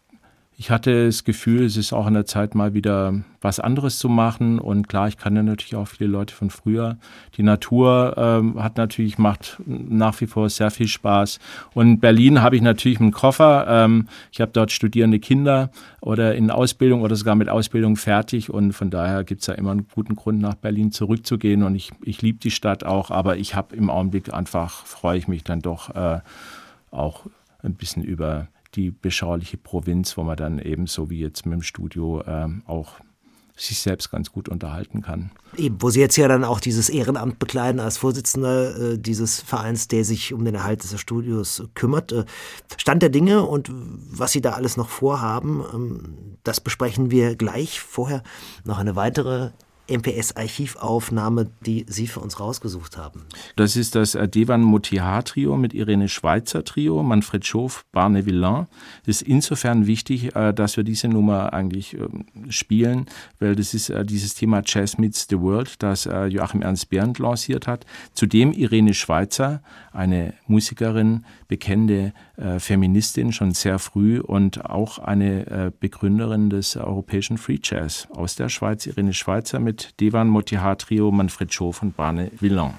ich 0.59 0.71
hatte 0.71 1.05
das 1.05 1.25
Gefühl, 1.25 1.64
es 1.64 1.77
ist 1.77 1.92
auch 1.92 2.07
an 2.07 2.14
der 2.14 2.25
Zeit, 2.25 2.55
mal 2.55 2.73
wieder 2.73 3.12
was 3.42 3.61
anderes 3.61 3.99
zu 3.99 4.09
machen. 4.09 4.59
Und 4.59 4.88
klar, 4.88 5.07
ich 5.07 5.19
kannte 5.19 5.42
natürlich 5.42 5.77
auch 5.77 5.87
viele 5.87 6.09
Leute 6.09 6.35
von 6.35 6.49
früher. 6.49 6.97
Die 7.37 7.42
Natur 7.42 8.14
ähm, 8.16 8.62
hat 8.62 8.79
natürlich, 8.79 9.19
macht 9.19 9.61
nach 9.66 10.19
wie 10.23 10.27
vor 10.27 10.49
sehr 10.49 10.71
viel 10.71 10.88
Spaß. 10.88 11.40
Und 11.75 12.01
Berlin 12.01 12.40
habe 12.40 12.57
ich 12.57 12.62
natürlich 12.62 13.01
einen 13.01 13.12
Koffer. 13.12 13.66
Ähm, 13.69 14.09
ich 14.33 14.40
habe 14.40 14.51
dort 14.51 14.73
studierende 14.73 15.19
Kinder 15.19 15.71
oder 16.01 16.35
in 16.35 16.51
Ausbildung 16.51 17.03
oder 17.03 17.16
sogar 17.16 17.35
mit 17.35 17.51
Ausbildung 17.51 17.97
fertig. 17.97 18.49
Und 18.49 18.73
von 18.73 18.88
daher 18.88 19.25
gibt 19.25 19.42
es 19.42 19.49
ja 19.49 19.55
immer 19.55 19.73
einen 19.73 19.87
guten 19.95 20.16
Grund, 20.16 20.40
nach 20.40 20.55
Berlin 20.55 20.90
zurückzugehen. 20.90 21.64
Und 21.64 21.75
ich, 21.75 21.92
ich 22.03 22.23
liebe 22.23 22.38
die 22.38 22.51
Stadt 22.51 22.83
auch, 22.83 23.11
aber 23.11 23.37
ich 23.37 23.55
habe 23.55 23.77
im 23.77 23.90
Augenblick 23.90 24.33
einfach, 24.33 24.87
freue 24.87 25.19
ich 25.19 25.29
mich 25.29 25.45
dann 25.45 25.61
doch 25.61 25.95
äh, 25.95 26.21
auch 26.90 27.27
ein 27.62 27.75
bisschen 27.75 28.03
über 28.03 28.49
die 28.76 28.90
beschauliche 28.90 29.56
Provinz, 29.56 30.16
wo 30.16 30.22
man 30.22 30.36
dann 30.36 30.58
ebenso 30.58 31.10
wie 31.10 31.20
jetzt 31.20 31.46
mit 31.46 31.54
dem 31.54 31.62
Studio 31.62 32.22
ähm, 32.26 32.62
auch 32.66 33.00
sich 33.56 33.80
selbst 33.80 34.10
ganz 34.10 34.30
gut 34.30 34.50
unterhalten 34.50 35.00
kann. 35.00 35.30
Eben, 35.56 35.80
wo 35.80 35.88
Sie 35.88 36.00
jetzt 36.00 36.16
ja 36.16 36.28
dann 36.28 36.44
auch 36.44 36.60
dieses 36.60 36.90
Ehrenamt 36.90 37.38
bekleiden 37.38 37.80
als 37.80 37.96
Vorsitzender 37.96 38.92
äh, 38.92 38.98
dieses 38.98 39.40
Vereins, 39.40 39.88
der 39.88 40.04
sich 40.04 40.34
um 40.34 40.44
den 40.44 40.54
Erhalt 40.54 40.82
des 40.82 41.00
Studios 41.00 41.62
kümmert. 41.74 42.12
Äh, 42.12 42.26
Stand 42.76 43.02
der 43.02 43.08
Dinge 43.08 43.42
und 43.42 43.70
was 43.72 44.32
Sie 44.32 44.42
da 44.42 44.52
alles 44.52 44.76
noch 44.76 44.90
vorhaben, 44.90 45.64
ähm, 45.72 46.36
das 46.44 46.60
besprechen 46.60 47.10
wir 47.10 47.34
gleich. 47.34 47.80
Vorher 47.80 48.22
noch 48.64 48.78
eine 48.78 48.94
weitere 48.94 49.52
MPS-Archivaufnahme, 49.88 51.51
die 51.64 51.87
Sie 51.88 52.07
für 52.07 52.20
uns 52.20 52.40
rausgesucht 52.40 52.96
haben? 52.96 53.22
Das 53.57 53.77
ist 53.77 53.94
das 53.94 54.14
äh, 54.14 54.29
Devan 54.29 54.62
Motihar-Trio 54.62 55.57
mit 55.57 55.75
Irene 55.75 56.09
Schweizer 56.09 56.64
Trio, 56.64 57.03
Manfred 57.03 57.46
Schof, 57.46 57.85
Barne 57.92 58.27
Villain. 58.27 58.66
Das 59.07 59.22
ist 59.22 59.29
insofern 59.29 59.87
wichtig, 59.87 60.35
äh, 60.35 60.53
dass 60.53 60.77
wir 60.77 60.85
diese 60.85 61.09
Nummer 61.09 61.53
eigentlich 61.53 61.94
ähm, 61.94 62.27
spielen, 62.51 63.07
weil 63.38 63.55
das 63.55 63.75
ist 63.75 63.90
äh, 63.90 64.05
dieses 64.05 64.35
Thema 64.35 64.62
Jazz 64.64 64.99
Meets 64.99 65.27
the 65.29 65.40
World, 65.40 65.83
das 65.83 66.05
Joachim 66.05 66.62
Ernst 66.62 66.88
Behrendt 66.88 67.18
lanciert 67.18 67.66
hat. 67.66 67.85
Zudem 68.12 68.53
Irene 68.53 68.94
Schweizer, 68.94 69.62
eine 69.92 70.35
Musikerin, 70.46 71.25
bekennende 71.49 72.12
Feministin, 72.59 73.33
schon 73.33 73.53
sehr 73.53 73.79
früh 73.79 74.20
und 74.20 74.64
auch 74.64 74.99
eine 74.99 75.72
Begründerin 75.81 76.51
des 76.51 76.77
europäischen 76.77 77.38
Free 77.38 77.59
Jazz 77.62 78.09
aus 78.11 78.37
der 78.37 78.49
Schweiz, 78.49 78.87
Irene 78.87 79.14
Schweizer 79.14 79.59
mit 79.59 79.75
mit 79.76 80.00
Devan 80.00 80.28
Motihar 80.28 80.78
Trio, 80.78 81.10
Manfred 81.10 81.52
Schof 81.52 81.82
und 81.82 81.96
Barne 81.96 82.30
Villon. 82.40 82.72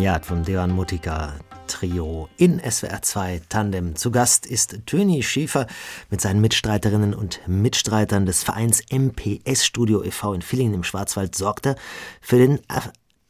Ja, 0.00 0.18
von 0.18 0.42
Devan 0.42 0.70
Mutika 0.70 1.34
Trio 1.80 2.28
in 2.36 2.60
SWR 2.60 3.00
2 3.00 3.40
Tandem. 3.48 3.96
Zu 3.96 4.10
Gast 4.10 4.44
ist 4.44 4.80
Töni 4.84 5.22
Schäfer 5.22 5.66
mit 6.10 6.20
seinen 6.20 6.42
Mitstreiterinnen 6.42 7.14
und 7.14 7.40
Mitstreitern 7.46 8.26
des 8.26 8.42
Vereins 8.42 8.82
MPS 8.92 9.64
Studio 9.64 10.04
e.V. 10.04 10.34
in 10.34 10.42
Villingen 10.42 10.74
im 10.74 10.84
Schwarzwald 10.84 11.34
sorgt 11.34 11.64
er 11.64 11.76
für 12.20 12.36
den, 12.36 12.58
äh, 12.68 12.82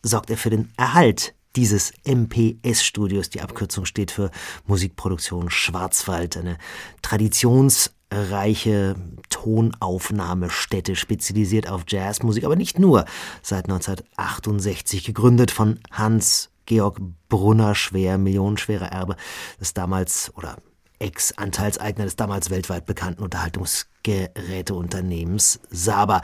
sorgt 0.03 0.31
er 0.31 0.37
für 0.37 0.51
den 0.51 0.73
Erhalt 0.77 1.33
dieses 1.55 1.93
MPS-Studios. 2.05 3.31
Die 3.31 3.41
Abkürzung 3.41 3.85
steht 3.85 4.11
für 4.11 4.33
Musikproduktion 4.67 5.49
Schwarzwald, 5.49 6.37
eine 6.37 6.59
traditionsreiche 7.03 8.97
Tonaufnahmestätte, 9.29 10.97
spezialisiert 10.97 11.69
auf 11.69 11.85
Jazzmusik, 11.87 12.43
aber 12.43 12.57
nicht 12.57 12.81
nur. 12.81 13.05
Seit 13.43 13.67
1968 13.67 15.05
gegründet 15.05 15.53
von 15.53 15.79
Hans 15.93 16.50
Georg 16.71 16.99
Brunner 17.29 17.75
schwer, 17.75 18.17
millionenschwerer 18.17 18.93
Erbe 18.93 19.17
des 19.59 19.75
damals 19.75 20.33
oder 20.37 20.59
Ex-Anteilseigner 21.01 22.05
des 22.05 22.15
damals 22.15 22.51
weltweit 22.51 22.87
bekannten 22.87 23.25
Unterhaltungsgeräteunternehmens 23.25 25.59
Saba. 25.69 26.23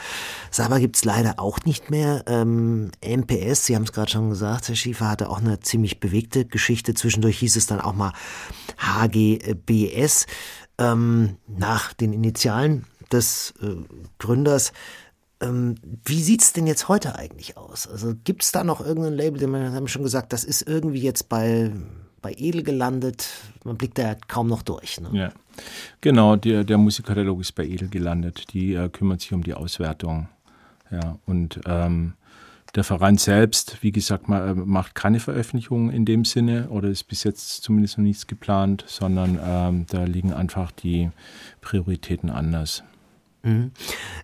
Saba 0.53 0.79
gibt's 0.79 1.05
leider 1.05 1.41
auch 1.41 1.59
nicht 1.65 1.91
mehr. 1.91 2.23
Ähm, 2.29 2.93
MPS, 3.05 3.67
Sie 3.67 3.75
haben 3.75 3.83
es 3.83 3.93
gerade 3.93 4.13
schon 4.13 4.31
gesagt, 4.31 4.69
Herr 4.69 4.77
Schiefer 4.77 5.09
hatte 5.09 5.31
auch 5.31 5.41
eine 5.41 5.59
ziemlich 5.59 5.99
bewegte 5.99 6.45
Geschichte. 6.45 6.95
Zwischendurch 6.95 7.41
hieß 7.41 7.57
es 7.57 7.67
dann 7.67 7.81
auch 7.81 7.95
mal 7.95 8.13
HGBS 8.79 10.27
ähm, 10.79 11.39
nach 11.49 11.93
den 11.93 12.13
Initialen 12.13 12.87
des 13.11 13.53
äh, 13.61 13.79
Gründers. 14.21 14.73
Ähm, 15.41 15.75
wie 16.05 16.23
sieht's 16.23 16.53
denn 16.53 16.67
jetzt 16.67 16.89
heute 16.89 17.17
eigentlich 17.17 17.57
aus? 17.57 17.87
Also 17.87 18.15
gibt's 18.25 18.53
da 18.53 18.65
noch 18.65 18.81
irgendein 18.81 19.15
Label, 19.15 19.39
den 19.39 19.51
wir 19.51 19.73
haben 19.73 19.89
schon 19.89 20.03
gesagt, 20.03 20.33
das 20.33 20.45
ist 20.45 20.63
irgendwie 20.63 21.03
jetzt 21.03 21.29
bei 21.29 21.73
bei 22.23 22.35
Edel 22.39 22.65
gelandet. 22.65 23.29
Man 23.63 23.77
blickt 23.77 23.99
da 23.99 24.17
kaum 24.27 24.49
noch 24.49 24.63
durch. 24.63 25.01
Ne? 25.01 25.11
Ja, 25.13 25.33
genau. 26.01 26.35
Der, 26.35 26.65
der 26.65 26.77
Musikkatalog 26.77 27.41
ist 27.41 27.53
bei 27.53 27.65
Edel 27.65 27.89
gelandet. 27.89 28.53
Die 28.53 28.75
äh, 28.75 28.89
kümmert 28.89 29.21
sich 29.21 29.33
um 29.33 29.45
die 29.45 29.55
Auswertung. 29.55 30.29
Ja, 30.91 31.19
und 31.27 31.61
ähm, 31.67 32.15
der 32.75 32.83
Verein 32.83 33.17
selbst, 33.17 33.79
wie 33.83 33.93
gesagt, 33.93 34.29
äh, 34.29 34.55
macht 34.55 34.97
keine 34.97 35.21
Veröffentlichungen 35.21 35.91
in 35.91 36.05
dem 36.05 36.25
Sinne 36.25 36.69
oder 36.69 36.89
ist 36.89 37.05
bis 37.05 37.23
jetzt 37.23 37.63
zumindest 37.63 37.97
noch 37.97 38.05
nichts 38.05 38.27
geplant, 38.27 38.85
sondern 38.89 39.39
ähm, 39.41 39.87
da 39.89 40.03
liegen 40.03 40.33
einfach 40.33 40.73
die 40.73 41.11
Prioritäten 41.61 42.31
anders. 42.31 42.83
Mhm. 43.45 43.71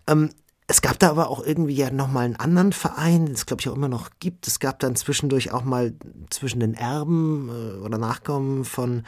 Ähm, 0.09 0.31
es 0.73 0.81
gab 0.81 0.99
da 0.99 1.11
aber 1.11 1.29
auch 1.29 1.45
irgendwie 1.45 1.75
ja 1.75 1.91
nochmal 1.91 2.25
einen 2.25 2.37
anderen 2.37 2.73
Verein, 2.73 3.27
den 3.27 3.35
es 3.35 3.45
glaube 3.45 3.61
ich 3.61 3.69
auch 3.69 3.77
immer 3.77 3.91
noch 3.91 4.09
gibt. 4.21 4.47
Es 4.47 4.59
gab 4.59 4.79
dann 4.79 4.97
zwischendurch 4.97 5.53
auch 5.53 5.65
mal 5.65 5.93
zwischen 6.31 6.61
den 6.61 6.73
Erben 6.73 7.51
äh, 7.51 7.85
oder 7.85 7.99
Nachkommen 7.99 8.65
von 8.65 9.05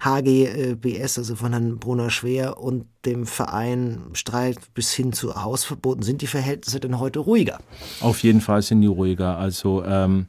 HGBS, 0.00 1.18
also 1.18 1.36
von 1.36 1.52
Herrn 1.52 1.78
Brunner 1.78 2.10
Schwer 2.10 2.58
und 2.58 2.86
dem 3.04 3.24
Verein 3.24 4.02
Streit 4.14 4.58
bis 4.74 4.92
hin 4.92 5.12
zu 5.12 5.40
Hausverboten. 5.40 6.02
Sind 6.02 6.22
die 6.22 6.26
Verhältnisse 6.26 6.80
denn 6.80 6.98
heute 6.98 7.20
ruhiger? 7.20 7.60
Auf 8.00 8.24
jeden 8.24 8.40
Fall 8.40 8.62
sind 8.62 8.80
die 8.80 8.88
ruhiger. 8.88 9.38
Also 9.38 9.84
ähm, 9.84 10.26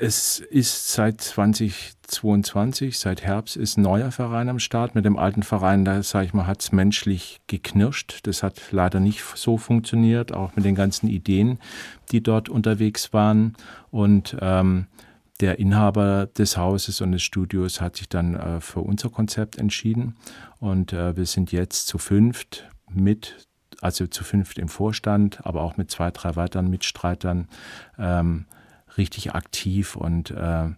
es 0.00 0.38
ist 0.38 0.92
seit 0.92 1.20
2022, 1.20 2.98
seit 2.98 3.22
Herbst, 3.22 3.56
ist 3.56 3.76
ein 3.76 3.82
neuer 3.82 4.10
Verein 4.10 4.48
am 4.48 4.58
Start. 4.58 4.94
Mit 4.94 5.04
dem 5.04 5.18
alten 5.18 5.42
Verein, 5.42 5.84
da 5.84 6.02
sage 6.02 6.26
ich 6.26 6.34
mal, 6.34 6.46
hat 6.46 6.62
es 6.62 6.72
menschlich 6.72 7.40
geknirscht. 7.46 8.20
Das 8.24 8.42
hat 8.42 8.60
leider 8.70 9.00
nicht 9.00 9.22
so 9.34 9.58
funktioniert, 9.58 10.32
auch 10.32 10.54
mit 10.56 10.64
den 10.64 10.74
ganzen 10.74 11.08
Ideen, 11.08 11.58
die 12.12 12.22
dort 12.22 12.48
unterwegs 12.48 13.12
waren. 13.12 13.56
Und 13.90 14.36
ähm, 14.40 14.86
der 15.40 15.58
Inhaber 15.58 16.26
des 16.26 16.56
Hauses 16.56 17.00
und 17.00 17.12
des 17.12 17.22
Studios 17.22 17.80
hat 17.80 17.96
sich 17.96 18.08
dann 18.08 18.34
äh, 18.34 18.60
für 18.60 18.80
unser 18.80 19.10
Konzept 19.10 19.58
entschieden. 19.58 20.16
Und 20.60 20.92
äh, 20.92 21.16
wir 21.16 21.26
sind 21.26 21.50
jetzt 21.52 21.88
zu 21.88 21.98
fünft 21.98 22.68
mit, 22.88 23.48
also 23.80 24.06
zu 24.06 24.22
fünft 24.22 24.58
im 24.58 24.68
Vorstand, 24.68 25.44
aber 25.44 25.62
auch 25.62 25.76
mit 25.76 25.90
zwei, 25.90 26.10
drei 26.10 26.36
weiteren 26.36 26.70
Mitstreitern. 26.70 27.48
Ähm, 27.98 28.46
richtig 28.98 29.34
aktiv 29.34 29.96
und 29.96 30.30
äh, 30.30 30.68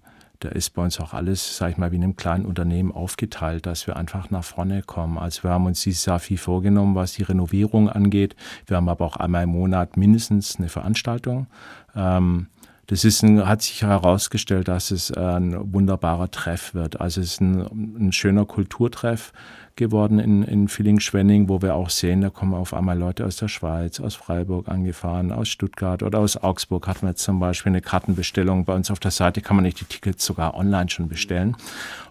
da 0.40 0.48
ist 0.48 0.70
bei 0.70 0.82
uns 0.82 0.98
auch 1.00 1.12
alles, 1.12 1.58
sag 1.58 1.72
ich 1.72 1.76
mal, 1.76 1.92
wie 1.92 1.96
in 1.96 2.02
einem 2.02 2.16
kleinen 2.16 2.46
Unternehmen 2.46 2.92
aufgeteilt, 2.92 3.66
dass 3.66 3.86
wir 3.86 3.96
einfach 3.96 4.30
nach 4.30 4.42
vorne 4.42 4.82
kommen. 4.82 5.18
Also 5.18 5.42
wir 5.42 5.50
haben 5.50 5.66
uns 5.66 5.82
dieses 5.82 6.06
Jahr 6.06 6.18
viel 6.18 6.38
vorgenommen, 6.38 6.94
was 6.94 7.12
die 7.12 7.24
Renovierung 7.24 7.90
angeht. 7.90 8.36
Wir 8.66 8.78
haben 8.78 8.88
aber 8.88 9.04
auch 9.04 9.16
einmal 9.16 9.44
im 9.44 9.50
Monat 9.50 9.98
mindestens 9.98 10.56
eine 10.56 10.70
Veranstaltung. 10.70 11.46
Ähm, 11.94 12.46
das 12.86 13.04
ist 13.04 13.22
ein, 13.22 13.46
hat 13.46 13.62
sich 13.62 13.82
herausgestellt, 13.82 14.66
dass 14.66 14.90
es 14.90 15.12
ein 15.12 15.72
wunderbarer 15.74 16.30
Treff 16.30 16.74
wird. 16.74 17.00
Also 17.00 17.20
es 17.20 17.34
ist 17.34 17.40
ein, 17.40 18.06
ein 18.08 18.12
schöner 18.12 18.46
Kulturtreff 18.46 19.32
geworden 19.80 20.20
in, 20.20 20.44
in 20.44 20.68
Villingen-Schwenning, 20.68 21.48
wo 21.48 21.60
wir 21.60 21.74
auch 21.74 21.90
sehen, 21.90 22.20
da 22.20 22.30
kommen 22.30 22.54
auf 22.54 22.72
einmal 22.72 22.96
Leute 22.96 23.26
aus 23.26 23.36
der 23.36 23.48
Schweiz, 23.48 23.98
aus 23.98 24.14
Freiburg 24.14 24.68
angefahren, 24.68 25.32
aus 25.32 25.48
Stuttgart 25.48 26.04
oder 26.04 26.20
aus 26.20 26.36
Augsburg 26.36 26.86
hatten 26.86 27.06
wir 27.06 27.16
zum 27.16 27.40
Beispiel 27.40 27.70
eine 27.70 27.80
Kartenbestellung. 27.80 28.64
Bei 28.64 28.74
uns 28.74 28.90
auf 28.92 29.00
der 29.00 29.10
Seite 29.10 29.40
kann 29.40 29.56
man 29.56 29.64
nicht 29.64 29.80
die 29.80 29.86
Tickets 29.86 30.24
sogar 30.24 30.54
online 30.54 30.88
schon 30.88 31.08
bestellen. 31.08 31.56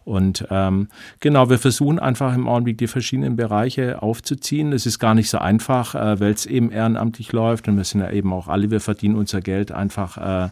Und 0.04 0.48
ähm, 0.50 0.88
genau, 1.20 1.50
wir 1.50 1.60
versuchen 1.60 2.00
einfach 2.00 2.34
im 2.34 2.48
Augenblick 2.48 2.80
die 2.80 2.88
verschiedenen 2.88 3.36
Bereiche 3.36 4.02
aufzuziehen. 4.02 4.72
Das 4.72 4.88
ist 4.88 4.98
gar 4.98 5.14
nicht 5.14 5.30
so 5.30 5.38
einfach, 5.38 5.94
äh, 5.94 6.20
weil 6.20 6.32
es 6.32 6.48
eben 6.48 6.72
ehrenamtlich 6.72 7.32
läuft 7.32 7.68
und 7.68 7.78
wir 7.78 7.84
sind 7.84 8.02
ja 8.02 8.10
eben 8.10 8.34
auch 8.34 8.48
alle, 8.48 8.72
wir 8.72 8.82
verdienen 8.82 9.16
unser 9.16 9.40
Geld 9.40 9.72
einfach 9.72 10.18
äh, 10.18 10.50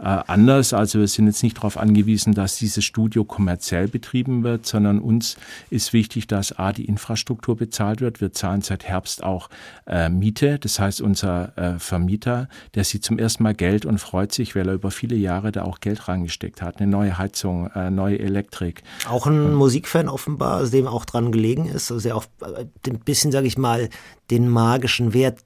äh, 0.00 0.22
anders. 0.26 0.72
Also 0.72 0.98
wir 0.98 1.08
sind 1.08 1.26
jetzt 1.26 1.42
nicht 1.42 1.58
darauf 1.58 1.76
angewiesen, 1.76 2.34
dass 2.34 2.56
dieses 2.56 2.84
Studio 2.84 3.24
kommerziell 3.24 3.86
betrieben 3.86 4.42
wird, 4.42 4.66
sondern 4.66 4.98
uns 4.98 5.36
ist 5.68 5.92
wichtig, 5.92 6.26
dass 6.26 6.58
A, 6.58 6.72
die 6.72 6.86
Infrastruktur 6.86 7.56
bezahlt 7.56 8.00
wird. 8.00 8.20
Wir 8.20 8.32
zahlen 8.32 8.62
seit 8.62 8.84
Herbst 8.84 9.22
auch 9.22 9.50
äh, 9.86 10.08
Miete. 10.08 10.58
Das 10.58 10.78
heißt, 10.78 11.00
unser 11.00 11.56
äh, 11.58 11.78
Vermieter, 11.78 12.48
der 12.74 12.84
sieht 12.84 13.04
zum 13.04 13.18
ersten 13.18 13.42
Mal 13.42 13.54
Geld 13.54 13.84
und 13.84 13.98
freut 13.98 14.32
sich, 14.32 14.56
weil 14.56 14.68
er 14.68 14.74
über 14.74 14.90
viele 14.90 15.16
Jahre 15.16 15.52
da 15.52 15.64
auch 15.64 15.80
Geld 15.80 16.08
reingesteckt 16.08 16.62
hat. 16.62 16.80
Eine 16.80 16.90
neue 16.90 17.18
Heizung, 17.18 17.70
äh, 17.74 17.90
neue 17.90 18.18
Elektrik. 18.18 18.82
Auch 19.08 19.26
ein 19.26 19.54
Musikfan 19.54 20.08
offenbar, 20.08 20.64
dem 20.66 20.86
auch 20.86 21.04
dran 21.04 21.30
gelegen 21.30 21.66
ist, 21.66 21.92
also 21.92 22.02
der 22.02 22.16
auch 22.16 22.24
äh, 22.40 22.64
ein 22.88 23.00
bisschen, 23.00 23.32
sage 23.32 23.46
ich 23.46 23.58
mal, 23.58 23.90
den 24.30 24.48
magischen 24.48 25.12
Wert 25.12 25.42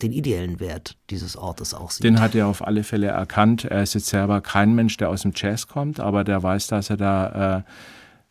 den 0.00 0.12
ideellen 0.12 0.60
Wert 0.60 0.96
dieses 1.10 1.36
Ortes 1.36 1.74
auch 1.74 1.90
sieht. 1.90 2.04
Den 2.04 2.20
hat 2.20 2.34
er 2.34 2.46
auf 2.46 2.66
alle 2.66 2.84
Fälle 2.84 3.08
erkannt. 3.08 3.64
Er 3.64 3.82
ist 3.82 3.94
jetzt 3.94 4.06
selber 4.06 4.40
kein 4.40 4.74
Mensch, 4.74 4.96
der 4.96 5.10
aus 5.10 5.22
dem 5.22 5.32
Jazz 5.34 5.66
kommt, 5.66 6.00
aber 6.00 6.24
der 6.24 6.42
weiß, 6.42 6.68
dass 6.68 6.90
er 6.90 6.96
da 6.96 7.58
äh, 7.58 7.62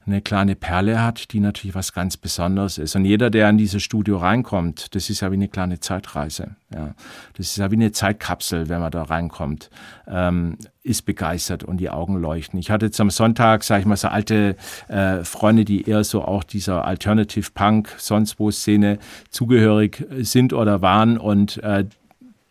eine 0.05 0.21
kleine 0.21 0.55
Perle 0.55 1.01
hat, 1.01 1.31
die 1.31 1.39
natürlich 1.39 1.75
was 1.75 1.93
ganz 1.93 2.17
Besonderes 2.17 2.77
ist. 2.77 2.95
Und 2.95 3.05
jeder, 3.05 3.29
der 3.29 3.49
in 3.49 3.57
dieses 3.57 3.83
Studio 3.83 4.17
reinkommt, 4.17 4.95
das 4.95 5.09
ist 5.09 5.21
ja 5.21 5.31
wie 5.31 5.35
eine 5.35 5.47
kleine 5.47 5.79
Zeitreise. 5.79 6.55
Ja. 6.73 6.95
Das 7.37 7.47
ist 7.47 7.57
ja 7.57 7.69
wie 7.69 7.75
eine 7.75 7.91
Zeitkapsel, 7.91 8.69
wenn 8.69 8.79
man 8.79 8.91
da 8.91 9.03
reinkommt, 9.03 9.69
ähm, 10.07 10.57
ist 10.83 11.03
begeistert 11.03 11.63
und 11.63 11.77
die 11.77 11.89
Augen 11.89 12.17
leuchten. 12.17 12.59
Ich 12.59 12.71
hatte 12.71 12.87
jetzt 12.87 12.99
am 12.99 13.11
Sonntag, 13.11 13.63
sage 13.63 13.81
ich 13.81 13.85
mal, 13.85 13.97
so 13.97 14.07
alte 14.07 14.55
äh, 14.87 15.23
Freunde, 15.23 15.65
die 15.65 15.87
eher 15.87 16.03
so 16.03 16.23
auch 16.23 16.43
dieser 16.43 16.85
Alternative 16.85 17.51
Punk, 17.53 17.93
sonst 17.97 18.39
wo 18.39 18.49
Szene 18.49 18.97
zugehörig 19.29 20.05
sind 20.21 20.53
oder 20.53 20.81
waren 20.81 21.17
und 21.17 21.61
äh, 21.63 21.85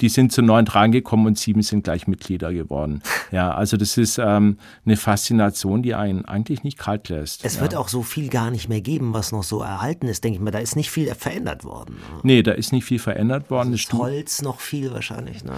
die 0.00 0.08
sind 0.08 0.32
zu 0.32 0.42
neun 0.42 0.66
reingekommen 0.66 1.26
und 1.26 1.38
sieben 1.38 1.62
sind 1.62 1.84
gleich 1.84 2.06
Mitglieder 2.06 2.52
geworden. 2.52 3.02
Ja, 3.32 3.54
also 3.54 3.76
das 3.76 3.96
ist 3.96 4.18
ähm, 4.18 4.58
eine 4.84 4.96
Faszination, 4.96 5.84
die 5.84 5.94
einen 5.94 6.24
eigentlich 6.24 6.64
nicht 6.64 6.78
kalt 6.78 7.08
lässt. 7.10 7.44
Es 7.44 7.56
ja. 7.56 7.60
wird 7.60 7.76
auch 7.76 7.86
so 7.86 8.02
viel 8.02 8.28
gar 8.28 8.50
nicht 8.50 8.68
mehr 8.68 8.80
geben, 8.80 9.14
was 9.14 9.30
noch 9.30 9.44
so 9.44 9.60
erhalten 9.60 10.08
ist, 10.08 10.24
denke 10.24 10.38
ich 10.38 10.42
mal. 10.42 10.50
Da 10.50 10.58
ist 10.58 10.74
nicht 10.74 10.90
viel 10.90 11.14
verändert 11.14 11.62
worden. 11.62 11.94
Ne? 11.94 12.20
Nee, 12.24 12.42
da 12.42 12.50
ist 12.50 12.72
nicht 12.72 12.84
viel 12.84 12.98
verändert 12.98 13.48
worden. 13.48 13.70
Also 13.70 13.88
das 13.88 13.98
Holz 14.00 14.42
noch 14.42 14.58
viel 14.58 14.92
wahrscheinlich. 14.92 15.44
Ne? 15.44 15.52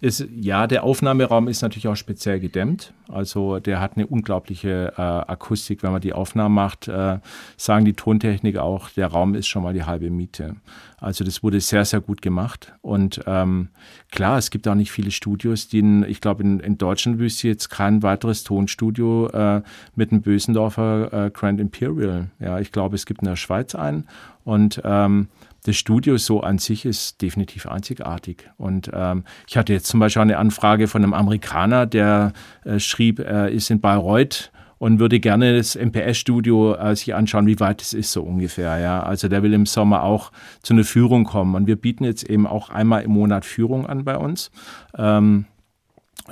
Ist, 0.00 0.26
ja, 0.38 0.66
der 0.66 0.84
Aufnahmeraum 0.84 1.48
ist 1.48 1.62
natürlich 1.62 1.88
auch 1.88 1.96
speziell 1.96 2.38
gedämmt. 2.38 2.92
Also 3.08 3.60
der 3.60 3.80
hat 3.80 3.96
eine 3.96 4.06
unglaubliche 4.06 4.92
äh, 4.96 5.00
Akustik. 5.00 5.82
Wenn 5.82 5.92
man 5.92 6.02
die 6.02 6.12
Aufnahmen 6.12 6.54
macht, 6.54 6.86
äh, 6.88 7.18
sagen 7.56 7.84
die 7.86 7.94
Tontechniker 7.94 8.62
auch, 8.62 8.90
der 8.90 9.06
Raum 9.06 9.34
ist 9.34 9.46
schon 9.46 9.62
mal 9.62 9.72
die 9.72 9.84
halbe 9.84 10.10
Miete. 10.10 10.56
Also 10.98 11.24
das 11.24 11.42
wurde 11.42 11.60
sehr, 11.60 11.84
sehr 11.84 12.00
gut 12.00 12.20
gemacht. 12.20 12.74
Und 12.82 13.22
ähm, 13.26 13.68
klar, 14.10 14.38
es 14.38 14.50
gibt 14.50 14.66
auch 14.68 14.74
nicht 14.74 14.92
viele 14.92 15.10
Studios, 15.10 15.68
die, 15.68 15.78
in, 15.78 16.02
ich 16.04 16.20
glaube, 16.20 16.42
in, 16.42 16.60
in 16.60 16.78
Deutschland 16.78 17.18
wüsste 17.18 17.48
jetzt 17.48 17.68
kein 17.68 18.02
weiteres 18.02 18.44
Tonstudio 18.44 19.28
äh, 19.28 19.62
mit 19.94 20.12
einem 20.12 20.22
Bösendorfer 20.22 21.26
äh, 21.26 21.30
Grand 21.30 21.60
Imperial. 21.60 22.30
Ja, 22.38 22.58
ich 22.60 22.72
glaube, 22.72 22.96
es 22.96 23.06
gibt 23.06 23.22
in 23.22 23.28
der 23.28 23.36
Schweiz 23.36 23.74
einen. 23.74 24.06
Und 24.44 24.80
ähm, 24.84 25.28
das 25.66 25.76
Studio 25.76 26.16
so 26.16 26.40
an 26.40 26.58
sich 26.58 26.84
ist 26.84 27.20
definitiv 27.22 27.66
einzigartig. 27.66 28.48
Und 28.56 28.90
ähm, 28.92 29.24
ich 29.48 29.56
hatte 29.56 29.72
jetzt 29.72 29.86
zum 29.86 30.00
Beispiel 30.00 30.22
eine 30.22 30.38
Anfrage 30.38 30.86
von 30.86 31.02
einem 31.02 31.14
Amerikaner, 31.14 31.86
der 31.86 32.32
äh, 32.64 32.78
schrieb, 32.78 33.18
er 33.18 33.50
ist 33.50 33.70
in 33.70 33.80
Bayreuth 33.80 34.52
und 34.78 35.00
würde 35.00 35.20
gerne 35.20 35.56
das 35.56 35.74
MPS-Studio 35.74 36.74
äh, 36.74 36.94
sich 36.94 37.14
anschauen, 37.14 37.46
wie 37.46 37.58
weit 37.58 37.82
es 37.82 37.94
ist 37.94 38.12
so 38.12 38.22
ungefähr. 38.22 38.78
Ja, 38.78 39.02
also 39.02 39.28
der 39.28 39.42
will 39.42 39.54
im 39.54 39.66
Sommer 39.66 40.02
auch 40.02 40.32
zu 40.62 40.74
einer 40.74 40.84
Führung 40.84 41.24
kommen. 41.24 41.54
Und 41.54 41.66
wir 41.66 41.76
bieten 41.76 42.04
jetzt 42.04 42.24
eben 42.24 42.46
auch 42.46 42.70
einmal 42.70 43.02
im 43.02 43.12
Monat 43.12 43.44
Führung 43.44 43.86
an 43.86 44.04
bei 44.04 44.16
uns. 44.16 44.50
Ähm, 44.96 45.46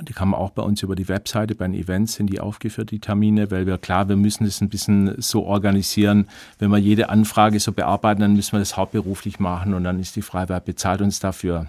die 0.01 0.13
kann 0.13 0.29
man 0.29 0.39
auch 0.39 0.49
bei 0.49 0.61
uns 0.61 0.83
über 0.83 0.95
die 0.95 1.07
Webseite, 1.07 1.55
bei 1.55 1.65
den 1.65 1.73
Events 1.73 2.15
sind 2.15 2.27
die 2.27 2.39
aufgeführt, 2.39 2.91
die 2.91 2.99
Termine, 2.99 3.49
weil 3.51 3.65
wir 3.65 3.77
klar, 3.77 4.09
wir 4.09 4.17
müssen 4.17 4.45
es 4.45 4.59
ein 4.61 4.69
bisschen 4.69 5.21
so 5.21 5.43
organisieren. 5.43 6.27
Wenn 6.59 6.69
wir 6.69 6.77
jede 6.77 7.09
Anfrage 7.09 7.59
so 7.59 7.71
bearbeiten, 7.71 8.21
dann 8.21 8.35
müssen 8.35 8.53
wir 8.53 8.59
das 8.59 8.75
hauptberuflich 8.75 9.39
machen 9.39 9.73
und 9.73 9.83
dann 9.83 9.99
ist 9.99 10.15
die 10.15 10.21
Freiwehr 10.21 10.59
bezahlt 10.59 11.01
uns 11.01 11.19
dafür. 11.19 11.67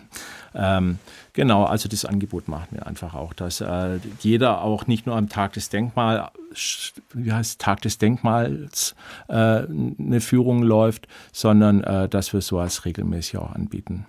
Ähm, 0.55 0.99
genau, 1.35 1.64
also 1.64 1.89
das 1.89 2.05
Angebot 2.05 2.49
machen 2.49 2.69
wir 2.71 2.87
einfach 2.87 3.14
auch, 3.14 3.33
dass 3.33 3.61
äh, 3.61 3.99
jeder 4.21 4.62
auch 4.62 4.87
nicht 4.87 5.07
nur 5.07 5.17
am 5.17 5.29
Tag 5.29 5.53
des 5.53 5.69
Denkmal, 5.69 6.31
wie 7.12 7.33
heißt 7.33 7.61
Tag 7.61 7.83
des 7.83 7.99
Denkmals 7.99 8.97
äh, 9.29 9.35
eine 9.35 10.21
Führung 10.21 10.62
läuft, 10.62 11.07
sondern 11.33 11.85
äh, 11.85 12.09
dass 12.09 12.33
wir 12.33 12.41
sowas 12.41 12.85
regelmäßig 12.87 13.37
auch 13.37 13.53
anbieten. 13.53 14.07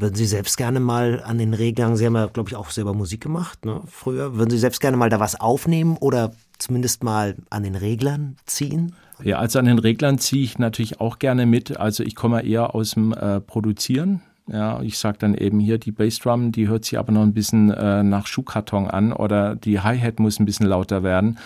Würden 0.00 0.14
Sie 0.14 0.26
selbst 0.26 0.56
gerne 0.56 0.78
mal 0.78 1.22
an 1.24 1.38
den 1.38 1.54
Reglern, 1.54 1.96
Sie 1.96 2.06
haben 2.06 2.14
ja, 2.14 2.26
glaube 2.26 2.48
ich, 2.48 2.56
auch 2.56 2.70
selber 2.70 2.94
Musik 2.94 3.20
gemacht, 3.20 3.64
ne, 3.64 3.80
früher, 3.88 4.36
würden 4.36 4.50
Sie 4.50 4.58
selbst 4.58 4.80
gerne 4.80 4.96
mal 4.96 5.10
da 5.10 5.18
was 5.18 5.40
aufnehmen 5.40 5.96
oder 5.98 6.32
zumindest 6.58 7.02
mal 7.02 7.34
an 7.50 7.64
den 7.64 7.74
Reglern 7.74 8.36
ziehen? 8.46 8.94
Ja, 9.22 9.38
also 9.38 9.58
an 9.58 9.64
den 9.64 9.80
Reglern 9.80 10.18
ziehe 10.18 10.44
ich 10.44 10.58
natürlich 10.58 11.00
auch 11.00 11.18
gerne 11.18 11.46
mit. 11.46 11.78
Also 11.78 12.04
ich 12.04 12.14
komme 12.14 12.44
eher 12.44 12.76
aus 12.76 12.92
dem 12.92 13.12
äh, 13.12 13.40
Produzieren. 13.40 14.22
Ja, 14.46 14.80
ich 14.80 14.98
sage 14.98 15.18
dann 15.18 15.34
eben 15.34 15.58
hier, 15.60 15.78
die 15.78 15.90
Bassdrum, 15.90 16.52
die 16.52 16.68
hört 16.68 16.84
sich 16.84 16.98
aber 16.98 17.12
noch 17.12 17.22
ein 17.22 17.34
bisschen 17.34 17.70
äh, 17.70 18.02
nach 18.02 18.26
Schuhkarton 18.26 18.88
an 18.88 19.12
oder 19.12 19.56
die 19.56 19.80
Hi-Hat 19.80 20.20
muss 20.20 20.38
ein 20.38 20.46
bisschen 20.46 20.66
lauter 20.66 21.02
werden. 21.02 21.38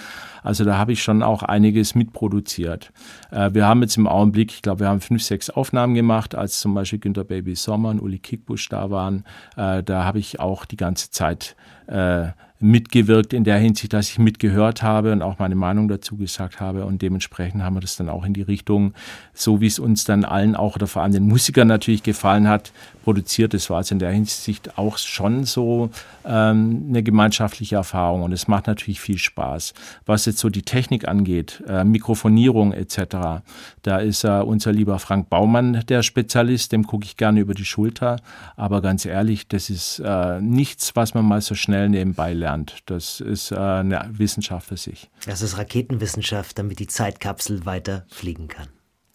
Also 0.43 0.65
da 0.65 0.77
habe 0.77 0.93
ich 0.93 1.03
schon 1.03 1.23
auch 1.23 1.43
einiges 1.43 1.95
mitproduziert. 1.95 2.93
Äh, 3.31 3.55
wir 3.55 3.67
haben 3.67 3.83
jetzt 3.83 3.97
im 3.97 4.07
Augenblick, 4.07 4.53
ich 4.53 4.63
glaube, 4.63 4.81
wir 4.81 4.89
haben 4.89 5.01
fünf, 5.01 5.23
sechs 5.23 5.51
Aufnahmen 5.51 5.95
gemacht, 5.95 6.35
als 6.35 6.61
zum 6.61 6.75
Beispiel 6.75 6.99
Günter 6.99 7.25
Baby 7.25 7.55
Sommer 7.55 7.91
und 7.91 8.01
Uli 8.01 8.19
Kickbusch 8.19 8.69
da 8.69 8.91
waren. 8.91 9.25
Äh, 9.57 9.83
da 9.83 10.05
habe 10.05 10.19
ich 10.19 10.41
auch 10.41 10.65
die 10.65 10.77
ganze 10.77 11.11
Zeit 11.11 11.57
äh, 11.87 12.29
mitgewirkt 12.63 13.33
in 13.33 13.43
der 13.43 13.59
Hinsicht, 13.59 13.93
dass 13.93 14.09
ich 14.09 14.19
mitgehört 14.19 14.83
habe 14.83 15.13
und 15.13 15.21
auch 15.21 15.41
meine 15.41 15.57
Meinung 15.57 15.89
dazu 15.89 16.17
gesagt 16.17 16.61
habe. 16.61 16.87
Und 16.87 17.03
dementsprechend 17.03 17.63
haben 17.63 17.75
wir 17.75 17.81
das 17.81 17.97
dann 17.97 18.09
auch 18.09 18.25
in 18.25 18.35
die 18.35 18.43
Richtung, 18.43 18.95
so 19.35 19.61
wie 19.61 19.67
es 19.67 19.81
uns 19.81 20.05
dann 20.05 20.25
allen 20.25 20.55
auch 20.55 20.77
oder 20.77 20.87
vor 20.87 21.03
allem 21.03 21.13
den 21.13 21.27
Musikern 21.27 21.67
natürlich 21.67 22.05
gefallen 22.05 22.49
hat, 22.49 22.73
produziert. 23.03 23.55
Das 23.55 23.71
war 23.71 23.79
also 23.79 23.95
in 23.95 23.99
der 23.99 24.11
Hinsicht 24.11 24.79
auch 24.79 24.99
schon 24.99 25.45
so 25.45 25.91
ähm, 26.25 26.87
eine 26.89 27.03
gemeinschaftliche 27.03 27.77
Erfahrung 27.77 28.23
und 28.23 28.33
es 28.33 28.49
macht 28.49 28.67
natürlich 28.67 29.01
viel 29.01 29.19
Spaß. 29.19 29.75
Was 30.07 30.27
jetzt 30.27 30.39
so 30.39 30.49
die 30.49 30.63
Technik 30.63 31.09
angeht, 31.09 31.63
äh, 31.67 31.85
Mikrofonierung 31.85 32.73
etc., 32.73 33.43
da 33.83 33.99
ist 33.99 34.25
äh, 34.25 34.29
unser 34.29 34.73
lieber 34.73 34.99
Frank 34.99 35.29
Baumann 35.29 35.83
der 35.89 36.03
Spezialist, 36.03 36.73
dem 36.73 36.87
gucke 36.87 37.05
ich 37.05 37.17
gerne 37.17 37.41
über 37.41 37.55
die 37.55 37.65
Schulter. 37.65 38.17
Aber 38.57 38.81
ganz 38.81 39.05
ehrlich, 39.05 39.49
das 39.49 39.71
ist 39.71 40.01
äh, 40.05 40.41
nichts, 40.41 40.95
was 40.95 41.15
man 41.15 41.25
mal 41.25 41.41
so 41.41 41.55
schnell 41.55 41.89
nebenbei 41.89 42.33
lernt. 42.33 42.79
Das 42.87 43.21
ist 43.21 43.53
äh, 43.53 43.57
eine 43.57 44.09
Wissenschaft 44.13 44.69
für 44.69 44.77
sich. 44.77 45.11
Das 45.27 45.43
ist 45.43 45.59
Raketenwissenschaft, 45.59 46.59
damit 46.59 46.79
die 46.79 46.87
Zeitkapsel 46.87 47.67
weiter 47.67 48.05
fliegen 48.09 48.49
kann. 48.49 48.69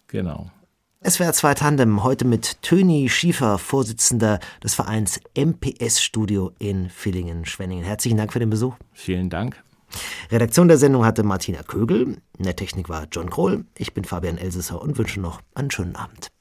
Genau. 0.08 0.50
SWR 1.06 1.32
2 1.32 1.54
Tandem 1.54 2.02
heute 2.02 2.24
mit 2.24 2.60
Töni 2.60 3.08
Schiefer, 3.08 3.58
Vorsitzender 3.58 4.40
des 4.64 4.74
Vereins 4.74 5.20
MPS 5.36 6.02
Studio 6.02 6.50
in 6.58 6.90
Villingen-Schwenningen. 6.90 7.84
Herzlichen 7.84 8.16
Dank 8.16 8.32
für 8.32 8.40
den 8.40 8.50
Besuch. 8.50 8.74
Vielen 8.94 9.30
Dank. 9.30 9.62
Redaktion 10.32 10.66
der 10.66 10.76
Sendung 10.76 11.04
hatte 11.04 11.22
Martina 11.22 11.62
Kögel. 11.62 12.16
In 12.36 12.44
der 12.44 12.56
Technik 12.56 12.88
war 12.88 13.06
John 13.12 13.30
Kroll. 13.30 13.64
Ich 13.76 13.94
bin 13.94 14.02
Fabian 14.02 14.38
Elsesser 14.38 14.82
und 14.82 14.98
wünsche 14.98 15.20
noch 15.20 15.40
einen 15.54 15.70
schönen 15.70 15.94
Abend. 15.94 16.32